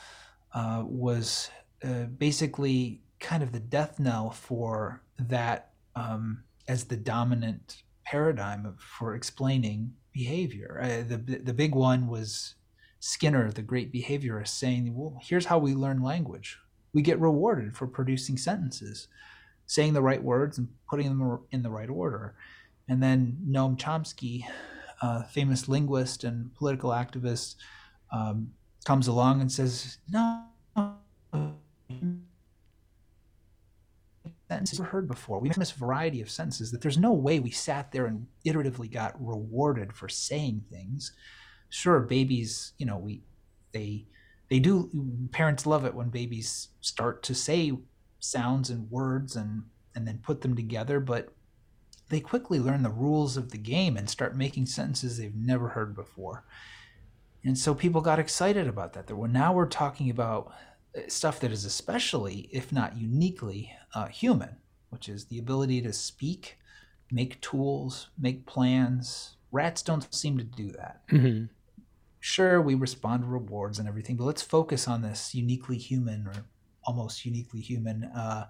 uh, 0.52 0.82
was 0.84 1.50
uh, 1.82 2.04
basically 2.04 3.00
kind 3.20 3.42
of 3.42 3.52
the 3.52 3.60
death 3.60 3.98
knell 3.98 4.30
for 4.30 5.02
that 5.18 5.70
um, 5.96 6.42
as 6.66 6.84
the 6.84 6.96
dominant 6.96 7.82
paradigm 8.04 8.76
for 8.78 9.14
explaining 9.14 9.92
behavior. 10.18 10.80
Uh, 10.82 11.08
the 11.08 11.18
the 11.38 11.54
big 11.54 11.74
one 11.74 12.08
was 12.08 12.54
Skinner, 12.98 13.52
the 13.52 13.62
great 13.62 13.92
behaviorist, 13.92 14.48
saying, 14.48 14.94
"Well, 14.96 15.16
here's 15.22 15.46
how 15.46 15.58
we 15.58 15.74
learn 15.74 16.02
language. 16.02 16.58
We 16.92 17.02
get 17.02 17.20
rewarded 17.20 17.76
for 17.76 17.86
producing 17.86 18.36
sentences, 18.36 19.06
saying 19.66 19.92
the 19.92 20.02
right 20.02 20.22
words 20.22 20.58
and 20.58 20.68
putting 20.90 21.06
them 21.08 21.38
in 21.52 21.62
the 21.62 21.70
right 21.70 21.88
order." 21.88 22.34
And 22.88 23.00
then 23.00 23.38
Noam 23.46 23.78
Chomsky, 23.78 24.44
uh, 25.02 25.22
famous 25.24 25.68
linguist 25.68 26.24
and 26.24 26.52
political 26.56 26.90
activist, 26.90 27.54
um, 28.10 28.52
comes 28.84 29.06
along 29.06 29.40
and 29.40 29.52
says, 29.52 29.98
"No." 30.08 30.46
Sentences 34.59 34.80
never 34.80 34.90
heard 34.90 35.09
before. 35.09 35.38
We 35.38 35.48
make 35.48 35.56
this 35.56 35.70
variety 35.70 36.20
of 36.20 36.30
sentences 36.30 36.72
that 36.72 36.80
there's 36.80 36.98
no 36.98 37.12
way 37.12 37.38
we 37.38 37.50
sat 37.50 37.92
there 37.92 38.06
and 38.06 38.26
iteratively 38.44 38.90
got 38.90 39.14
rewarded 39.24 39.92
for 39.92 40.09
saying 40.09 40.64
things. 40.70 41.12
Sure, 41.70 42.00
babies, 42.00 42.72
you 42.78 42.86
know, 42.86 42.98
we 42.98 43.22
they 43.72 44.06
they 44.50 44.59
do 44.59 44.90
parents 45.30 45.66
love 45.66 45.84
it 45.84 45.94
when 45.94 46.09
babies 46.09 46.68
start 46.80 47.22
to 47.24 47.34
say 47.34 47.72
sounds 48.18 48.70
and 48.70 48.90
words 48.90 49.36
and 49.36 49.62
and 49.94 50.06
then 50.06 50.18
put 50.22 50.40
them 50.40 50.56
together, 50.56 50.98
but 50.98 51.28
they 52.09 52.20
quickly 52.20 52.59
learn 52.59 52.82
the 52.82 52.90
rules 52.90 53.36
of 53.36 53.50
the 53.50 53.59
game 53.59 53.96
and 53.96 54.09
start 54.09 54.36
making 54.36 54.66
sentences 54.66 55.18
they've 55.18 55.34
never 55.34 55.68
heard 55.68 55.94
before. 55.94 56.44
And 57.44 57.56
so 57.56 57.74
people 57.74 58.00
got 58.00 58.18
excited 58.18 58.66
about 58.66 58.94
that. 58.94 59.06
That 59.06 59.16
well, 59.16 59.30
now 59.30 59.52
we're 59.52 59.66
talking 59.66 60.11
about 60.11 60.52
stuff 61.09 61.41
that 61.41 61.53
is 61.53 61.64
especially, 61.64 62.49
if 62.53 62.72
not 62.72 62.97
uniquely, 62.97 63.72
uh, 63.95 64.07
human, 64.07 64.57
which 64.91 65.09
is 65.09 65.26
the 65.26 65.39
ability 65.39 65.80
to 65.82 65.93
speak, 65.93 66.59
make 67.11 67.41
tools, 67.41 68.09
make 68.18 68.47
plans. 68.47 69.36
Rats 69.53 69.82
don't 69.82 70.12
seem 70.14 70.39
to 70.39 70.45
do 70.45 70.72
that. 70.72 71.03
hmm 71.11 71.45
Sure, 72.20 72.61
we 72.61 72.74
respond 72.74 73.22
to 73.22 73.28
rewards 73.28 73.78
and 73.78 73.89
everything, 73.89 74.16
but 74.16 74.24
let's 74.24 74.43
focus 74.43 74.89
on 74.89 75.03
this 75.03 75.34
uniquely 75.34 75.78
human 75.78 76.26
or 76.26 76.34
almost 76.84 77.24
uniquely 77.24 77.61
human 77.61 78.05
uh, 78.05 78.49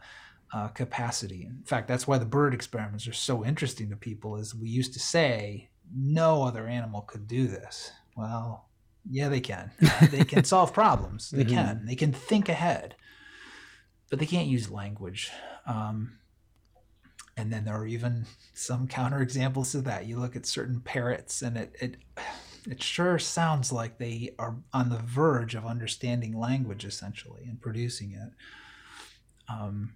uh, 0.55 0.68
capacity. 0.68 1.45
In 1.45 1.62
fact, 1.64 1.86
that's 1.86 2.07
why 2.07 2.16
the 2.16 2.24
bird 2.24 2.55
experiments 2.55 3.07
are 3.07 3.12
so 3.12 3.45
interesting 3.45 3.91
to 3.91 3.97
people. 3.97 4.36
Is 4.36 4.55
we 4.55 4.70
used 4.70 4.95
to 4.95 4.99
say 5.01 5.68
no 5.95 6.43
other 6.45 6.66
animal 6.66 7.03
could 7.03 7.28
do 7.28 7.47
this. 7.47 7.93
Well, 8.16 8.67
yeah, 9.11 9.28
they 9.28 9.40
can. 9.40 9.70
Uh, 9.82 10.07
they 10.07 10.24
can 10.24 10.44
solve 10.44 10.72
problems. 10.72 11.30
They 11.30 11.44
Mhm. 11.44 11.49
can. 11.51 11.86
They 11.86 11.96
can 11.96 12.12
think 12.12 12.49
ahead, 12.49 12.94
but 14.11 14.18
they 14.18 14.26
can't 14.26 14.49
use 14.49 14.70
language. 14.70 15.30
Um, 15.66 16.18
and 17.36 17.53
then 17.53 17.64
there 17.64 17.76
are 17.76 17.86
even 17.86 18.26
some 18.55 18.88
counterexamples 18.88 19.72
to 19.72 19.80
that. 19.82 20.07
You 20.07 20.18
look 20.18 20.34
at 20.36 20.46
certain 20.46 20.80
parrots, 20.80 21.42
and 21.42 21.57
it 21.57 21.74
it 21.80 21.96
it 22.66 22.82
sure 22.82 23.18
sounds 23.18 23.72
like 23.72 23.99
they 23.99 24.34
are 24.38 24.57
on 24.72 24.88
the 24.90 24.99
verge 24.99 25.55
of 25.55 25.64
understanding 25.64 26.32
language, 26.38 26.84
essentially, 26.84 27.44
and 27.44 27.61
producing 27.61 28.12
it. 28.12 28.32
Um, 29.49 29.94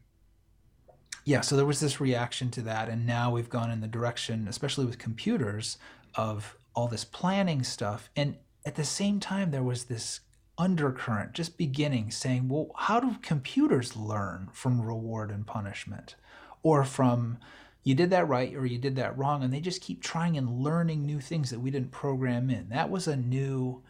yeah, 1.24 1.40
so 1.42 1.56
there 1.56 1.66
was 1.66 1.80
this 1.80 2.00
reaction 2.00 2.50
to 2.52 2.62
that, 2.62 2.88
and 2.88 3.06
now 3.06 3.30
we've 3.30 3.50
gone 3.50 3.70
in 3.70 3.80
the 3.80 3.88
direction, 3.88 4.48
especially 4.48 4.86
with 4.86 4.98
computers, 4.98 5.78
of 6.14 6.56
all 6.74 6.88
this 6.88 7.04
planning 7.04 7.62
stuff. 7.62 8.08
And 8.16 8.36
at 8.64 8.74
the 8.76 8.84
same 8.84 9.20
time, 9.20 9.50
there 9.50 9.62
was 9.62 9.84
this 9.84 10.20
undercurrent 10.58 11.32
just 11.32 11.56
beginning 11.56 12.10
saying, 12.10 12.48
well, 12.48 12.70
how 12.76 13.00
do 13.00 13.16
computers 13.22 13.96
learn 13.96 14.48
from 14.52 14.80
reward 14.80 15.30
and 15.30 15.46
punishment? 15.46 16.14
Or 16.62 16.84
from 16.84 17.38
you 17.84 17.94
did 17.94 18.10
that 18.10 18.28
right 18.28 18.54
or 18.54 18.64
you 18.64 18.78
did 18.78 18.96
that 18.96 19.18
wrong, 19.18 19.42
and 19.42 19.52
they 19.52 19.60
just 19.60 19.82
keep 19.82 20.02
trying 20.02 20.36
and 20.36 20.62
learning 20.62 21.04
new 21.04 21.20
things 21.20 21.50
that 21.50 21.60
we 21.60 21.70
didn't 21.70 21.90
program 21.90 22.48
in. 22.50 22.68
That 22.68 22.90
was 22.90 23.08
a 23.08 23.16
new 23.16 23.82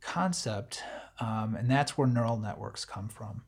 concept, 0.00 0.82
um, 1.20 1.54
and 1.54 1.70
that's 1.70 1.96
where 1.96 2.06
neural 2.06 2.36
networks 2.36 2.84
come 2.84 3.08
from. 3.08 3.42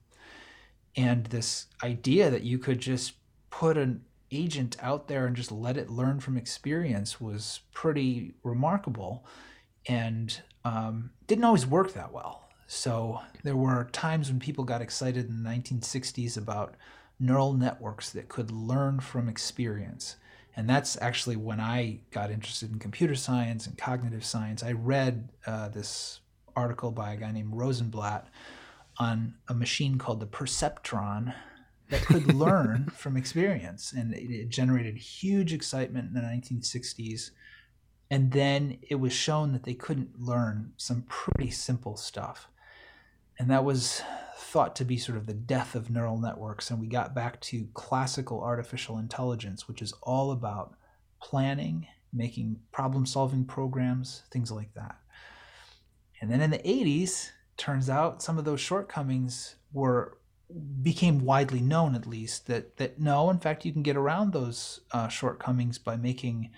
And 0.97 1.27
this 1.27 1.67
idea 1.85 2.31
that 2.31 2.43
you 2.43 2.59
could 2.59 2.81
just 2.81 3.13
put 3.51 3.77
an 3.77 4.05
agent 4.31 4.77
out 4.81 5.09
there 5.09 5.27
and 5.27 5.37
just 5.37 5.53
let 5.53 5.77
it 5.77 5.91
learn 5.91 6.21
from 6.21 6.37
experience 6.37 7.21
was 7.21 7.61
pretty 7.73 8.33
remarkable 8.43 9.27
and 9.87 10.41
um, 10.65 11.11
didn't 11.27 11.45
always 11.45 11.67
work 11.67 11.95
that 11.95 12.13
well. 12.13 12.49
So 12.67 13.21
there 13.43 13.57
were 13.57 13.89
times 13.93 14.31
when 14.31 14.39
people 14.39 14.65
got 14.65 14.81
excited 14.81 15.29
in 15.29 15.43
the 15.43 15.49
1960s 15.49 16.37
about 16.37 16.77
neural 17.19 17.53
networks 17.53 18.11
that 18.11 18.29
could 18.29 18.51
learn 18.51 19.01
from 19.01 19.29
experience. 19.29 20.17
And 20.57 20.69
that's 20.69 20.97
actually 21.01 21.37
when 21.37 21.61
I 21.61 22.01
got 22.11 22.31
interested 22.31 22.73
in 22.73 22.79
computer 22.79 23.15
science 23.15 23.67
and 23.67 23.77
cognitive 23.77 24.25
science. 24.25 24.63
I 24.63 24.73
read 24.73 25.31
uh, 25.47 25.69
this 25.69 26.21
article 26.57 26.91
by 26.91 27.13
a 27.13 27.17
guy 27.17 27.33
named 27.33 27.55
Rosenblatt 27.55 28.29
on 28.99 29.35
a 29.49 29.55
machine 29.55 29.97
called 29.99 30.21
the 30.21 30.27
perceptron 30.27 31.35
that 31.89 32.03
could 32.03 32.35
learn 32.35 32.87
from 32.95 33.17
experience. 33.17 33.93
And 33.93 34.15
it, 34.15 34.31
it 34.31 34.49
generated 34.49 34.97
huge 34.97 35.53
excitement 35.53 36.09
in 36.09 36.15
the 36.15 36.21
1960s. 36.21 37.31
And 38.11 38.33
then 38.33 38.79
it 38.83 38.97
was 38.97 39.13
shown 39.13 39.53
that 39.53 39.63
they 39.63 39.75
couldn't 39.75 40.21
learn 40.21 40.73
some 40.77 41.03
pretty 41.03 41.51
simple 41.51 41.97
stuff. 41.97 42.49
And 43.39 43.49
that 43.51 43.65
was 43.65 44.03
thought 44.37 44.75
to 44.77 44.85
be 44.85 44.99
sort 44.99 45.17
of 45.17 45.27
the 45.27 45.35
death 45.35 45.75
of 45.77 45.91
neural 45.91 46.19
networks. 46.19 46.71
And 46.71 46.81
we 46.81 46.89
got 46.89 47.15
back 47.15 47.41
to 47.43 47.69
classical 47.73 48.43
artificial 48.43 48.99
intelligence, 48.99 49.69
which 49.69 49.81
is 49.81 49.93
all 50.03 50.33
about 50.33 50.75
planning, 51.23 51.87
making 52.13 52.59
problem 52.73 53.07
solving 53.07 53.45
programs, 53.45 54.25
things 54.33 54.51
like 54.51 54.75
that. 54.75 54.97
And 56.21 56.31
then 56.31 56.41
in 56.41 56.51
the 56.51 56.59
80s, 56.59 57.31
turns 57.57 57.89
out 57.89 58.23
some 58.23 58.39
of 58.39 58.45
those 58.45 58.61
shortcomings 58.61 59.57
were 59.73 60.17
became 60.83 61.21
widely 61.21 61.61
known 61.61 61.95
at 61.95 62.07
least 62.07 62.47
that 62.49 62.77
that 62.79 62.99
no 62.99 63.31
in 63.31 63.39
fact 63.39 63.65
you 63.65 63.73
can 63.73 63.83
get 63.83 63.97
around 63.97 64.33
those 64.33 64.81
uh, 64.91 65.07
shortcomings 65.07 65.79
by 65.79 65.95
making 65.95 66.51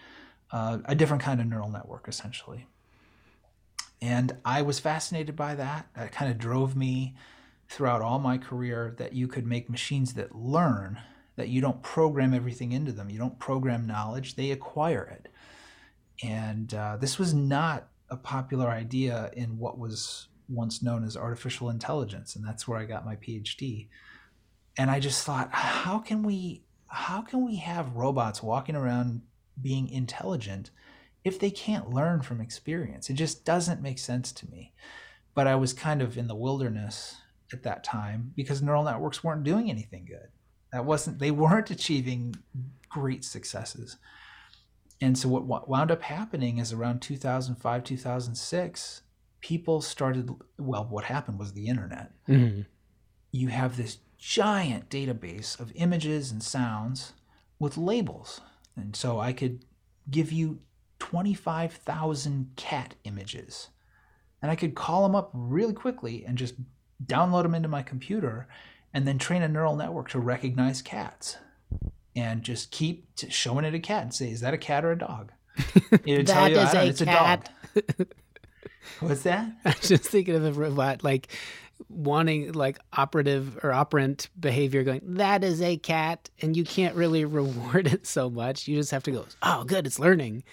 uh, 0.53 0.79
a 0.85 0.95
different 0.95 1.23
kind 1.23 1.41
of 1.41 1.47
neural 1.47 1.71
network 1.71 2.07
essentially. 2.09 2.67
And 4.01 4.37
i 4.45 4.63
was 4.63 4.79
fascinated 4.79 5.37
by 5.37 5.55
that. 5.55 5.89
That 5.97 6.13
kind 6.13 6.31
of 6.31 6.39
drove 6.39 6.77
me 6.77 7.15
throughout 7.69 8.03
all 8.03 8.19
my 8.19 8.39
career 8.39 8.95
that 8.99 9.15
you 9.15 9.27
could 9.27 9.47
make 9.47 9.71
machines 9.71 10.15
that 10.15 10.35
learn 10.35 11.01
that 11.37 11.49
you 11.49 11.61
don't 11.61 11.83
program 11.83 12.35
everything 12.35 12.73
into 12.73 12.93
them. 12.93 13.09
You 13.09 13.19
don't 13.19 13.39
program 13.39 13.87
knowledge 13.87 14.35
they 14.35 14.51
acquire 14.51 15.05
it. 15.05 15.29
And 16.23 16.73
uh, 16.75 16.99
this 16.99 17.19
was 17.19 17.33
not 17.33 17.89
a 18.11 18.17
popular 18.17 18.69
idea 18.69 19.31
in 19.35 19.59
what 19.59 19.79
was 19.79 20.29
once 20.49 20.83
known 20.83 21.03
as 21.03 21.17
artificial 21.17 21.71
intelligence 21.71 22.37
and 22.37 22.47
that's 22.47 22.69
where 22.69 22.79
i 22.79 22.85
got 22.85 23.07
my 23.07 23.17
phd 23.17 23.89
and 24.77 24.91
i 24.91 25.01
just 25.01 25.25
thought 25.25 25.49
how 25.53 25.99
can 25.99 26.23
we 26.23 26.63
how 26.89 27.23
can 27.23 27.45
we 27.45 27.57
have 27.57 27.97
robots 27.97 28.43
walking 28.43 28.77
around 28.77 29.23
being 29.61 29.89
intelligent 29.89 30.71
if 31.25 31.39
they 31.39 31.51
can't 31.51 31.91
learn 31.91 32.21
from 32.21 32.41
experience 32.41 33.09
it 33.09 33.15
just 33.15 33.45
doesn't 33.45 33.83
make 33.83 33.99
sense 33.99 34.33
to 34.33 34.51
me. 34.51 34.73
But 35.35 35.47
i 35.47 35.55
was 35.55 35.73
kind 35.73 36.03
of 36.03 36.19
in 36.19 36.27
the 36.27 36.35
wilderness 36.35 37.17
at 37.53 37.63
that 37.63 37.85
time 37.85 38.33
because 38.37 38.63
neural 38.63 38.85
networks 38.85 39.23
weren't 39.23 39.45
doing 39.45 39.71
anything 39.71 40.05
good. 40.07 40.29
That 40.73 40.85
wasn't 40.85 41.19
they 41.19 41.31
weren't 41.31 41.71
achieving 41.77 42.35
great 42.89 43.25
successes. 43.25 43.97
And 45.01 45.19
so 45.19 45.29
what 45.29 45.69
wound 45.69 45.91
up 45.91 46.03
happening 46.03 46.59
is 46.59 46.73
around 46.73 47.03
2005 47.03 47.85
2006 47.85 49.03
people 49.41 49.81
started 49.81 50.31
well 50.59 50.87
what 50.89 51.05
happened 51.05 51.39
was 51.39 51.53
the 51.53 51.67
internet. 51.67 52.13
Hmm 52.27 52.63
you 53.33 53.49
have 53.49 53.77
this 53.77 53.99
giant 54.19 54.89
database 54.91 55.59
of 55.59 55.73
images 55.75 56.31
and 56.31 56.43
sounds 56.43 57.15
with 57.59 57.77
labels 57.77 58.41
and 58.77 58.95
so 58.97 59.21
i 59.21 59.33
could 59.33 59.65
give 60.11 60.33
you 60.33 60.61
25000 60.99 62.51
cat 62.57 62.95
images. 63.05 63.69
And 64.41 64.51
i 64.51 64.57
could 64.57 64.75
call 64.75 65.03
them 65.05 65.15
up 65.15 65.31
really 65.33 65.73
quickly 65.75 66.25
and 66.27 66.37
just 66.39 66.55
download 67.05 67.43
them 67.43 67.55
into 67.55 67.69
my 67.69 67.83
computer 67.83 68.49
and 68.95 69.07
then 69.07 69.19
train 69.19 69.43
a 69.43 69.49
neural 69.49 69.77
network 69.77 70.09
to 70.11 70.19
recognize 70.21 70.83
cats 70.83 71.39
and 72.15 72.43
just 72.43 72.71
keep 72.71 73.15
t- 73.17 73.31
showing 73.31 73.65
it 73.65 73.75
a 73.75 73.79
cat 73.79 74.03
and 74.03 74.15
say 74.15 74.31
is 74.31 74.41
that 74.41 74.55
a 74.55 74.59
cat 74.59 74.85
or 74.85 74.93
a 74.93 74.99
dog? 74.99 75.33
That 75.91 76.07
you, 76.07 76.19
is 76.19 76.31
"I 76.31 76.51
don't 76.51 76.75
know, 76.75 76.81
a 76.81 76.87
it's 76.87 77.03
cat." 77.03 77.51
dog. 77.75 78.07
what's 79.01 79.23
that? 79.23 79.53
I 79.65 79.69
was 79.71 79.89
just 79.89 80.05
thinking 80.05 80.35
of 80.35 80.45
a 80.45 80.53
robot 80.53 81.05
like 81.05 81.29
wanting 81.89 82.53
like 82.53 82.79
operative 82.93 83.59
or 83.63 83.73
operant 83.73 84.29
behavior 84.39 84.83
going 84.83 85.01
that 85.03 85.45
is 85.45 85.61
a 85.63 85.77
cat 85.77 86.31
and 86.41 86.57
you 86.57 86.65
can't 86.65 86.95
really 86.95 87.25
reward 87.43 87.87
it 87.87 88.07
so 88.07 88.31
much. 88.31 88.69
You 88.69 88.77
just 88.77 88.91
have 88.91 89.03
to 89.05 89.11
go 89.11 89.27
oh 89.43 89.65
good 89.65 89.87
it's 89.87 89.99
learning. 89.99 90.45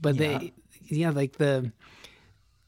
But 0.00 0.18
they 0.18 0.52
yeah. 0.86 1.10
like 1.10 1.34
the 1.38 1.72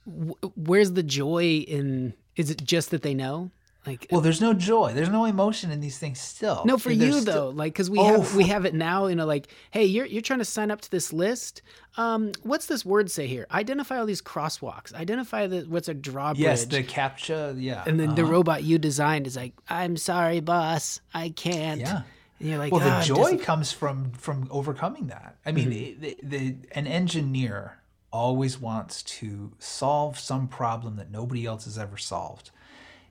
wh- 0.07 0.57
where's 0.57 0.92
the 0.92 1.03
joy 1.03 1.64
in 1.66 2.14
is 2.36 2.51
it 2.51 2.64
just 2.64 2.90
that 2.90 3.03
they 3.03 3.14
know 3.14 3.51
Like 3.87 4.07
Well, 4.11 4.20
there's 4.20 4.41
no 4.41 4.53
joy. 4.53 4.93
There's 4.95 5.09
no 5.09 5.24
emotion 5.24 5.70
in 5.70 5.80
these 5.80 5.99
things 5.99 6.20
still. 6.20 6.62
no, 6.64 6.76
for 6.76 6.91
you 6.91 7.20
still- 7.20 7.22
though, 7.34 7.49
like 7.51 7.72
because 7.72 7.89
we 7.89 7.99
Oh, 7.99 8.20
have 8.22 8.34
we 8.34 8.45
have 8.45 8.64
it 8.64 8.74
now. 8.74 9.07
You 9.07 9.14
know, 9.16 9.26
like 9.26 9.49
hey, 9.70 9.84
you're 9.84 10.07
you're 10.07 10.22
trying 10.22 10.41
to 10.41 10.45
sign 10.45 10.70
up 10.70 10.80
to 10.82 10.91
this 10.91 11.12
list. 11.12 11.62
Um, 11.97 12.32
what's 12.43 12.66
this 12.66 12.84
word 12.84 13.11
say 13.11 13.26
here? 13.26 13.47
Identify 13.51 13.99
all 13.99 14.07
these 14.07 14.20
crosswalks. 14.22 14.93
Identify 14.93 15.47
the 15.47 15.61
what's 15.68 15.89
a 15.89 15.95
drawbridge. 15.95 16.41
Yes, 16.43 16.64
the 16.66 16.82
captcha. 16.82 17.55
Yeah. 17.59 17.84
and 17.87 17.99
then 18.01 18.14
the 18.14 18.22
uh-huh. 18.22 18.32
robot 18.32 18.64
you 18.64 18.78
designed 18.78 19.26
is 19.26 19.37
like, 19.37 19.55
I'm 19.68 19.97
sorry, 19.97 20.41
boss, 20.41 21.01
I 21.14 21.30
can't. 21.30 21.80
Yeah. 21.80 22.03
And 22.39 22.49
you're 22.51 22.59
like, 22.59 22.70
well, 22.72 22.82
"Ah, 22.84 22.99
the 23.01 23.07
joy 23.07 23.32
dis-" 23.37 23.43
comes 23.47 23.72
from 23.72 24.11
from 24.12 24.47
overcoming 24.51 25.07
that. 25.07 25.37
I 25.47 25.53
mean, 25.53 25.70
Mm-hmm. 25.70 26.01
the, 26.01 26.16
the, 26.22 26.55
an 26.72 26.87
engineer 26.87 27.78
always 28.12 28.59
wants 28.59 29.03
to 29.03 29.53
solve 29.59 30.18
some 30.18 30.49
problem 30.49 30.97
that 30.97 31.11
nobody 31.11 31.47
else 31.47 31.64
has 31.64 31.78
ever 31.78 31.97
solved, 31.97 32.51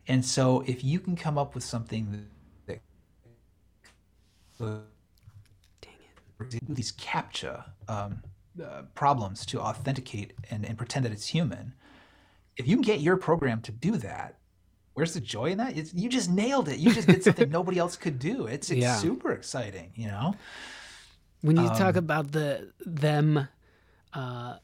and 0.07 0.23
so 0.23 0.63
if 0.67 0.83
you 0.83 0.99
can 0.99 1.15
come 1.15 1.37
up 1.37 1.55
with 1.55 1.63
something 1.63 2.27
that, 2.67 2.79
that 4.67 4.81
these 6.69 6.91
captcha 6.93 7.65
um, 7.87 8.21
uh, 8.63 8.83
problems 8.93 9.45
to 9.47 9.59
authenticate 9.59 10.33
and, 10.49 10.65
and 10.65 10.77
pretend 10.77 11.05
that 11.05 11.11
it's 11.11 11.27
human, 11.27 11.73
if 12.57 12.67
you 12.67 12.75
can 12.75 12.83
get 12.83 12.99
your 13.01 13.17
program 13.17 13.61
to 13.61 13.71
do 13.71 13.97
that, 13.97 14.37
where's 14.93 15.13
the 15.13 15.19
joy 15.19 15.51
in 15.51 15.57
that? 15.57 15.77
It's, 15.77 15.93
you 15.93 16.07
just 16.09 16.29
nailed 16.29 16.69
it. 16.69 16.77
You 16.77 16.93
just 16.93 17.07
did 17.07 17.23
something 17.23 17.49
nobody 17.59 17.77
else 17.77 17.97
could 17.97 18.17
do. 18.19 18.47
It's, 18.47 18.69
it's 18.69 18.81
Yeah. 18.81 18.95
super 18.95 19.31
exciting, 19.31 19.91
you 19.95 20.07
know? 20.07 20.35
when 21.41 21.57
you 21.57 21.67
um, 21.69 21.75
talk 21.75 21.95
about 21.95 22.31
the 22.31 22.71
them 22.85 23.47
uh, 24.13 24.55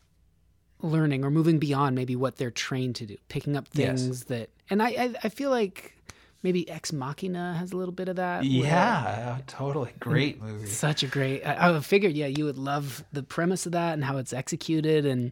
learning 0.82 1.23
or 1.23 1.32
moving 1.32 1.59
beyond 1.59 1.95
maybe 1.95 2.15
what 2.15 2.38
they're 2.38 2.51
trained 2.51 2.95
to 2.97 3.05
do, 3.05 3.17
picking 3.29 3.55
up 3.55 3.67
Yes. 3.73 4.01
things 4.01 4.23
that, 4.25 4.49
and 4.69 4.82
I, 4.82 4.88
I, 4.89 5.15
I 5.23 5.29
feel 5.29 5.49
like 5.49 5.95
maybe 6.43 6.67
Ex 6.69 6.91
Machina 6.91 7.55
has 7.59 7.71
a 7.71 7.77
little 7.77 7.93
bit 7.93 8.07
of 8.09 8.15
that. 8.15 8.39
where- 8.41 8.49
Yeah, 8.49 9.39
totally. 9.47 9.91
Great 9.99 10.41
mm, 10.41 10.45
movie. 10.47 10.65
Such 10.67 11.03
a 11.03 11.07
great. 11.07 11.43
I, 11.43 11.75
I 11.75 11.79
figured, 11.82 12.13
yeah, 12.13 12.27
you 12.27 12.45
would 12.45 12.57
love 12.57 13.03
the 13.13 13.23
premise 13.23 13.65
of 13.65 13.73
that 13.73 13.93
and 13.93 14.03
how 14.03 14.17
it's 14.17 14.34
executed, 14.34 15.05
and 15.05 15.32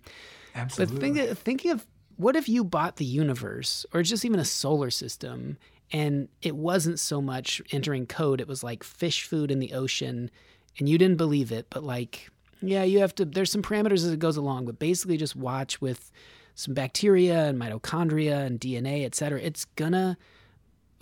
but 0.53 0.59
Absolutely. 0.61 1.13
think, 1.13 1.37
thinking 1.39 1.71
of 1.71 1.85
what 2.17 2.35
if 2.35 2.49
you 2.49 2.63
bought 2.63 2.97
the 2.97 3.05
universe 3.05 3.85
or 3.93 4.03
just 4.03 4.25
even 4.25 4.39
a 4.39 4.45
solar 4.45 4.89
system, 4.89 5.57
and 5.91 6.27
it 6.41 6.55
wasn't 6.55 6.99
so 6.99 7.21
much 7.21 7.61
entering 7.71 8.05
code; 8.05 8.39
it 8.41 8.47
was 8.47 8.63
like 8.63 8.83
fish 8.83 9.23
food 9.23 9.49
in 9.51 9.59
the 9.59 9.73
ocean, 9.73 10.29
and 10.77 10.87
you 10.89 10.97
didn't 10.97 11.17
believe 11.17 11.51
it, 11.51 11.67
but 11.69 11.83
like, 11.83 12.29
yeah, 12.62 12.84
you 12.84 12.99
have 12.99 13.16
to. 13.16 13.26
There's 13.26 13.51
some 13.51 13.62
parameters 13.62 14.05
as 14.05 14.12
it 14.12 14.20
goes 14.20 14.38
along, 14.38 14.66
but 14.66 14.80
basically, 14.80 15.18
just 15.18 15.36
watch 15.36 15.82
with 15.82 16.12
some 16.55 16.74
bacteria 16.74 17.45
and 17.45 17.60
mitochondria 17.60 18.45
and 18.45 18.60
DNA, 18.60 19.05
et 19.05 19.16
cetera. 19.16 19.39
It's 19.39 19.66
gonna 19.66 20.18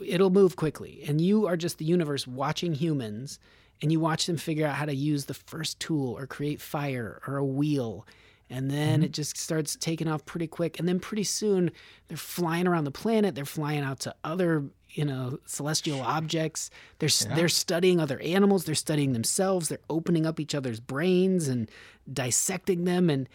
it'll 0.06 0.30
move 0.30 0.56
quickly 0.56 1.04
and 1.08 1.20
you 1.22 1.48
are 1.48 1.58
just 1.58 1.78
the 1.78 1.86
universe 1.86 2.28
watching 2.28 2.74
humans 2.74 3.40
and 3.82 3.92
you 3.92 4.00
watch 4.00 4.26
them 4.26 4.38
figure 4.38 4.66
out 4.66 4.76
how 4.76 4.86
to 4.86 4.96
use 4.96 5.26
the 5.26 5.34
first 5.34 5.80
tool 5.80 6.18
or 6.18 6.28
create 6.28 6.62
fire 6.62 7.22
or 7.28 7.38
a 7.38 7.46
wheel 7.46 8.06
and 8.50 8.72
then 8.72 9.00
mm-hmm. 9.00 9.06
it 9.06 9.12
just 9.12 9.38
starts 9.38 9.76
taking 9.76 10.08
off 10.08 10.26
pretty 10.26 10.48
quick 10.48 10.80
and 10.80 10.88
then 10.88 11.00
pretty 11.00 11.24
soon 11.24 11.72
they're 12.08 12.18
flying 12.18 12.68
around 12.68 12.84
the 12.84 12.92
planet 12.92 13.36
they're 13.36 13.46
flying 13.46 13.82
out 13.82 14.00
to 14.00 14.14
other 14.24 14.66
you 14.98 15.06
know 15.06 15.38
celestial 15.46 16.02
objects 16.02 16.70
they're 17.00 17.08
s 17.08 17.28
they're 17.36 17.50
studying 17.50 18.00
other 18.00 18.20
animals 18.22 18.66
they're 18.66 18.76
studying 18.76 19.14
themselves 19.14 19.70
they're 19.70 19.90
opening 19.90 20.26
up 20.26 20.40
each 20.40 20.56
other's 20.56 20.80
brains 20.80 21.48
and 21.48 21.70
dissecting 22.12 22.86
them 22.86 23.10
and 23.10 23.30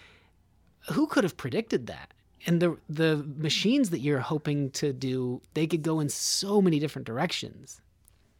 who 0.90 1.06
could 1.06 1.24
have 1.24 1.36
predicted 1.36 1.86
that? 1.86 2.12
And 2.46 2.60
the 2.60 2.76
the 2.88 3.24
machines 3.36 3.90
that 3.90 4.00
you're 4.00 4.18
hoping 4.18 4.70
to 4.72 4.92
do, 4.92 5.40
they 5.54 5.66
could 5.66 5.82
go 5.82 6.00
in 6.00 6.08
so 6.08 6.60
many 6.60 6.78
different 6.78 7.06
directions. 7.06 7.80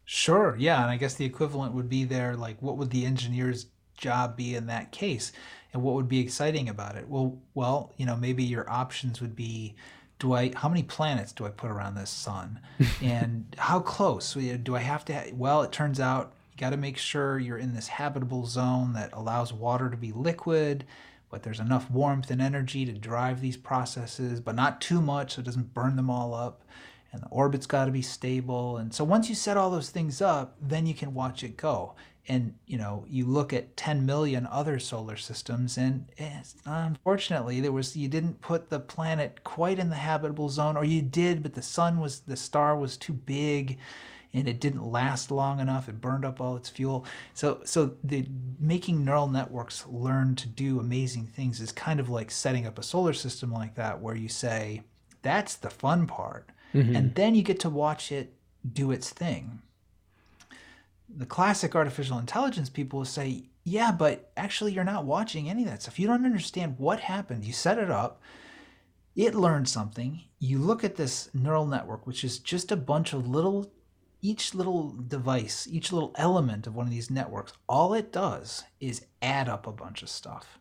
Sure. 0.05 0.55
Yeah. 0.59 0.81
And 0.81 0.91
I 0.91 0.97
guess 0.97 1.13
the 1.13 1.25
equivalent 1.25 1.73
would 1.73 1.87
be 1.87 2.03
there 2.03 2.35
like, 2.35 2.61
what 2.61 2.77
would 2.77 2.89
the 2.89 3.05
engineer's 3.05 3.67
job 3.95 4.35
be 4.35 4.55
in 4.55 4.67
that 4.67 4.91
case? 4.91 5.31
And 5.71 5.81
what 5.81 5.95
would 5.95 6.09
be 6.09 6.19
exciting 6.19 6.67
about 6.67 6.97
it? 6.97 7.07
Well, 7.07 7.39
well, 7.53 7.93
you 7.95 8.05
know, 8.05 8.17
maybe 8.17 8.43
your 8.43 8.69
options 8.69 9.21
would 9.21 9.35
be 9.35 9.75
do 10.23 10.31
I 10.31 10.53
how 10.55 10.69
many 10.69 10.83
planets 10.83 11.33
do 11.33 11.45
I 11.45 11.49
put 11.49 11.69
around 11.69 11.95
this 11.95 12.09
sun? 12.09 12.61
and 13.01 13.53
how 13.57 13.81
close? 13.81 14.33
Do 14.33 14.75
I 14.75 14.79
have 14.79 15.03
to 15.05 15.13
ha- 15.13 15.31
well, 15.33 15.63
it 15.63 15.73
turns 15.73 15.99
out 15.99 16.31
you 16.53 16.59
got 16.59 16.69
to 16.69 16.77
make 16.77 16.97
sure 16.97 17.37
you're 17.37 17.57
in 17.57 17.75
this 17.75 17.89
habitable 17.89 18.45
zone 18.45 18.93
that 18.93 19.11
allows 19.11 19.51
water 19.51 19.89
to 19.89 19.97
be 19.97 20.13
liquid, 20.13 20.85
but 21.29 21.43
there's 21.43 21.59
enough 21.59 21.91
warmth 21.91 22.31
and 22.31 22.41
energy 22.41 22.85
to 22.85 22.93
drive 22.93 23.41
these 23.41 23.57
processes, 23.57 24.39
but 24.39 24.55
not 24.55 24.79
too 24.79 25.01
much 25.01 25.33
so 25.33 25.41
it 25.41 25.45
doesn't 25.45 25.73
burn 25.73 25.97
them 25.97 26.09
all 26.09 26.33
up 26.33 26.63
and 27.11 27.21
the 27.21 27.27
orbit's 27.27 27.67
got 27.67 27.85
to 27.85 27.91
be 27.91 28.01
stable 28.01 28.77
and 28.77 28.91
so 28.91 29.03
once 29.03 29.29
you 29.29 29.35
set 29.35 29.55
all 29.55 29.69
those 29.69 29.91
things 29.91 30.19
up 30.19 30.55
then 30.59 30.87
you 30.87 30.95
can 30.95 31.13
watch 31.13 31.43
it 31.43 31.55
go 31.55 31.93
and 32.27 32.53
you 32.65 32.77
know 32.77 33.05
you 33.07 33.25
look 33.25 33.51
at 33.51 33.75
10 33.75 34.05
million 34.05 34.47
other 34.47 34.79
solar 34.79 35.17
systems 35.17 35.77
and 35.77 36.05
eh, 36.17 36.41
unfortunately 36.65 37.59
there 37.59 37.71
was 37.71 37.97
you 37.97 38.07
didn't 38.07 38.39
put 38.41 38.69
the 38.69 38.79
planet 38.79 39.43
quite 39.43 39.79
in 39.79 39.89
the 39.89 39.95
habitable 39.95 40.49
zone 40.49 40.77
or 40.77 40.85
you 40.85 41.01
did 41.01 41.43
but 41.43 41.53
the 41.53 41.61
sun 41.61 41.99
was 41.99 42.21
the 42.21 42.37
star 42.37 42.77
was 42.77 42.95
too 42.95 43.13
big 43.13 43.77
and 44.33 44.47
it 44.47 44.59
didn't 44.59 44.83
last 44.83 45.31
long 45.31 45.59
enough. 45.59 45.87
It 45.87 46.01
burned 46.01 46.25
up 46.25 46.41
all 46.41 46.55
its 46.55 46.69
fuel. 46.69 47.05
So 47.33 47.61
so 47.65 47.95
the 48.03 48.25
making 48.59 49.05
neural 49.05 49.27
networks 49.27 49.85
learn 49.87 50.35
to 50.37 50.47
do 50.47 50.79
amazing 50.79 51.27
things 51.27 51.61
is 51.61 51.71
kind 51.71 51.99
of 51.99 52.09
like 52.09 52.31
setting 52.31 52.65
up 52.65 52.79
a 52.79 52.83
solar 52.83 53.13
system 53.13 53.51
like 53.51 53.75
that 53.75 54.01
where 54.01 54.15
you 54.15 54.29
say 54.29 54.81
that's 55.21 55.55
the 55.55 55.69
fun 55.69 56.07
part. 56.07 56.49
Mm-hmm. 56.73 56.95
And 56.95 57.15
then 57.15 57.35
you 57.35 57.43
get 57.43 57.59
to 57.61 57.69
watch 57.69 58.11
it 58.11 58.33
do 58.73 58.91
its 58.91 59.09
thing 59.09 59.61
the 61.15 61.25
classic 61.25 61.75
artificial 61.75 62.17
intelligence 62.17 62.69
people 62.69 62.99
will 62.99 63.05
say 63.05 63.43
yeah 63.63 63.91
but 63.91 64.31
actually 64.35 64.73
you're 64.73 64.83
not 64.83 65.05
watching 65.05 65.49
any 65.49 65.63
of 65.63 65.69
that 65.69 65.81
stuff. 65.81 65.99
You 65.99 66.07
don't 66.07 66.25
understand 66.25 66.75
what 66.77 66.99
happened. 67.01 67.45
You 67.45 67.53
set 67.53 67.77
it 67.77 67.91
up. 67.91 68.21
It 69.15 69.35
learned 69.35 69.69
something. 69.69 70.21
You 70.39 70.57
look 70.57 70.83
at 70.83 70.95
this 70.95 71.29
neural 71.33 71.65
network 71.65 72.07
which 72.07 72.23
is 72.23 72.39
just 72.39 72.71
a 72.71 72.77
bunch 72.77 73.13
of 73.13 73.27
little 73.27 73.71
each 74.21 74.55
little 74.55 74.95
device 75.07 75.67
each 75.69 75.91
little 75.91 76.13
element 76.15 76.65
of 76.65 76.75
one 76.75 76.85
of 76.85 76.91
these 76.91 77.11
networks 77.11 77.51
all 77.67 77.93
it 77.93 78.09
does 78.11 78.63
is 78.79 79.05
add 79.21 79.49
up 79.49 79.67
a 79.67 79.71
bunch 79.71 80.01
of 80.01 80.09
stuff. 80.09 80.59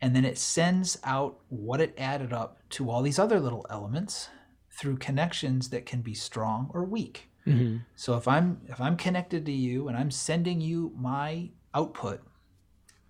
And 0.00 0.14
then 0.14 0.24
it 0.24 0.38
sends 0.38 0.98
out 1.02 1.40
what 1.48 1.80
it 1.80 1.94
added 1.96 2.32
up 2.32 2.58
to 2.70 2.90
all 2.90 3.02
these 3.02 3.18
other 3.18 3.40
little 3.40 3.66
elements 3.70 4.28
through 4.70 4.96
connections 4.96 5.70
that 5.70 5.86
can 5.86 6.02
be 6.02 6.14
strong 6.14 6.70
or 6.74 6.84
weak 6.84 7.28
Mm-hmm. 7.46 7.76
so 7.94 8.16
if 8.16 8.26
i'm 8.26 8.62
if 8.68 8.80
i'm 8.80 8.96
connected 8.96 9.44
to 9.44 9.52
you 9.52 9.88
and 9.88 9.98
i'm 9.98 10.10
sending 10.10 10.62
you 10.62 10.92
my 10.96 11.50
output 11.74 12.22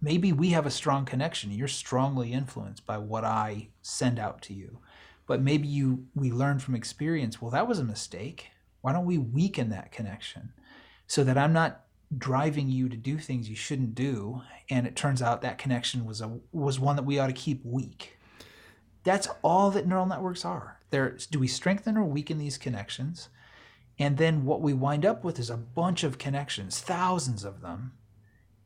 maybe 0.04 0.32
we 0.32 0.50
have 0.50 0.66
a 0.66 0.70
strong 0.70 1.06
connection. 1.06 1.50
You're 1.50 1.66
strongly 1.66 2.32
influenced 2.32 2.84
by 2.84 2.98
what 2.98 3.24
i 3.24 3.68
send 3.80 4.18
out 4.18 4.42
to 4.42 4.52
you. 4.52 4.78
But 5.26 5.40
maybe 5.40 5.66
you 5.66 6.06
we 6.14 6.30
learn 6.30 6.58
from 6.58 6.74
experience 6.74 7.40
well 7.40 7.50
that 7.50 7.66
was 7.66 7.78
a 7.78 7.84
mistake. 7.84 8.50
Why 8.82 8.92
don't 8.92 9.06
we 9.06 9.18
weaken 9.18 9.70
that 9.70 9.90
connection 9.90 10.52
so 11.06 11.24
that 11.24 11.38
i'm 11.38 11.52
not 11.52 11.80
driving 12.16 12.68
you 12.68 12.88
to 12.88 12.96
do 12.96 13.18
things 13.18 13.48
you 13.48 13.56
shouldn't 13.56 13.94
do? 13.94 14.42
And 14.68 14.86
it 14.86 14.94
turns 14.94 15.22
out 15.22 15.40
that 15.42 15.58
connection 15.58 16.04
was 16.04 16.20
a 16.20 16.38
was 16.52 16.78
one 16.78 16.96
that 16.96 17.06
we 17.06 17.18
ought 17.18 17.28
to 17.28 17.32
keep 17.32 17.64
weak. 17.64 18.18
That's 19.04 19.28
all 19.42 19.70
that 19.70 19.86
neural 19.86 20.06
networks 20.06 20.44
are. 20.44 20.80
There 20.90 21.16
do 21.30 21.38
we 21.38 21.48
strengthen 21.48 21.96
or 21.96 22.04
weaken 22.04 22.36
these 22.38 22.58
connections 22.58 23.30
and 23.98 24.16
then 24.16 24.44
what 24.44 24.60
we 24.60 24.72
wind 24.72 25.06
up 25.06 25.24
with 25.24 25.38
is 25.38 25.50
a 25.50 25.56
bunch 25.56 26.04
of 26.04 26.18
connections 26.18 26.80
thousands 26.80 27.44
of 27.44 27.60
them. 27.60 27.92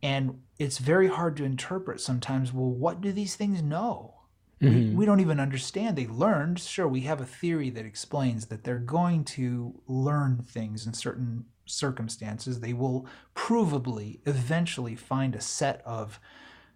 And 0.02 0.42
it's 0.58 0.78
very 0.78 1.08
hard 1.08 1.36
to 1.36 1.44
interpret 1.44 2.00
sometimes 2.00 2.52
well 2.52 2.70
what 2.70 3.00
do 3.00 3.12
these 3.12 3.36
things 3.36 3.62
know? 3.62 4.14
We, 4.60 4.68
mm-hmm. 4.68 4.96
we 4.96 5.06
don't 5.06 5.20
even 5.20 5.38
understand. 5.38 5.96
They 5.96 6.08
learned. 6.08 6.58
Sure 6.58 6.88
we 6.88 7.02
have 7.02 7.20
a 7.20 7.26
theory 7.26 7.70
that 7.70 7.84
explains 7.84 8.46
that 8.46 8.64
they're 8.64 8.78
going 8.78 9.24
to 9.24 9.80
learn 9.86 10.42
things 10.42 10.86
in 10.86 10.94
certain 10.94 11.44
circumstances. 11.64 12.58
They 12.58 12.72
will 12.72 13.06
provably 13.36 14.18
eventually 14.26 14.96
find 14.96 15.36
a 15.36 15.40
set 15.40 15.80
of 15.84 16.18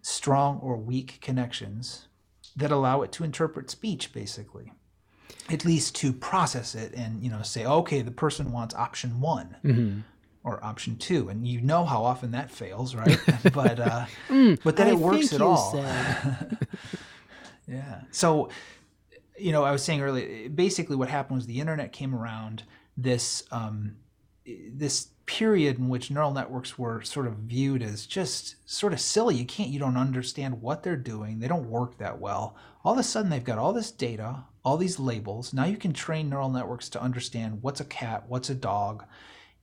strong 0.01 0.59
or 0.59 0.77
weak 0.77 1.19
connections 1.21 2.07
that 2.55 2.71
allow 2.71 3.01
it 3.01 3.11
to 3.13 3.23
interpret 3.23 3.69
speech 3.69 4.13
basically 4.13 4.71
at 5.49 5.65
least 5.65 5.95
to 5.95 6.13
process 6.13 6.75
it 6.75 6.93
and 6.93 7.21
you 7.23 7.29
know 7.29 7.41
say 7.41 7.65
okay 7.65 8.01
the 8.01 8.11
person 8.11 8.51
wants 8.51 8.73
option 8.75 9.19
one 9.19 10.03
or 10.43 10.63
option 10.63 10.95
two 10.97 11.29
and 11.29 11.47
you 11.47 11.61
know 11.61 11.85
how 11.85 12.03
often 12.03 12.31
that 12.31 12.51
fails 12.51 12.95
right? 12.95 13.19
But 13.53 13.79
uh 13.79 14.05
but 14.63 14.75
then 14.75 14.87
I 14.87 14.91
it 14.91 14.97
works 14.99 15.33
at 15.33 15.41
all. 15.41 15.73
yeah. 17.67 18.01
So 18.11 18.49
you 19.37 19.51
know 19.51 19.63
i 19.63 19.71
was 19.71 19.83
saying 19.83 19.99
earlier 19.99 20.47
basically 20.47 20.95
what 20.95 21.09
happened 21.09 21.37
was 21.37 21.47
the 21.47 21.59
internet 21.59 21.91
came 21.91 22.13
around 22.13 22.61
this 22.95 23.43
um 23.51 23.95
this 24.45 25.07
period 25.25 25.79
in 25.79 25.87
which 25.89 26.11
neural 26.11 26.33
networks 26.33 26.77
were 26.77 27.01
sort 27.01 27.27
of 27.27 27.33
viewed 27.35 27.81
as 27.81 28.05
just 28.05 28.55
sort 28.69 28.93
of 28.93 28.99
silly. 28.99 29.35
You 29.35 29.45
can't 29.45 29.69
you 29.69 29.79
don't 29.79 29.97
understand 29.97 30.61
what 30.61 30.83
they're 30.83 30.95
doing. 30.97 31.39
They 31.39 31.47
don't 31.47 31.69
work 31.69 31.97
that 31.97 32.19
well. 32.19 32.55
All 32.83 32.93
of 32.93 32.99
a 32.99 33.03
sudden 33.03 33.29
they've 33.29 33.43
got 33.43 33.57
all 33.57 33.73
this 33.73 33.91
data 33.91 34.43
all 34.63 34.77
these 34.77 34.99
labels. 34.99 35.53
Now 35.53 35.65
you 35.65 35.77
can 35.77 35.93
train 35.93 36.29
neural 36.29 36.49
networks 36.49 36.89
to 36.89 37.01
understand 37.01 37.61
what's 37.61 37.81
a 37.81 37.85
cat, 37.85 38.25
what's 38.27 38.49
a 38.49 38.55
dog, 38.55 39.05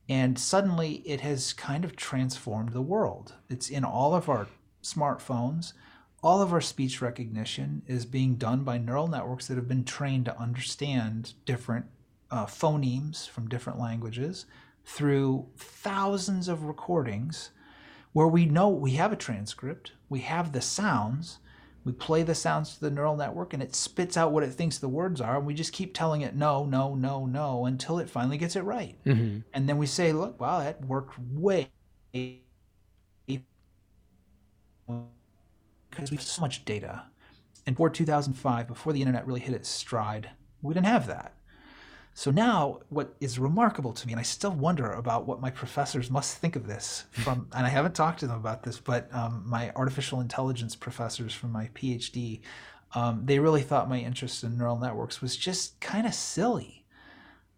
and 0.07 0.37
suddenly 0.37 0.95
it 1.05 1.21
has 1.21 1.53
kind 1.53 1.85
of 1.85 1.95
transformed 1.95 2.69
the 2.69 2.81
world. 2.81 3.35
It's 3.49 3.69
in 3.69 3.83
all 3.83 4.13
of 4.13 4.29
our 4.29 4.47
smartphones. 4.83 5.73
All 6.23 6.41
of 6.41 6.53
our 6.53 6.61
speech 6.61 7.01
recognition 7.01 7.81
is 7.87 8.05
being 8.05 8.35
done 8.35 8.63
by 8.63 8.77
neural 8.77 9.07
networks 9.07 9.47
that 9.47 9.55
have 9.55 9.67
been 9.67 9.85
trained 9.85 10.25
to 10.25 10.39
understand 10.39 11.33
different 11.45 11.85
uh, 12.29 12.45
phonemes 12.45 13.27
from 13.27 13.49
different 13.49 13.79
languages 13.79 14.45
through 14.85 15.47
thousands 15.57 16.47
of 16.47 16.63
recordings 16.63 17.51
where 18.13 18.27
we 18.27 18.45
know 18.45 18.69
we 18.69 18.91
have 18.91 19.11
a 19.11 19.17
transcript, 19.17 19.93
we 20.09 20.19
have 20.19 20.51
the 20.51 20.61
sounds, 20.61 21.39
we 21.83 21.91
play 21.91 22.23
the 22.23 22.35
sounds 22.35 22.75
to 22.75 22.81
the 22.81 22.91
neural 22.91 23.15
network 23.15 23.53
and 23.53 23.63
it 23.63 23.73
spits 23.73 24.15
out 24.15 24.31
what 24.31 24.43
it 24.43 24.51
thinks 24.51 24.77
the 24.77 24.87
words 24.87 25.19
are, 25.19 25.37
and 25.37 25.45
we 25.45 25.53
just 25.53 25.73
keep 25.73 25.93
telling 25.93 26.21
it 26.21 26.35
no, 26.35 26.65
no, 26.65 26.95
no, 26.95 27.25
no 27.25 27.65
until 27.65 27.99
it 27.99 28.09
finally 28.09 28.37
gets 28.37 28.55
it 28.55 28.63
right. 28.63 28.97
Mm-hmm. 29.05 29.39
And 29.53 29.67
then 29.67 29.77
we 29.77 29.87
say, 29.87 30.13
look, 30.13 30.39
wow, 30.39 30.59
that 30.59 30.83
worked 30.85 31.17
way 31.19 31.69
because 35.91 36.09
we 36.09 36.17
have 36.17 36.21
so 36.21 36.41
much 36.41 36.65
data. 36.65 37.03
And 37.65 37.75
before 37.75 37.89
2005, 37.89 38.67
before 38.67 38.93
the 38.93 39.01
internet 39.01 39.25
really 39.27 39.39
hit 39.39 39.53
its 39.53 39.69
stride, 39.69 40.29
we 40.61 40.73
didn't 40.73 40.87
have 40.87 41.07
that. 41.07 41.33
So 42.13 42.29
now, 42.29 42.79
what 42.89 43.15
is 43.21 43.39
remarkable 43.39 43.93
to 43.93 44.07
me, 44.07 44.13
and 44.13 44.19
I 44.19 44.23
still 44.23 44.51
wonder 44.51 44.91
about 44.91 45.25
what 45.25 45.39
my 45.39 45.49
professors 45.49 46.11
must 46.11 46.37
think 46.37 46.55
of 46.55 46.67
this 46.67 47.05
from, 47.11 47.47
and 47.55 47.65
I 47.65 47.69
haven't 47.69 47.95
talked 47.95 48.19
to 48.19 48.27
them 48.27 48.37
about 48.37 48.63
this, 48.63 48.79
but 48.79 49.13
um, 49.13 49.43
my 49.45 49.71
artificial 49.75 50.19
intelligence 50.19 50.75
professors 50.75 51.33
from 51.33 51.51
my 51.51 51.69
PhD, 51.73 52.41
um, 52.93 53.21
they 53.25 53.39
really 53.39 53.61
thought 53.61 53.89
my 53.89 53.99
interest 53.99 54.43
in 54.43 54.57
neural 54.57 54.77
networks 54.77 55.21
was 55.21 55.37
just 55.37 55.79
kind 55.79 56.05
of 56.05 56.13
silly, 56.13 56.85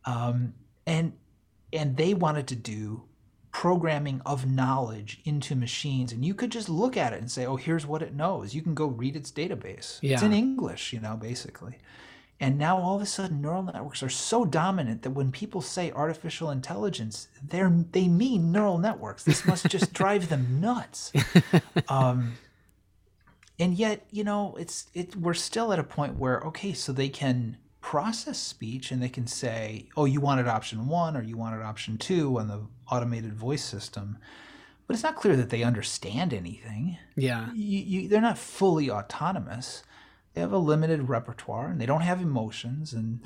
um, 0.06 0.54
and 0.86 1.14
and 1.72 1.98
they 1.98 2.14
wanted 2.14 2.48
to 2.48 2.56
do 2.56 3.04
programming 3.52 4.22
of 4.26 4.48
knowledge 4.48 5.22
into 5.26 5.56
machines 5.56 6.12
and 6.12 6.26
you 6.26 6.34
could 6.34 6.52
just 6.52 6.70
look 6.70 6.98
at 6.98 7.14
it 7.14 7.20
and 7.20 7.32
say 7.32 7.46
oh 7.46 7.56
here's 7.56 7.86
what 7.86 8.02
it 8.02 8.14
knows. 8.14 8.54
You 8.54 8.62
can 8.62 8.74
go 8.74 8.88
read 8.88 9.16
its 9.16 9.32
database. 9.32 10.00
It's 10.14 10.24
in 10.24 10.34
english 10.34 10.92
you 10.92 11.00
know 11.00 11.16
basically 11.16 11.78
and 12.44 12.58
now 12.58 12.78
all 12.78 12.98
of 12.98 13.02
a 13.02 13.06
sudden 13.06 13.42
neural 13.42 13.64
networks 13.64 14.04
are 14.04 14.10
so 14.10 14.44
dominant 14.44 15.04
that 15.04 15.12
when 15.12 15.32
people 15.32 15.62
say 15.62 15.94
artificial 15.94 16.52
intelligence 16.52 17.30
they're 17.42 17.72
they 17.94 18.10
mean 18.10 18.52
neural 18.52 18.78
networks. 18.78 19.24
This 19.24 19.46
must 19.46 19.70
just 19.70 19.94
drive 20.02 20.28
them 20.28 20.60
nuts. 20.60 21.14
Um, 21.88 22.34
and 23.58 23.74
yet 23.76 24.06
you 24.12 24.26
know 24.26 24.58
it's 24.60 24.88
it 24.94 25.16
we're 25.16 25.34
still 25.34 25.72
at 25.72 25.80
a 25.80 25.86
point 25.86 26.18
where 26.18 26.42
okay 26.42 26.74
so 26.74 26.92
they 26.92 27.08
can 27.08 27.56
process 27.80 28.40
speech 28.40 28.92
and 28.92 29.02
they 29.02 29.10
can 29.10 29.26
say 29.26 29.88
oh 29.96 30.04
you 30.04 30.20
wanted 30.20 30.48
option 30.48 30.88
one 30.88 31.16
or 31.16 31.22
you 31.22 31.38
wanted 31.38 31.62
option 31.62 31.98
two 31.98 32.38
on 32.40 32.50
the 32.50 32.60
automated 32.92 33.34
voice 33.34 33.64
system. 33.64 34.18
But 34.86 34.96
it's 34.96 35.04
not 35.04 35.16
clear 35.16 35.38
that 35.38 35.50
they 35.50 35.64
understand 35.64 36.34
anything. 36.34 36.98
Yeah. 37.16 37.54
you, 37.54 37.80
you, 37.80 38.10
they're 38.10 38.20
not 38.20 38.38
fully 38.38 38.92
autonomous 38.92 39.84
they 40.34 40.42
have 40.42 40.52
a 40.52 40.58
limited 40.58 41.10
repertoire 41.10 41.68
and 41.68 41.80
they 41.80 41.86
don't 41.86 42.02
have 42.02 42.22
emotions 42.22 42.94
and 42.94 43.22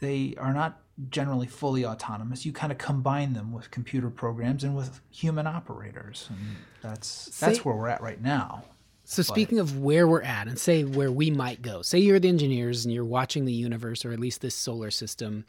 they 0.00 0.34
are 0.38 0.52
not 0.52 0.80
generally 1.10 1.46
fully 1.46 1.84
autonomous. 1.84 2.44
You 2.44 2.52
kind 2.52 2.70
of 2.70 2.78
combine 2.78 3.32
them 3.32 3.52
with 3.52 3.70
computer 3.70 4.10
programs 4.10 4.64
and 4.64 4.76
with 4.76 5.00
human 5.10 5.46
operators 5.46 6.28
and 6.30 6.56
that's 6.82 7.26
that's 7.38 7.58
Say- 7.58 7.62
where 7.62 7.74
we're 7.74 7.88
at 7.88 8.02
right 8.02 8.20
now. 8.20 8.64
So 9.06 9.22
speaking 9.22 9.58
of 9.58 9.80
where 9.80 10.08
we're 10.08 10.22
at 10.22 10.48
and 10.48 10.58
say 10.58 10.82
where 10.82 11.12
we 11.12 11.30
might 11.30 11.60
go, 11.60 11.82
say 11.82 11.98
you're 11.98 12.18
the 12.18 12.30
engineers 12.30 12.86
and 12.86 12.94
you're 12.94 13.04
watching 13.04 13.44
the 13.44 13.52
universe 13.52 14.02
or 14.02 14.12
at 14.12 14.18
least 14.18 14.40
this 14.40 14.54
solar 14.54 14.90
system 14.90 15.44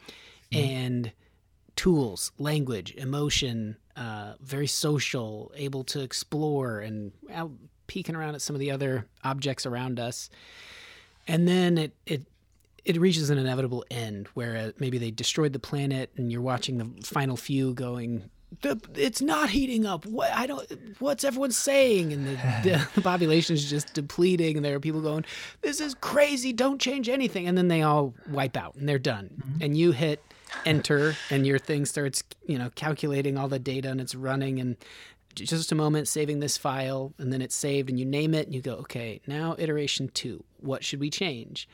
and 0.52 1.10
tools, 1.74 2.32
language, 2.38 2.94
emotion, 2.96 3.76
uh, 3.96 4.34
very 4.42 4.66
social, 4.66 5.52
able 5.56 5.84
to 5.84 6.00
explore 6.00 6.80
and 6.80 7.12
out 7.32 7.50
peeking 7.86 8.14
around 8.14 8.34
at 8.34 8.42
some 8.42 8.54
of 8.54 8.60
the 8.60 8.70
other 8.70 9.06
objects 9.24 9.64
around 9.64 9.98
us. 9.98 10.28
And 11.26 11.46
then 11.46 11.78
it, 11.78 11.92
it 12.06 12.22
it 12.84 13.00
reaches 13.00 13.30
an 13.30 13.38
inevitable 13.38 13.84
end 13.90 14.28
where 14.34 14.56
uh, 14.56 14.70
maybe 14.78 14.96
they 14.98 15.10
destroyed 15.10 15.52
the 15.52 15.58
planet 15.58 16.10
and 16.16 16.30
you're 16.30 16.40
watching 16.40 16.78
the 16.78 16.88
final 17.04 17.36
few 17.36 17.74
going 17.74 18.30
"The- 18.62 18.80
it's 18.94 19.20
not 19.20 19.50
heating 19.50 19.84
up. 19.84 20.06
What 20.06 20.32
i 20.32 20.46
don't 20.46 20.66
what's 21.00 21.24
everyone 21.24 21.50
saying? 21.50 22.12
And 22.12 22.26
the, 22.26 22.32
the, 22.62 22.88
the 22.94 23.02
population 23.02 23.54
is 23.54 23.68
just 23.68 23.92
depleting 23.92 24.56
and 24.56 24.64
there 24.64 24.76
are 24.76 24.80
people 24.80 25.00
going 25.00 25.24
this 25.62 25.80
is 25.80 25.94
crazy. 25.94 26.52
Don't 26.52 26.80
change 26.80 27.08
anything. 27.08 27.48
And 27.48 27.58
then 27.58 27.68
they 27.68 27.82
all 27.82 28.14
wipe 28.28 28.56
out 28.56 28.76
and 28.76 28.88
they're 28.88 28.98
done. 28.98 29.42
And 29.60 29.76
you 29.76 29.92
hit 29.92 30.22
enter 30.64 31.16
and 31.28 31.44
your 31.44 31.58
thing 31.58 31.84
starts 31.84 32.22
you 32.46 32.56
know 32.56 32.70
calculating 32.76 33.36
all 33.36 33.48
the 33.48 33.58
data 33.58 33.90
and 33.90 34.00
it's 34.00 34.14
running 34.14 34.60
and 34.60 34.76
just 35.36 35.72
a 35.72 35.76
moment 35.76 36.08
saving 36.08 36.40
this 36.40 36.56
file 36.56 37.12
and 37.18 37.32
then 37.32 37.42
it's 37.42 37.54
saved 37.54 37.88
and 37.88 37.98
you 37.98 38.04
name 38.04 38.34
it 38.34 38.46
and 38.46 38.54
you 38.54 38.60
go 38.60 38.74
okay 38.74 39.20
now 39.26 39.54
iteration 39.58 40.08
two. 40.08 40.44
What 40.58 40.84
should 40.84 41.00
we 41.00 41.10
change? 41.10 41.68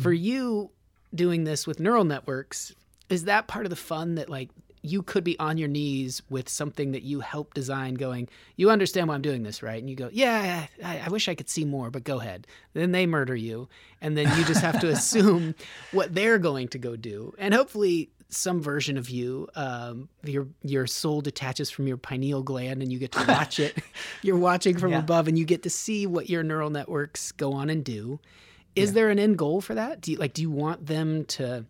For 0.00 0.10
hmm. 0.10 0.22
you 0.22 0.70
doing 1.14 1.44
this 1.44 1.66
with 1.66 1.80
neural 1.80 2.04
networks 2.04 2.74
is 3.08 3.24
that 3.24 3.46
part 3.46 3.66
of 3.66 3.70
the 3.70 3.76
fun 3.76 4.16
that 4.16 4.28
like 4.28 4.50
you 4.82 5.02
could 5.02 5.24
be 5.24 5.38
on 5.38 5.56
your 5.56 5.68
knees 5.68 6.20
with 6.28 6.46
something 6.46 6.92
that 6.92 7.02
you 7.02 7.20
helped 7.20 7.54
design 7.54 7.94
going 7.94 8.28
you 8.56 8.70
understand 8.70 9.08
why 9.08 9.14
i'm 9.14 9.22
doing 9.22 9.42
this 9.42 9.62
right? 9.62 9.80
And 9.80 9.88
you 9.88 9.96
go 9.96 10.10
yeah 10.12 10.66
I, 10.84 11.00
I 11.06 11.08
wish 11.08 11.28
i 11.28 11.34
could 11.34 11.48
see 11.48 11.64
more 11.64 11.90
but 11.90 12.04
go 12.04 12.20
ahead. 12.20 12.46
Then 12.72 12.92
they 12.92 13.06
murder 13.06 13.36
you 13.36 13.68
and 14.00 14.16
then 14.16 14.36
you 14.36 14.44
just 14.44 14.60
have 14.62 14.80
to 14.80 14.88
assume 14.90 15.54
what 15.92 16.14
they're 16.14 16.38
going 16.38 16.68
to 16.68 16.78
go 16.78 16.96
do. 16.96 17.34
And 17.38 17.54
hopefully 17.54 18.10
some 18.34 18.60
version 18.60 18.96
of 18.96 19.08
you 19.10 19.48
um, 19.54 20.08
your 20.22 20.46
your 20.62 20.86
soul 20.86 21.20
detaches 21.20 21.70
from 21.70 21.86
your 21.86 21.96
pineal 21.96 22.42
gland 22.42 22.82
and 22.82 22.92
you 22.92 22.98
get 22.98 23.12
to 23.12 23.24
watch 23.26 23.58
it 23.58 23.76
you're 24.22 24.36
watching 24.36 24.76
from 24.76 24.92
Yeah. 24.92 24.98
above 24.98 25.28
and 25.28 25.38
you 25.38 25.44
get 25.44 25.62
to 25.62 25.70
see 25.70 26.06
what 26.06 26.28
your 26.28 26.42
neural 26.42 26.70
networks 26.70 27.32
go 27.32 27.52
on 27.52 27.70
and 27.70 27.84
do 27.84 28.18
is 28.76 28.92
there 28.92 29.08
an 29.10 29.18
end 29.18 29.38
goal 29.38 29.60
for 29.60 29.74
that? 29.74 30.00
Do 30.00 30.12
you 30.12 30.18
like 30.18 30.32
do 30.32 30.42
you 30.42 30.50
want 30.50 30.86
them 30.86 31.24
to 31.26 31.64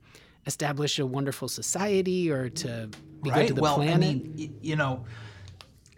establish 0.46 0.98
a 0.98 1.06
wonderful 1.06 1.48
society 1.48 2.30
or 2.30 2.48
to 2.48 2.88
be 3.22 3.30
good 3.30 3.48
to 3.48 3.54
the 3.54 3.60
well, 3.60 3.76
planet? 3.76 3.94
I 3.94 3.98
mean, 3.98 4.58
you 4.60 4.76
know, 4.76 5.04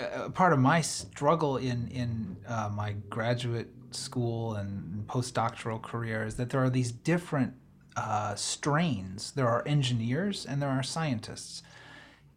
uh, 0.01 0.29
part 0.31 0.53
of 0.53 0.59
my 0.59 0.81
struggle 0.81 1.59
in 1.59 1.89
in 1.89 2.37
uh, 2.49 2.71
my 2.73 2.97
graduate 3.09 3.69
school 3.93 4.55
and 4.55 5.07
postdoctoral 5.07 5.81
career 5.81 6.25
is 6.25 6.35
that 6.37 6.51
there 6.51 6.63
are 6.63 6.71
these 6.71 6.93
different 6.93 7.55
uh, 7.97 8.35
strains. 8.35 9.33
There 9.33 9.49
are 9.49 9.67
engineers 9.67 10.47
and 10.47 10.61
there 10.61 10.69
are 10.69 10.83
scientists. 10.83 11.63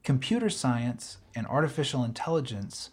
Computer 0.03 0.49
science 0.49 1.18
and 1.36 1.45
artificial 1.47 2.03
intelligence 2.03 2.89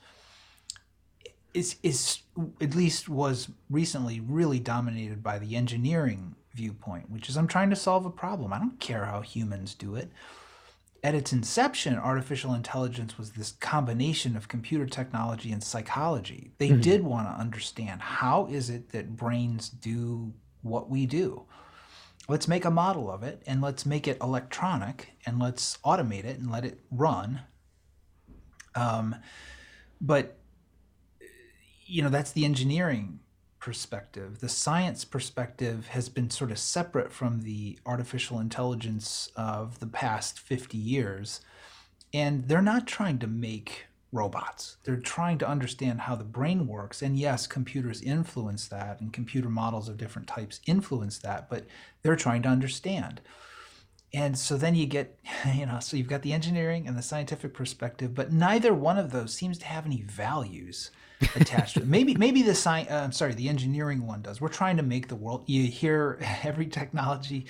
is 1.54 1.76
is 1.82 2.20
at 2.60 2.74
least 2.74 3.08
was 3.08 3.48
recently 3.70 4.20
really 4.20 4.58
dominated 4.58 5.22
by 5.22 5.38
the 5.38 5.56
engineering 5.56 6.34
viewpoint, 6.52 7.10
which 7.10 7.28
is 7.28 7.36
I'm 7.36 7.46
trying 7.46 7.70
to 7.70 7.76
solve 7.76 8.04
a 8.04 8.10
problem. 8.10 8.52
I 8.52 8.58
don't 8.58 8.80
care 8.80 9.06
how 9.06 9.20
humans 9.20 9.74
do 9.74 9.94
it 9.94 10.10
at 11.06 11.14
its 11.14 11.32
inception, 11.32 11.96
artificial 11.96 12.52
intelligence 12.52 13.16
was 13.16 13.30
this 13.30 13.52
combination 13.52 14.36
of 14.36 14.48
computer 14.48 14.86
technology 14.86 15.52
and 15.52 15.62
psychology. 15.62 16.50
They 16.58 16.70
did 16.72 17.04
want 17.04 17.28
to 17.28 17.40
understand 17.40 18.00
how 18.00 18.46
is 18.46 18.70
it 18.70 18.90
that 18.90 19.16
brains 19.16 19.68
do 19.68 20.32
what 20.62 20.90
we 20.90 21.06
do. 21.06 21.44
Let's 22.28 22.48
make 22.48 22.64
a 22.64 22.70
model 22.70 23.10
of 23.10 23.22
it 23.22 23.42
and 23.46 23.60
let's 23.60 23.86
make 23.86 24.08
it 24.08 24.18
electronic 24.20 25.12
and 25.24 25.38
let's 25.38 25.78
automate 25.84 26.24
it 26.24 26.38
and 26.38 26.50
let 26.50 26.64
it 26.64 26.80
run. 26.90 27.42
Um, 28.74 29.16
but 30.00 30.38
you 31.86 32.02
know 32.02 32.08
that's 32.08 32.32
the 32.32 32.44
engineering 32.44 33.20
perspective. 33.60 34.40
The 34.40 34.48
science 34.48 35.04
perspective 35.04 35.88
has 35.88 36.08
been 36.08 36.30
sort 36.30 36.50
of 36.50 36.58
separate 36.58 37.12
from 37.12 37.42
the 37.42 37.78
artificial 37.86 38.38
intelligence 38.38 39.30
of 39.34 39.80
the 39.80 39.86
past 39.86 40.38
50 40.38 40.76
years. 40.76 41.40
And 42.14 42.46
they're 42.46 42.62
not 42.62 42.86
trying 42.86 43.18
to 43.18 43.26
make 43.26 43.86
robots. 44.16 44.78
They're 44.84 44.96
trying 44.96 45.38
to 45.38 45.48
understand 45.48 46.00
how 46.00 46.16
the 46.16 46.24
brain 46.24 46.66
works. 46.66 47.02
And 47.02 47.18
yes, 47.18 47.46
computers 47.46 48.02
influence 48.02 48.66
that, 48.68 49.00
and 49.00 49.12
computer 49.12 49.48
models 49.48 49.88
of 49.88 49.98
different 49.98 50.26
types 50.26 50.60
influence 50.66 51.18
that, 51.18 51.48
but 51.50 51.64
they're 52.02 52.16
trying 52.16 52.42
to 52.42 52.48
understand. 52.48 53.20
And 54.14 54.38
so 54.38 54.56
then 54.56 54.74
you 54.74 54.86
get, 54.86 55.18
you 55.54 55.66
know, 55.66 55.78
so 55.80 55.96
you've 55.96 56.08
got 56.08 56.22
the 56.22 56.32
engineering 56.32 56.88
and 56.88 56.96
the 56.96 57.02
scientific 57.02 57.52
perspective, 57.52 58.14
but 58.14 58.32
neither 58.32 58.72
one 58.72 58.98
of 58.98 59.12
those 59.12 59.34
seems 59.34 59.58
to 59.58 59.66
have 59.66 59.86
any 59.86 60.02
values 60.02 60.90
attached 61.34 61.74
to 61.74 61.80
it. 61.80 61.86
Maybe, 61.86 62.14
maybe 62.14 62.42
the 62.42 62.54
science, 62.54 62.90
uh, 62.90 63.02
I'm 63.04 63.12
sorry, 63.12 63.34
the 63.34 63.48
engineering 63.48 64.06
one 64.06 64.22
does. 64.22 64.40
We're 64.40 64.48
trying 64.48 64.78
to 64.78 64.82
make 64.82 65.08
the 65.08 65.16
world, 65.16 65.44
you 65.46 65.64
hear 65.64 66.18
every 66.42 66.66
technology 66.66 67.46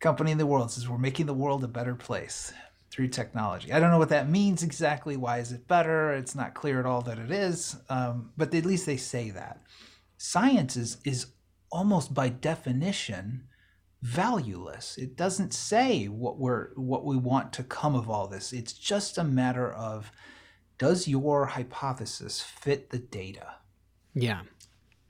company 0.00 0.32
in 0.32 0.38
the 0.38 0.46
world 0.46 0.70
says 0.70 0.88
we're 0.88 0.98
making 0.98 1.26
the 1.26 1.34
world 1.34 1.62
a 1.62 1.68
better 1.68 1.94
place 1.94 2.52
through 2.92 3.08
technology. 3.08 3.72
I 3.72 3.80
don't 3.80 3.90
know 3.90 3.98
what 3.98 4.10
that 4.10 4.28
means 4.28 4.62
exactly. 4.62 5.16
Why 5.16 5.38
is 5.38 5.50
it 5.50 5.66
better? 5.66 6.12
It's 6.12 6.34
not 6.34 6.54
clear 6.54 6.78
at 6.78 6.84
all 6.84 7.00
that 7.02 7.18
it 7.18 7.30
is, 7.30 7.76
um, 7.88 8.30
but 8.36 8.54
at 8.54 8.66
least 8.66 8.84
they 8.84 8.98
say 8.98 9.30
that. 9.30 9.62
Science 10.18 10.76
is, 10.76 10.98
is 11.04 11.26
almost 11.70 12.12
by 12.12 12.28
definition 12.28 13.44
valueless. 14.02 14.98
It 14.98 15.16
doesn't 15.16 15.54
say 15.54 16.06
what 16.06 16.36
we're 16.36 16.74
what 16.74 17.04
we 17.04 17.16
want 17.16 17.52
to 17.54 17.62
come 17.62 17.94
of 17.94 18.10
all 18.10 18.26
this. 18.26 18.52
It's 18.52 18.72
just 18.72 19.16
a 19.16 19.24
matter 19.24 19.72
of 19.72 20.12
does 20.76 21.08
your 21.08 21.46
hypothesis 21.46 22.40
fit 22.40 22.90
the 22.90 22.98
data? 22.98 23.54
Yeah. 24.14 24.42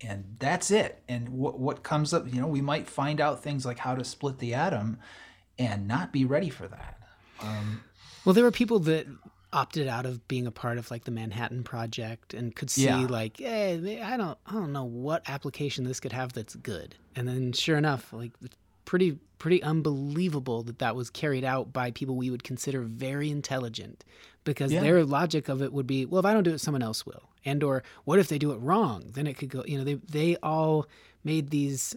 And 0.02 0.36
that's 0.38 0.70
it. 0.70 1.02
And 1.08 1.30
what 1.30 1.58
what 1.58 1.82
comes 1.82 2.14
up, 2.14 2.32
you 2.32 2.40
know, 2.40 2.46
we 2.46 2.60
might 2.60 2.86
find 2.86 3.20
out 3.20 3.42
things 3.42 3.66
like 3.66 3.78
how 3.78 3.94
to 3.94 4.04
split 4.04 4.38
the 4.38 4.54
atom 4.54 4.98
and 5.58 5.88
not 5.88 6.12
be 6.12 6.24
ready 6.24 6.50
for 6.50 6.68
that. 6.68 7.01
Um, 7.42 7.82
Well, 8.24 8.34
there 8.34 8.44
were 8.44 8.50
people 8.52 8.78
that 8.80 9.06
opted 9.52 9.86
out 9.86 10.06
of 10.06 10.26
being 10.28 10.46
a 10.46 10.50
part 10.50 10.78
of 10.78 10.90
like 10.90 11.04
the 11.04 11.10
Manhattan 11.10 11.62
Project 11.62 12.32
and 12.32 12.54
could 12.56 12.70
see 12.70 12.84
Yeah. 12.84 13.06
like, 13.06 13.36
hey, 13.38 14.00
I 14.02 14.16
don't, 14.16 14.38
I 14.46 14.52
don't 14.52 14.72
know 14.72 14.84
what 14.84 15.28
application 15.28 15.84
this 15.84 16.00
could 16.00 16.12
have 16.12 16.32
that's 16.32 16.54
good. 16.56 16.94
And 17.14 17.28
then, 17.28 17.52
sure 17.52 17.76
enough, 17.76 18.12
like, 18.14 18.32
pretty, 18.86 19.18
pretty 19.38 19.62
unbelievable 19.62 20.62
that 20.62 20.78
that 20.78 20.96
was 20.96 21.10
carried 21.10 21.44
out 21.44 21.72
by 21.72 21.90
people 21.90 22.16
we 22.16 22.30
would 22.30 22.44
consider 22.44 22.80
very 22.82 23.30
intelligent, 23.30 24.04
because 24.44 24.72
Yeah. 24.72 24.80
their 24.80 25.04
logic 25.04 25.48
of 25.50 25.60
it 25.60 25.72
would 25.72 25.86
be, 25.86 26.06
well, 26.06 26.20
if 26.20 26.24
I 26.26 26.32
don't 26.32 26.44
do 26.44 26.52
it, 26.54 26.58
someone 26.60 26.82
else 26.82 27.04
will. 27.04 27.28
And 27.44 27.62
or 27.62 27.82
what 28.04 28.18
if 28.20 28.28
they 28.28 28.38
do 28.38 28.52
it 28.52 28.56
wrong? 28.58 29.10
Then 29.12 29.26
it 29.26 29.34
could 29.36 29.48
go. 29.50 29.64
You 29.66 29.78
know, 29.78 29.84
they 29.84 29.94
they 29.94 30.36
all 30.44 30.86
made 31.24 31.50
these 31.50 31.96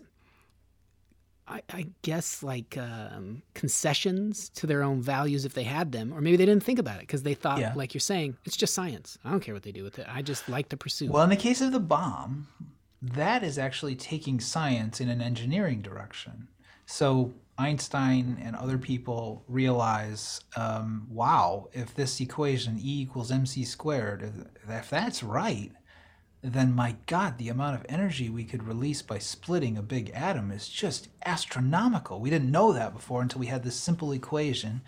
I, 1.47 1.61
I 1.71 1.85
guess 2.01 2.41
like 2.41 2.75
um, 2.77 3.43
concessions 3.53 4.49
to 4.49 4.65
their 4.67 4.81
own 4.83 5.01
values 5.01 5.45
if 5.45 5.53
they 5.53 5.63
had 5.63 5.91
them, 5.91 6.13
or 6.13 6.21
maybe 6.21 6.37
they 6.37 6.45
didn't 6.45 6.63
think 6.63 6.79
about 6.79 6.95
it 6.97 7.01
because 7.01 7.23
they 7.23 7.35
thought, 7.35 7.59
Yeah. 7.59 7.73
like 7.75 7.93
you're 7.93 8.01
saying, 8.01 8.37
it's 8.45 8.57
just 8.57 8.73
science. 8.73 9.17
I 9.23 9.29
don't 9.31 9.41
care 9.41 9.53
what 9.53 9.63
they 9.63 9.71
do 9.71 9.83
with 9.83 9.99
it. 9.99 10.07
I 10.09 10.21
just 10.21 10.49
like 10.49 10.69
the 10.69 10.77
pursuit. 10.77 11.11
well, 11.11 11.23
in 11.23 11.29
the 11.29 11.35
case 11.35 11.61
of 11.61 11.71
the 11.71 11.79
bomb, 11.79 12.47
that 13.01 13.43
is 13.43 13.59
actually 13.59 13.95
taking 13.95 14.39
science 14.39 14.99
in 15.01 15.09
an 15.09 15.21
engineering 15.21 15.81
direction. 15.83 16.47
So 16.87 17.33
Einstein 17.57 18.37
and 18.43 18.55
other 18.55 18.77
people 18.77 19.43
realize, 19.47 20.41
um, 20.55 21.07
wow, 21.09 21.67
if 21.73 21.93
this 21.93 22.19
equation 22.21 22.77
E 22.79 23.01
equals 23.01 23.31
mc 23.31 23.63
squared, 23.65 24.23
if, 24.23 24.69
if 24.79 24.89
that's 24.89 25.21
right, 25.23 25.71
then 26.53 26.73
my 26.73 26.95
God, 27.07 27.37
the 27.37 27.49
amount 27.49 27.75
of 27.75 27.85
energy 27.89 28.29
we 28.29 28.43
could 28.43 28.63
release 28.63 29.01
by 29.01 29.17
splitting 29.17 29.77
a 29.77 29.81
big 29.81 30.11
atom 30.13 30.51
is 30.51 30.67
just 30.69 31.07
astronomical. 31.25 32.19
We 32.19 32.29
didn't 32.29 32.51
know 32.51 32.71
that 32.73 32.93
before 32.93 33.21
until 33.21 33.39
we 33.39 33.47
had 33.47 33.63
this 33.63 33.75
simple 33.75 34.11
equation. 34.11 34.81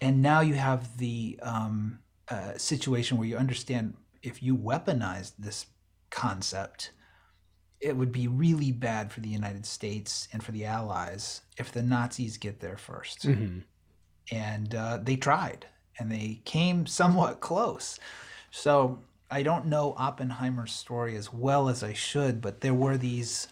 And 0.00 0.20
now 0.22 0.40
you 0.40 0.54
have 0.54 0.98
the 0.98 1.38
um, 1.42 2.00
uh, 2.28 2.56
situation 2.56 3.16
where 3.16 3.26
you 3.28 3.36
understand 3.36 3.94
if 4.22 4.42
you 4.42 4.56
weaponized 4.56 5.32
this 5.38 5.66
concept, 6.10 6.92
it 7.80 7.96
would 7.96 8.12
be 8.12 8.28
really 8.28 8.72
bad 8.72 9.12
for 9.12 9.20
the 9.20 9.28
United 9.28 9.64
States 9.64 10.28
and 10.32 10.42
for 10.42 10.52
the 10.52 10.64
Allies 10.64 11.42
if 11.56 11.72
the 11.72 11.82
Nazis 11.82 12.36
get 12.36 12.60
there 12.60 12.76
1st 12.76 13.20
Mhm. 13.24 13.62
and 14.32 14.74
uh, 14.74 14.98
they 15.02 15.16
tried 15.16 15.66
and 15.98 16.10
they 16.10 16.40
came 16.44 16.86
somewhat 16.86 17.40
close. 17.48 17.98
So 18.50 18.98
I 19.30 19.42
don't 19.42 19.66
know 19.66 19.94
Oppenheimer's 19.96 20.72
story 20.72 21.16
as 21.16 21.32
well 21.32 21.68
as 21.68 21.82
I 21.82 21.92
should, 21.92 22.40
but 22.40 22.60
there 22.60 22.74
were 22.74 22.96
these. 22.96 23.48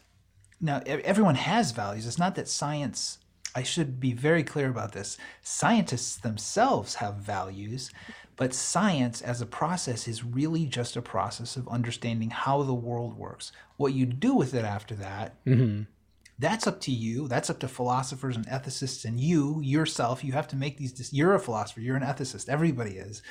Now 0.61 0.81
everyone 0.87 1.35
has 1.35 1.72
values. 1.72 2.07
It's 2.07 2.18
not 2.18 2.35
that 2.37 2.49
science. 2.49 3.18
I 3.55 3.62
should 3.62 4.01
be 4.01 4.12
very 4.12 4.43
clear 4.43 4.68
about 4.68 4.93
this. 4.93 5.16
Scientists 5.43 6.16
themselves 6.16 6.97
have 6.97 7.16
values, 7.16 7.91
but 8.37 8.53
science 8.53 9.22
as 9.22 9.41
a 9.41 9.47
process 9.47 10.07
is 10.07 10.24
really 10.24 10.66
just 10.66 10.97
a 10.97 11.03
process 11.03 11.57
of 11.57 11.68
understanding 11.68 12.31
how 12.31 12.62
the 12.62 12.74
world 12.74 13.16
works. 13.16 13.53
What 13.77 13.95
you 13.95 14.05
do 14.07 14.35
with 14.35 14.55
it 14.55 14.64
after 14.64 14.95
that 14.97 15.43
Mhm. 15.45 15.87
that's 16.39 16.66
up 16.66 16.81
to 16.83 16.91
you 16.91 17.29
that's 17.29 17.49
up 17.49 17.59
to 17.61 17.68
philosophers 17.68 18.37
and 18.37 18.47
ethicists 18.49 19.07
and 19.07 19.18
you 19.18 19.59
yourself 19.62 20.22
you 20.22 20.33
have 20.33 20.49
to 20.49 20.57
make 20.57 20.77
these 20.77 21.11
you're 21.12 21.35
a 21.35 21.41
philosopher 21.41 21.81
you're 21.81 21.97
an 21.97 22.03
ethicist 22.03 22.47
everybody 22.51 22.99
is 22.99 23.22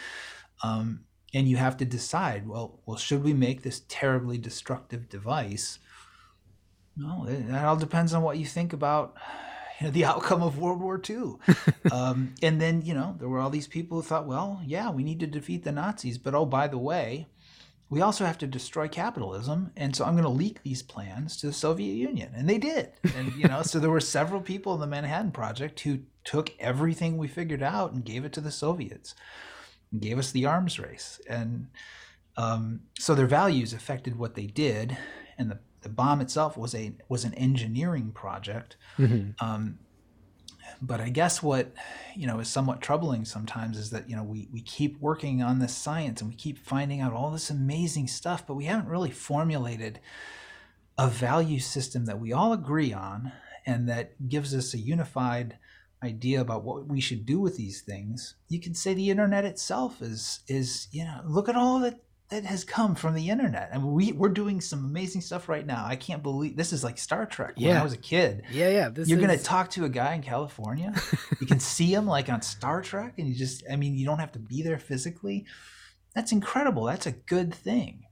um, 0.63 1.01
and 1.35 1.49
you 1.49 1.57
have 1.57 1.77
to 1.77 1.85
decide 1.85 2.47
well 2.47 2.79
well 2.85 2.97
should 2.97 3.23
we 3.23 3.33
make 3.33 3.61
this 3.61 3.83
terribly 3.87 4.39
destructive 4.39 5.07
device? 5.09 5.77
No 6.97 7.25
it, 7.27 7.47
that 7.49 7.65
all 7.65 7.75
depends 7.75 8.13
on 8.13 8.23
what 8.23 8.37
you 8.37 8.45
think 8.45 8.73
about 8.73 9.15
you 9.79 9.87
know, 9.87 9.91
the 9.91 10.05
outcome 10.05 10.41
of 10.41 10.57
world 10.57 10.81
war 10.81 10.99
ii 11.09 11.33
um, 11.91 12.33
and 12.41 12.59
then 12.59 12.81
you 12.81 12.93
know 12.93 13.15
there 13.19 13.29
were 13.29 13.39
all 13.39 13.49
these 13.49 13.67
people 13.67 13.97
who 13.97 14.03
thought 14.07 14.25
well 14.25 14.61
yeah 14.65 14.89
we 14.89 15.03
need 15.03 15.19
to 15.19 15.27
defeat 15.27 15.63
the 15.63 15.71
nazis 15.71 16.17
but 16.17 16.33
oh 16.33 16.45
by 16.45 16.67
the 16.67 16.77
way 16.77 17.27
we 17.87 18.01
also 18.01 18.25
have 18.25 18.37
to 18.37 18.47
destroy 18.47 18.87
capitalism 18.87 19.71
and 19.75 19.93
so 19.93 20.05
i'm 20.05 20.13
going 20.13 20.23
to 20.23 20.29
leak 20.29 20.63
these 20.63 20.81
plans 20.81 21.35
to 21.37 21.47
the 21.47 21.53
soviet 21.53 21.93
union. 21.93 22.31
And 22.35 22.49
they 22.49 22.57
did. 22.57 22.93
And 23.15 23.33
you 23.35 23.47
know 23.47 23.61
so 23.61 23.79
there 23.79 23.91
were 23.91 23.99
several 23.99 24.41
people 24.41 24.73
in 24.73 24.79
the 24.79 24.87
manhattan 24.87 25.31
project 25.31 25.81
who 25.81 25.99
took 26.23 26.53
everything 26.59 27.17
we 27.17 27.27
figured 27.27 27.61
out 27.61 27.91
and 27.91 28.03
gave 28.05 28.23
it 28.23 28.33
to 28.33 28.41
the 28.41 28.51
soviets 28.51 29.13
gave 29.99 30.17
us 30.17 30.31
the 30.31 30.45
arms 30.45 30.79
race. 30.79 31.19
And 31.29 31.67
um, 32.37 32.81
so 32.99 33.15
their 33.15 33.27
values 33.27 33.73
affected 33.73 34.17
what 34.17 34.35
they 34.35 34.47
did. 34.47 34.97
And 35.37 35.51
the, 35.51 35.59
the 35.81 35.89
bomb 35.89 36.21
itself 36.21 36.57
was 36.57 36.73
a 36.75 36.93
was 37.09 37.23
an 37.23 37.33
engineering 37.35 38.11
project. 38.11 38.77
Mhm. 38.97 39.41
um, 39.41 39.79
but 40.81 40.99
I 40.99 41.09
guess 41.09 41.41
what 41.41 41.73
you 42.15 42.27
know 42.27 42.39
is 42.39 42.47
somewhat 42.47 42.81
troubling 42.81 43.23
sometimes 43.23 43.77
is 43.77 43.91
that 43.91 44.09
you 44.09 44.15
know 44.15 44.23
we 44.23 44.49
we 44.51 44.61
keep 44.61 44.99
working 44.99 45.41
on 45.41 45.59
this 45.59 45.75
science 45.75 46.21
and 46.21 46.29
we 46.29 46.35
keep 46.35 46.57
finding 46.57 47.01
out 47.01 47.13
all 47.13 47.31
this 47.31 47.49
amazing 47.49 48.07
stuff, 48.07 48.45
but 48.45 48.55
we 48.55 48.65
haven't 48.65 48.89
really 48.89 49.11
formulated 49.11 49.99
a 50.97 51.07
value 51.07 51.59
system 51.59 52.05
that 52.05 52.19
we 52.19 52.33
all 52.33 52.53
agree 52.53 52.93
on 52.93 53.31
and 53.65 53.89
that 53.89 54.29
gives 54.29 54.53
us 54.55 54.73
a 54.73 54.77
unified 54.77 55.57
idea 56.05 56.39
about 56.41 56.63
what 56.63 56.87
we 56.87 57.01
should 57.01 57.25
do 57.25 57.39
with 57.39 57.57
these 57.57 57.81
things. 57.81 58.35
You 58.49 58.59
can 58.61 58.73
say 58.73 58.93
the 58.93 59.09
internet 59.09 59.43
itself 59.45 60.01
is 60.01 60.39
is 60.47 60.87
you 60.91 61.03
know 61.03 61.21
look 61.25 61.49
at 61.49 61.55
all 61.55 61.79
that 61.79 61.99
that 62.29 62.43
has 62.43 62.63
come 62.63 62.95
from 62.95 63.13
the 63.13 63.29
internet. 63.29 63.69
and 63.71 63.83
we 63.85 64.11
we're 64.11 64.29
doing 64.29 64.59
some 64.61 64.83
amazing 64.85 65.21
stuff 65.21 65.47
right 65.49 65.65
now. 65.65 65.85
I 65.85 65.95
can't 65.95 66.23
believe 66.23 66.55
this 66.57 66.73
is 66.73 66.83
like 66.83 66.97
Star 66.97 67.25
Trek 67.25 67.55
when 67.57 67.67
Yeah. 67.67 67.81
I 67.81 67.83
was 67.83 67.93
a 67.93 67.97
kid 67.97 68.43
Yeah, 68.51 68.69
yeah. 68.69 68.89
This 68.89 69.07
you're 69.09 69.19
is, 69.19 69.25
gonna 69.25 69.37
talk 69.37 69.69
to 69.71 69.85
a 69.85 69.89
guy 69.89 70.15
in 70.15 70.21
California. 70.21 70.93
you 71.41 71.45
can 71.47 71.59
see 71.59 71.93
him 71.93 72.07
like 72.07 72.29
on 72.29 72.41
Star 72.41 72.81
Trek, 72.81 73.15
and 73.19 73.27
you 73.27 73.35
just—I 73.35 73.75
mean, 73.75 73.95
you 73.95 74.05
don't 74.05 74.19
have 74.19 74.31
to 74.33 74.39
be 74.39 74.61
there 74.63 74.79
physically. 74.79 75.45
That's 76.15 76.31
incredible. 76.31 76.85
That's 76.85 77.05
a 77.05 77.11
good 77.11 77.53
thing. 77.53 78.05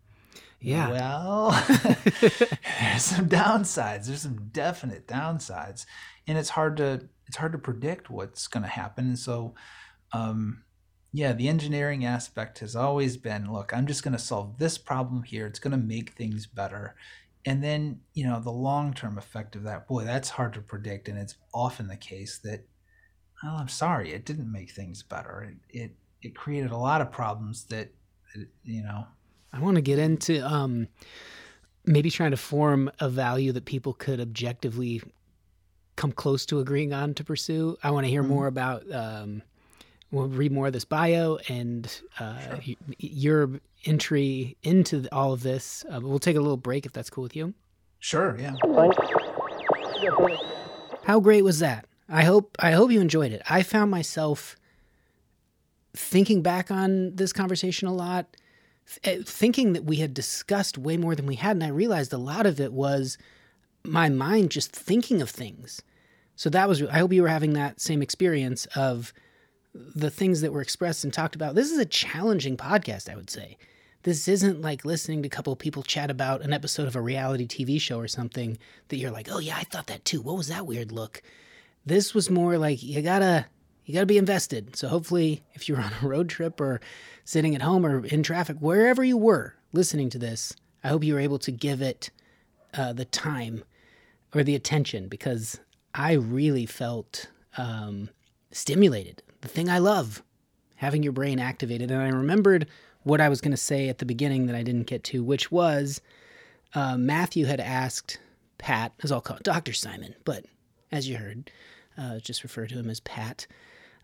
Yeah. 0.62 0.92
Well, 0.92 1.52
there's 2.22 3.04
some 3.04 3.28
downsides. 3.28 4.06
There's 4.06 4.22
some 4.22 4.50
definite 4.54 5.08
downsides, 5.08 5.86
and 6.28 6.38
it's 6.38 6.50
hard 6.50 6.78
to 6.78 7.10
it's 7.28 7.38
hard 7.38 7.52
to 7.54 7.58
predict 7.58 8.10
what's 8.10 8.48
going 8.48 8.64
to 8.64 8.70
happen. 8.70 9.08
And 9.08 9.20
so, 9.20 9.56
um, 10.12 10.64
yeah, 11.12 11.34
the 11.34 11.48
engineering 11.48 12.06
aspect 12.06 12.60
has 12.60 12.76
always 12.76 13.18
been 13.18 13.52
look, 13.52 13.74
I'm 13.74 13.88
just 13.88 14.04
going 14.04 14.14
to 14.14 14.20
solve 14.20 14.58
this 14.58 14.78
problem 14.78 15.24
here. 15.24 15.46
It's 15.46 15.60
going 15.60 15.72
to 15.72 15.78
make 15.78 16.12
things 16.12 16.48
better. 16.48 16.96
And 17.46 17.64
then, 17.64 18.00
you 18.14 18.26
know, 18.26 18.40
the 18.40 18.52
long 18.52 18.94
term 18.94 19.18
effect 19.18 19.56
of 19.56 19.64
that, 19.64 19.88
boy, 19.88 20.06
that's 20.06 20.30
hard 20.30 20.54
to 20.54 20.62
predict. 20.62 21.08
And 21.08 21.18
it's 21.18 21.36
often 21.54 21.88
the 21.88 21.98
case 21.98 22.40
that, 22.44 22.66
well, 23.44 23.56
I'm 23.56 23.68
sorry, 23.68 24.14
it 24.14 24.26
didn't 24.26 24.52
make 24.52 24.72
things 24.72 25.04
better. 25.04 25.44
It, 25.44 25.78
it, 25.78 25.92
it 26.22 26.36
created 26.36 26.72
a 26.72 26.78
lot 26.78 27.02
of 27.02 27.12
problems 27.12 27.66
that, 27.66 27.90
you 28.64 28.82
know, 28.82 29.06
I 29.52 29.60
want 29.60 29.76
to 29.76 29.82
get 29.82 30.00
into 30.00 30.44
um, 30.46 30.88
maybe 31.86 32.10
trying 32.10 32.32
to 32.32 32.38
form 32.38 32.90
a 33.00 33.10
value 33.10 33.52
that 33.52 33.66
people 33.66 33.94
could 33.94 34.20
objectively 34.20 35.02
come 35.96 36.12
close 36.12 36.46
to 36.48 36.60
agreeing 36.60 36.94
on 36.94 37.14
to 37.16 37.24
pursue. 37.24 37.78
I 37.84 37.92
want 37.92 38.06
to 38.06 38.10
hear 38.10 38.24
Mhm. 38.24 38.28
more 38.28 38.48
about. 38.48 38.90
Um, 38.92 39.42
we'll 40.12 40.28
read 40.28 40.52
more 40.52 40.68
of 40.68 40.74
this 40.74 40.86
bio 40.86 41.38
and 41.48 41.90
uh, 42.20 42.40
Sure. 42.40 42.76
your 43.00 43.50
entry 43.86 44.58
into 44.64 45.08
all 45.12 45.34
of 45.34 45.44
this. 45.44 45.84
Uh, 45.94 46.00
we'll 46.02 46.20
take 46.20 46.36
a 46.36 46.42
little 46.42 46.58
break 46.58 46.86
if 46.86 46.94
that's 46.94 47.10
cool 47.10 47.24
with 47.24 47.36
you. 47.36 47.54
sure, 48.00 48.38
yeah. 48.40 48.54
How 51.06 51.20
great 51.20 51.44
was 51.44 51.60
that? 51.60 51.86
I 52.10 52.24
hope 52.24 52.56
I 52.60 52.72
hope 52.72 52.92
you 52.92 53.02
enjoyed 53.02 53.32
it. 53.32 53.42
I 53.50 53.64
found 53.64 53.92
myself 53.92 54.56
thinking 55.94 56.42
back 56.42 56.72
on 56.72 57.16
this 57.16 57.32
conversation 57.34 57.88
a 57.88 57.94
lot, 57.94 58.36
th- 59.04 59.20
eh, 59.20 59.24
thinking 59.26 59.74
that 59.74 59.86
we 59.86 59.98
had 59.98 60.14
discussed 60.14 60.78
way 60.78 60.98
more 60.98 61.16
than 61.16 61.26
we 61.26 61.36
had, 61.36 61.56
and 61.56 61.64
I 61.64 61.68
realized 61.70 62.12
a 62.14 62.18
lot 62.18 62.46
of 62.46 62.60
it 62.60 62.74
was 62.74 63.18
my 63.86 64.10
mind 64.10 64.52
just 64.52 64.72
thinking 64.72 65.22
of 65.22 65.30
things. 65.30 65.82
So 66.36 66.50
that 66.50 66.68
was. 66.68 66.82
I 66.84 67.00
hope 67.00 67.14
you 67.14 67.22
were 67.22 67.28
having 67.28 67.54
that 67.54 67.80
same 67.80 68.02
experience 68.02 68.66
of 68.76 69.14
the 69.74 70.10
things 70.10 70.42
that 70.42 70.54
were 70.54 70.62
expressed 70.62 71.04
and 71.04 71.14
talked 71.14 71.36
about. 71.36 71.56
This 71.56 71.72
is 71.72 71.78
a 71.78 71.86
challenging 71.86 72.58
podcast, 72.58 73.12
I 73.12 73.16
would 73.16 73.30
say. 73.30 73.58
This 74.04 74.28
isn't 74.28 74.62
like 74.62 74.84
listening 74.84 75.24
to 75.24 75.28
a 75.28 75.30
couple 75.30 75.56
people 75.56 75.82
chat 75.82 76.12
about 76.12 76.42
an 76.42 76.54
episode 76.54 76.88
of 76.88 76.96
a 76.96 77.02
reality 77.02 77.48
TV 77.48 77.80
show 77.80 77.98
or 78.00 78.08
something 78.08 78.58
that 78.90 78.98
you're 78.98 79.12
like, 79.12 79.30
oh 79.32 79.40
yeah, 79.40 79.56
I 79.58 79.64
thought 79.64 79.88
that 79.88 80.04
too. 80.04 80.22
What 80.22 80.38
was 80.38 80.50
that 80.50 80.68
weird 80.68 80.92
look? 80.92 81.22
This 81.86 82.14
was 82.14 82.30
more 82.30 82.58
like 82.58 82.84
you 82.84 83.02
gotta 83.02 83.46
you 83.86 83.94
gotta 83.94 84.06
be 84.06 84.18
invested. 84.18 84.76
So 84.76 84.88
hopefully, 84.88 85.44
if 85.54 85.68
you're 85.68 85.80
on 85.80 85.92
a 86.02 86.08
road 86.08 86.30
trip 86.30 86.60
or 86.60 86.82
sitting 87.24 87.56
at 87.56 87.62
home 87.62 87.86
or 87.86 88.06
in 88.06 88.24
traffic, 88.24 88.58
wherever 88.60 89.04
you 89.04 89.18
were 89.18 89.56
listening 89.72 90.10
to 90.12 90.20
this, 90.20 90.54
I 90.84 90.90
hope 90.90 91.04
you 91.04 91.14
were 91.14 91.20
able 91.20 91.40
to 91.40 91.52
give 91.52 91.82
it 91.82 92.10
uh, 92.74 92.94
the 92.94 93.06
time 93.06 93.64
or 94.34 94.44
the 94.44 94.56
attention 94.56 95.08
because 95.08 95.60
I 95.94 96.14
really 96.14 96.66
felt 96.66 97.28
um, 97.58 98.10
stimulated. 98.52 99.22
The 99.42 99.48
thing 99.48 99.70
I 99.70 99.80
love, 99.80 100.24
having 100.76 101.04
your 101.04 101.14
brain 101.14 101.40
activated. 101.40 101.92
And 101.92 102.02
I 102.02 102.10
remembered 102.10 102.68
what 103.04 103.22
I 103.22 103.30
was 103.30 103.42
going 103.42 103.52
to 103.52 103.58
say 103.58 103.90
at 103.90 104.00
the 104.00 104.06
beginning 104.06 104.48
that 104.48 104.56
I 104.56 104.64
didn't 104.64 104.88
get 104.88 105.04
to, 105.06 105.24
which 105.24 105.52
was 105.52 106.02
uh, 106.74 106.98
Matthew 106.98 107.46
had 107.46 107.60
asked 107.60 108.20
Pat, 108.58 108.94
as 109.04 109.12
I'll 109.12 109.22
call 109.22 109.38
it, 109.38 109.44
Dr. 109.44 109.74
Simen, 109.74 110.14
but 110.24 110.46
as 110.92 111.08
you 111.08 111.18
heard, 111.18 111.52
uh, 111.98 112.20
just 112.20 112.44
refer 112.44 112.66
to 112.68 112.76
him 112.76 112.90
as 112.90 113.00
Pat. 113.02 113.46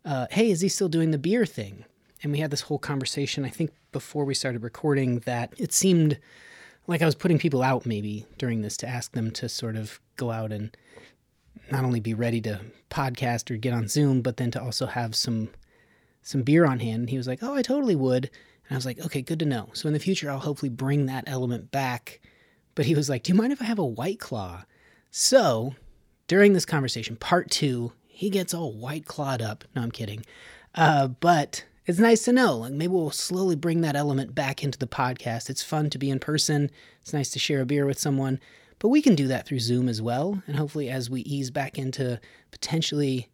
Uh, 0.05 0.27
hey, 0.31 0.51
is 0.51 0.61
he 0.61 0.69
still 0.69 0.89
doing 0.89 1.11
the 1.11 1.17
beer 1.17 1.45
thing? 1.45 1.85
And 2.21 2.31
we 2.31 2.39
had 2.39 2.51
this 2.51 2.61
whole 2.61 2.79
conversation, 2.79 3.45
I 3.45 3.49
think, 3.49 3.71
before 3.91 4.25
we 4.25 4.33
started 4.33 4.63
recording, 4.63 5.19
that 5.19 5.53
it 5.57 5.71
seemed 5.71 6.19
like 6.89 7.03
I 7.03 7.05
was 7.05 7.15
putting 7.15 7.37
people 7.37 7.61
out 7.61 7.85
maybe 7.85 8.25
during 8.39 8.61
this 8.61 8.75
to 8.77 8.87
ask 8.87 9.11
them 9.11 9.29
to 9.31 9.47
sort 9.47 9.75
of 9.75 9.99
go 10.15 10.31
out 10.31 10.51
and 10.51 10.75
not 11.71 11.85
only 11.85 11.99
be 11.99 12.15
ready 12.15 12.41
to 12.41 12.61
podcast 12.89 13.51
or 13.51 13.57
get 13.57 13.73
on 13.73 13.87
Zoom, 13.87 14.21
but 14.21 14.37
then 14.37 14.49
to 14.51 14.61
also 14.61 14.87
have 14.87 15.15
some 15.15 15.49
some 16.23 16.41
beer 16.41 16.65
on 16.65 16.79
hand. 16.79 17.01
And 17.01 17.09
he 17.09 17.17
was 17.17 17.27
like, 17.27 17.43
"Oh, 17.43 17.53
I 17.53 17.61
totally 17.61 17.95
would." 17.95 18.25
And 18.25 18.71
I 18.71 18.75
was 18.75 18.85
like, 18.85 18.99
"Okay, 19.05 19.21
good 19.21 19.39
to 19.39 19.45
know." 19.45 19.69
So 19.73 19.87
in 19.87 19.93
the 19.93 19.99
future, 19.99 20.31
I'll 20.31 20.39
hopefully 20.39 20.69
bring 20.69 21.05
that 21.05 21.25
element 21.27 21.69
back. 21.69 22.21
But 22.73 22.87
he 22.87 22.95
was 22.95 23.07
like, 23.07 23.23
"Do 23.23 23.31
you 23.31 23.37
mind 23.37 23.53
if 23.53 23.61
I 23.61 23.65
have 23.65 23.79
a 23.79 23.85
white 23.85 24.19
claw?" 24.19 24.63
So 25.11 25.75
during 26.27 26.53
this 26.53 26.65
conversation, 26.65 27.15
part 27.15 27.51
two, 27.51 27.93
he 28.07 28.31
gets 28.31 28.53
all 28.53 28.73
white 28.73 29.05
clawed 29.05 29.43
up. 29.43 29.63
No, 29.75 29.83
I'm 29.83 29.91
kidding. 29.91 30.25
Uh, 30.73 31.07
but 31.07 31.65
it's 31.89 31.97
nice 31.97 32.23
to 32.25 32.31
know. 32.31 32.57
Like 32.57 32.73
maybe 32.73 32.93
we'll 32.93 33.09
slowly 33.09 33.55
bring 33.55 33.81
that 33.81 33.95
element 33.95 34.35
back 34.35 34.63
into 34.63 34.77
the 34.77 34.85
podcast. 34.85 35.49
It's 35.49 35.63
fun 35.63 35.89
to 35.89 35.97
be 35.97 36.11
in 36.11 36.19
person. 36.19 36.69
It's 37.01 37.13
nice 37.13 37.31
to 37.31 37.39
share 37.39 37.61
a 37.61 37.65
beer 37.65 37.87
with 37.87 37.97
someone. 37.97 38.39
But 38.77 38.89
we 38.89 39.01
can 39.01 39.15
do 39.15 39.27
that 39.29 39.47
through 39.47 39.59
Zoom 39.59 39.89
as 39.89 39.99
well. 39.99 40.43
And 40.45 40.55
hopefully, 40.55 40.87
as 40.87 41.09
we 41.09 41.21
ease 41.21 41.49
back 41.49 41.79
into 41.79 42.21
potentially 42.51 43.31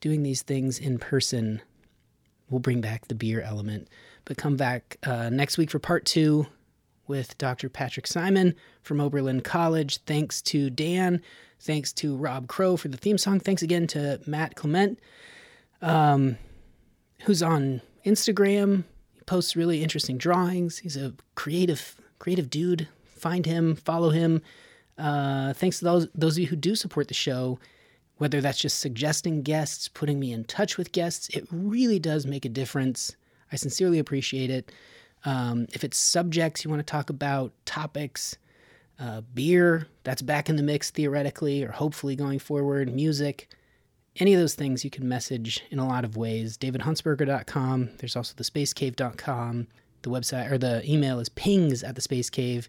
doing 0.00 0.22
these 0.22 0.42
things 0.42 0.78
in 0.78 1.00
person, 1.00 1.62
we'll 2.48 2.60
bring 2.60 2.80
back 2.80 3.08
the 3.08 3.14
beer 3.16 3.40
element. 3.40 3.88
But 4.24 4.36
come 4.36 4.56
back 4.56 4.96
uh, 5.02 5.30
next 5.30 5.58
week 5.58 5.70
for 5.72 5.80
part 5.80 6.04
two 6.04 6.46
with 7.08 7.36
Dr. 7.38 7.68
Patrick 7.68 8.06
Simen 8.06 8.54
from 8.82 9.00
Oberlin 9.00 9.40
College. 9.40 9.98
Thanks 10.04 10.40
to 10.42 10.70
Dan. 10.70 11.20
Thanks 11.58 11.92
to 11.94 12.14
Rob 12.14 12.46
Crow 12.46 12.76
for 12.76 12.86
the 12.86 12.96
theme 12.96 13.18
song. 13.18 13.40
Thanks 13.40 13.62
again 13.62 13.88
to 13.88 14.20
Matt 14.26 14.54
Clement, 14.54 15.00
um, 15.82 16.38
who's 17.24 17.42
on 17.42 17.80
Instagram. 18.04 18.84
He 19.14 19.20
posts 19.22 19.56
really 19.56 19.82
interesting 19.82 20.18
drawings. 20.18 20.78
He's 20.78 20.96
a 20.96 21.14
creative, 21.34 21.96
creative 22.18 22.50
dude. 22.50 22.88
Find 23.04 23.46
him, 23.46 23.76
follow 23.76 24.10
him. 24.10 24.42
Uh, 24.96 25.52
thanks 25.54 25.78
to 25.78 25.84
those 25.84 26.08
those 26.14 26.34
of 26.36 26.40
you 26.40 26.46
who 26.46 26.56
do 26.56 26.76
support 26.76 27.08
the 27.08 27.14
show, 27.14 27.58
whether 28.18 28.40
that's 28.40 28.58
just 28.58 28.78
suggesting 28.78 29.42
guests, 29.42 29.88
putting 29.88 30.20
me 30.20 30.32
in 30.32 30.44
touch 30.44 30.78
with 30.78 30.92
guests. 30.92 31.28
It 31.30 31.46
really 31.50 31.98
does 31.98 32.26
make 32.26 32.44
a 32.44 32.48
difference. 32.50 33.16
I 33.50 33.56
sincerely 33.56 33.98
appreciate 33.98 34.50
it. 34.50 34.70
Um, 35.24 35.66
if 35.72 35.84
it's 35.84 35.96
subjects 35.96 36.64
you 36.64 36.70
want 36.70 36.80
to 36.80 36.90
talk 36.90 37.08
about, 37.08 37.52
topics, 37.64 38.36
uh, 38.98 39.22
beer, 39.32 39.88
that's 40.04 40.22
back 40.22 40.48
in 40.48 40.56
the 40.56 40.62
mix 40.62 40.90
theoretically 40.90 41.64
or 41.64 41.72
hopefully 41.72 42.14
going 42.14 42.38
forward, 42.38 42.94
music, 42.94 43.48
any 44.20 44.34
of 44.34 44.40
those 44.40 44.54
things 44.54 44.84
you 44.84 44.90
can 44.90 45.08
message 45.08 45.62
in 45.70 45.78
a 45.78 45.86
lot 45.86 46.04
of 46.04 46.16
ways. 46.16 46.56
DavidHuntsberger.com. 46.58 47.90
There's 47.98 48.16
also 48.16 48.34
thespacecave.com. 48.34 49.66
The 50.02 50.10
website 50.10 50.50
or 50.50 50.58
the 50.58 50.88
email 50.90 51.18
is 51.18 51.28
pings 51.30 51.82
at 51.82 51.94
the 51.94 52.00
space 52.00 52.30
cave. 52.30 52.68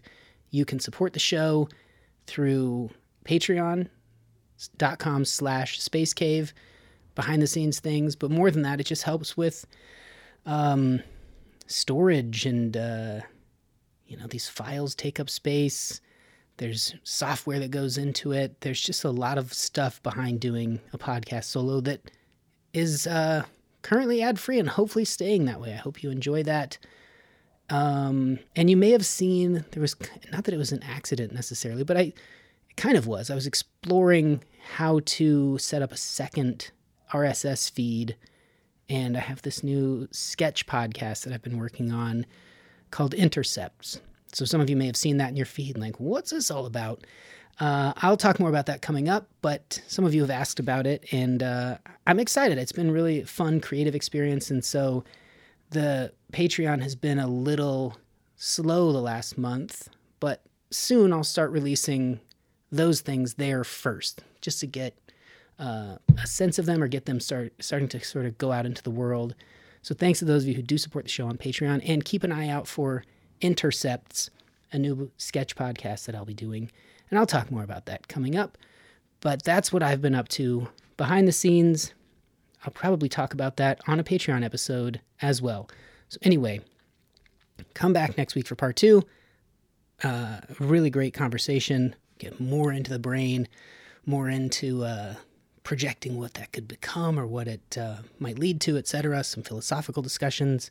You 0.50 0.64
can 0.64 0.80
support 0.80 1.12
the 1.12 1.18
show 1.20 1.68
through 2.26 2.90
patreon.com 3.24 3.88
slash 5.24 5.80
space 5.80 6.14
cave 6.14 6.52
behind 7.14 7.42
the 7.42 7.46
scenes 7.46 7.80
things 7.80 8.14
but 8.14 8.30
more 8.30 8.50
than 8.50 8.62
that 8.62 8.80
it 8.80 8.84
just 8.84 9.02
helps 9.02 9.36
with 9.36 9.66
um, 10.44 11.02
storage 11.66 12.46
and 12.46 12.76
uh, 12.76 13.20
you 14.06 14.16
know 14.16 14.26
these 14.28 14.48
files 14.48 14.94
take 14.94 15.18
up 15.18 15.28
space 15.28 16.00
there's 16.58 16.94
software 17.02 17.58
that 17.58 17.70
goes 17.70 17.98
into 17.98 18.32
it. 18.32 18.60
There's 18.60 18.80
just 18.80 19.04
a 19.04 19.10
lot 19.10 19.38
of 19.38 19.52
stuff 19.52 20.02
behind 20.02 20.40
doing 20.40 20.80
a 20.92 20.98
podcast 20.98 21.44
solo 21.44 21.80
that 21.80 22.10
is 22.72 23.06
uh, 23.06 23.44
currently 23.82 24.22
ad 24.22 24.38
free 24.38 24.58
and 24.58 24.68
hopefully 24.68 25.04
staying 25.04 25.44
that 25.44 25.60
way. 25.60 25.72
I 25.72 25.76
hope 25.76 26.02
you 26.02 26.10
enjoy 26.10 26.42
that. 26.44 26.78
Um, 27.68 28.38
and 28.54 28.70
you 28.70 28.76
may 28.76 28.90
have 28.90 29.04
seen 29.04 29.64
there 29.72 29.80
was 29.80 29.96
not 30.32 30.44
that 30.44 30.54
it 30.54 30.58
was 30.58 30.70
an 30.70 30.84
accident 30.84 31.32
necessarily 31.32 31.82
but 31.82 31.96
i 31.96 32.00
it 32.00 32.14
kind 32.76 32.96
of 32.96 33.06
was. 33.06 33.28
I 33.28 33.34
was 33.34 33.46
exploring 33.46 34.42
how 34.74 35.00
to 35.04 35.58
set 35.58 35.82
up 35.82 35.90
a 35.90 35.96
second 35.96 36.70
rss 37.12 37.70
feed 37.70 38.16
and 38.88 39.16
I 39.16 39.20
have 39.20 39.42
this 39.42 39.64
new 39.64 40.06
sketch 40.12 40.66
podcast 40.66 41.24
that 41.24 41.32
I've 41.32 41.42
been 41.42 41.58
working 41.58 41.90
on 41.90 42.24
called 42.90 43.14
Intercepts. 43.14 44.00
So 44.36 44.44
some 44.44 44.60
of 44.60 44.68
you 44.68 44.76
may 44.76 44.84
have 44.84 44.98
seen 44.98 45.16
that 45.16 45.30
in 45.30 45.36
your 45.36 45.46
feed, 45.46 45.78
like, 45.78 45.98
what's 45.98 46.30
this 46.30 46.50
all 46.50 46.66
about? 46.66 47.06
Uh, 47.58 47.94
I'll 47.96 48.18
talk 48.18 48.38
more 48.38 48.50
about 48.50 48.66
that 48.66 48.82
coming 48.82 49.08
up, 49.08 49.30
but 49.40 49.80
some 49.86 50.04
of 50.04 50.12
you 50.12 50.20
have 50.20 50.30
asked 50.30 50.60
about 50.60 50.86
it, 50.86 51.06
and 51.10 51.42
uh, 51.42 51.78
I'm 52.06 52.20
excited. 52.20 52.58
It's 52.58 52.70
been 52.70 52.90
really 52.90 53.22
fun, 53.22 53.62
creative 53.62 53.94
experience, 53.94 54.50
and 54.50 54.62
so 54.62 55.04
the 55.70 56.12
Patreon 56.34 56.82
has 56.82 56.94
been 56.94 57.18
a 57.18 57.26
little 57.26 57.96
slow 58.36 58.92
the 58.92 59.00
last 59.00 59.38
month, 59.38 59.88
but 60.20 60.42
soon 60.70 61.14
I'll 61.14 61.24
start 61.24 61.50
releasing 61.50 62.20
those 62.70 63.00
things 63.00 63.34
there 63.34 63.64
first, 63.64 64.22
just 64.42 64.60
to 64.60 64.66
get 64.66 64.98
uh, 65.58 65.96
a 66.22 66.26
sense 66.26 66.58
of 66.58 66.66
them 66.66 66.82
or 66.82 66.88
get 66.88 67.06
them 67.06 67.20
start 67.20 67.54
starting 67.58 67.88
to 67.88 68.04
sort 68.04 68.26
of 68.26 68.36
go 68.36 68.52
out 68.52 68.66
into 68.66 68.82
the 68.82 68.90
world. 68.90 69.34
So 69.80 69.94
thanks 69.94 70.18
to 70.18 70.26
those 70.26 70.42
of 70.42 70.48
you 70.50 70.56
who 70.56 70.62
do 70.62 70.76
support 70.76 71.06
the 71.06 71.10
show 71.10 71.26
on 71.26 71.38
Patreon, 71.38 71.80
and 71.88 72.04
keep 72.04 72.22
an 72.22 72.32
eye 72.32 72.50
out 72.50 72.68
for 72.68 73.02
Intercepts, 73.40 74.30
a 74.72 74.78
new 74.78 75.10
sketch 75.16 75.56
podcast 75.56 76.06
that 76.06 76.14
I'll 76.14 76.24
be 76.24 76.34
doing, 76.34 76.70
and 77.10 77.18
I'll 77.18 77.26
talk 77.26 77.50
more 77.50 77.62
about 77.62 77.86
that 77.86 78.08
coming 78.08 78.36
up. 78.36 78.58
But 79.20 79.42
that's 79.42 79.72
what 79.72 79.82
I've 79.82 80.02
been 80.02 80.14
up 80.14 80.28
to 80.30 80.68
behind 80.96 81.26
the 81.26 81.32
scenes. 81.32 81.92
I'll 82.64 82.72
probably 82.72 83.08
talk 83.08 83.32
about 83.32 83.56
that 83.56 83.80
on 83.86 84.00
a 84.00 84.04
Patreon 84.04 84.44
episode 84.44 85.00
as 85.22 85.40
well. 85.40 85.68
So 86.08 86.18
anyway, 86.22 86.60
come 87.74 87.92
back 87.92 88.16
next 88.16 88.34
week 88.34 88.46
for 88.46 88.54
part 88.54 88.76
two. 88.76 89.02
Uh, 90.02 90.40
really 90.58 90.90
great 90.90 91.14
conversation. 91.14 91.94
Get 92.18 92.40
more 92.40 92.72
into 92.72 92.90
the 92.90 92.98
brain, 92.98 93.48
more 94.04 94.28
into 94.28 94.84
uh, 94.84 95.14
projecting 95.62 96.18
what 96.18 96.34
that 96.34 96.52
could 96.52 96.68
become 96.68 97.18
or 97.18 97.26
what 97.26 97.48
it 97.48 97.78
uh, 97.78 97.96
might 98.18 98.38
lead 98.38 98.60
to, 98.62 98.76
etc. 98.76 99.24
Some 99.24 99.42
philosophical 99.42 100.02
discussions. 100.02 100.70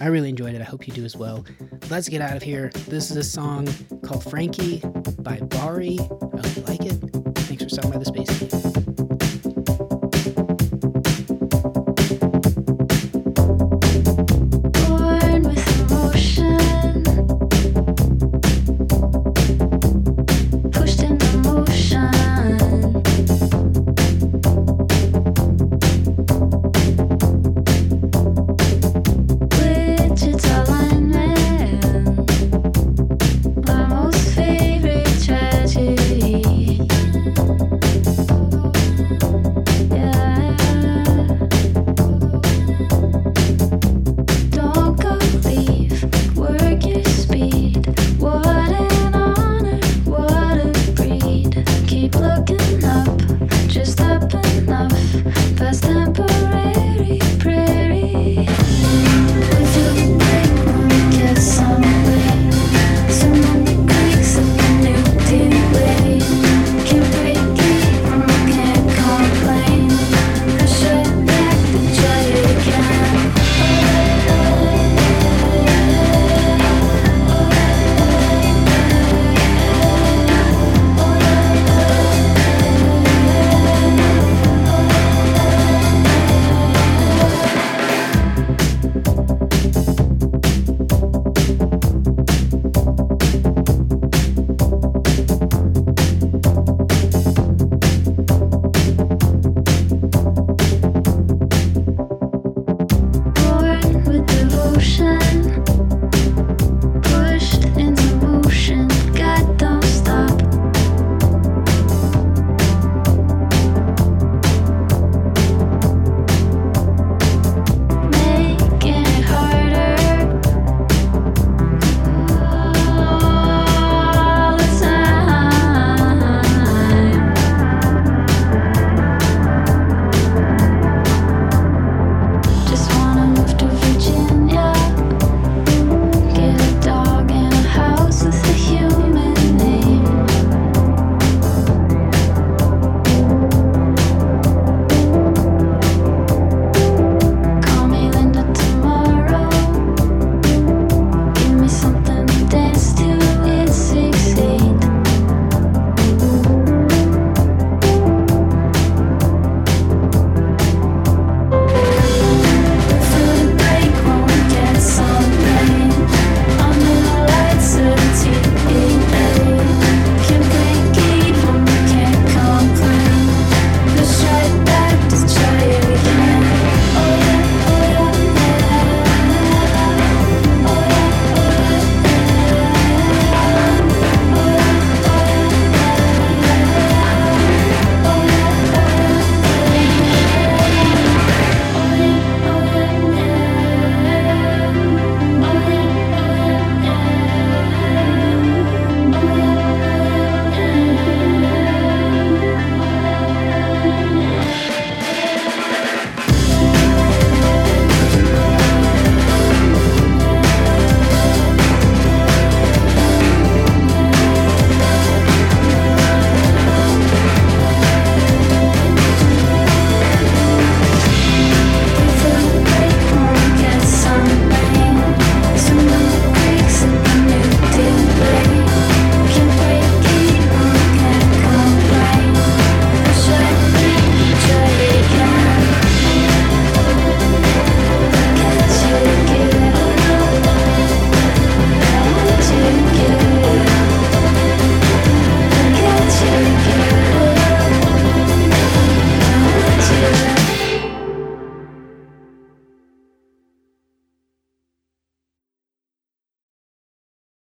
I 0.00 0.06
really 0.06 0.30
enjoyed 0.30 0.54
it. 0.54 0.60
I 0.60 0.64
hope 0.64 0.86
you 0.86 0.94
do 0.94 1.04
as 1.04 1.16
well. 1.16 1.44
Let's 1.90 2.08
get 2.08 2.20
out 2.20 2.36
of 2.36 2.42
here. 2.42 2.70
This 2.88 3.10
is 3.10 3.16
a 3.16 3.22
song 3.22 3.68
called 4.02 4.24
Frankie 4.24 4.80
by 5.18 5.38
Bari. 5.40 5.98
I 6.00 6.46
hope 6.46 6.56
you 6.56 6.62
like 6.62 6.84
it. 6.84 6.98
Thanks 7.38 7.62
for 7.62 7.68
stopping 7.68 7.92
by 7.92 7.98
the 7.98 8.04
Space. 8.04 8.71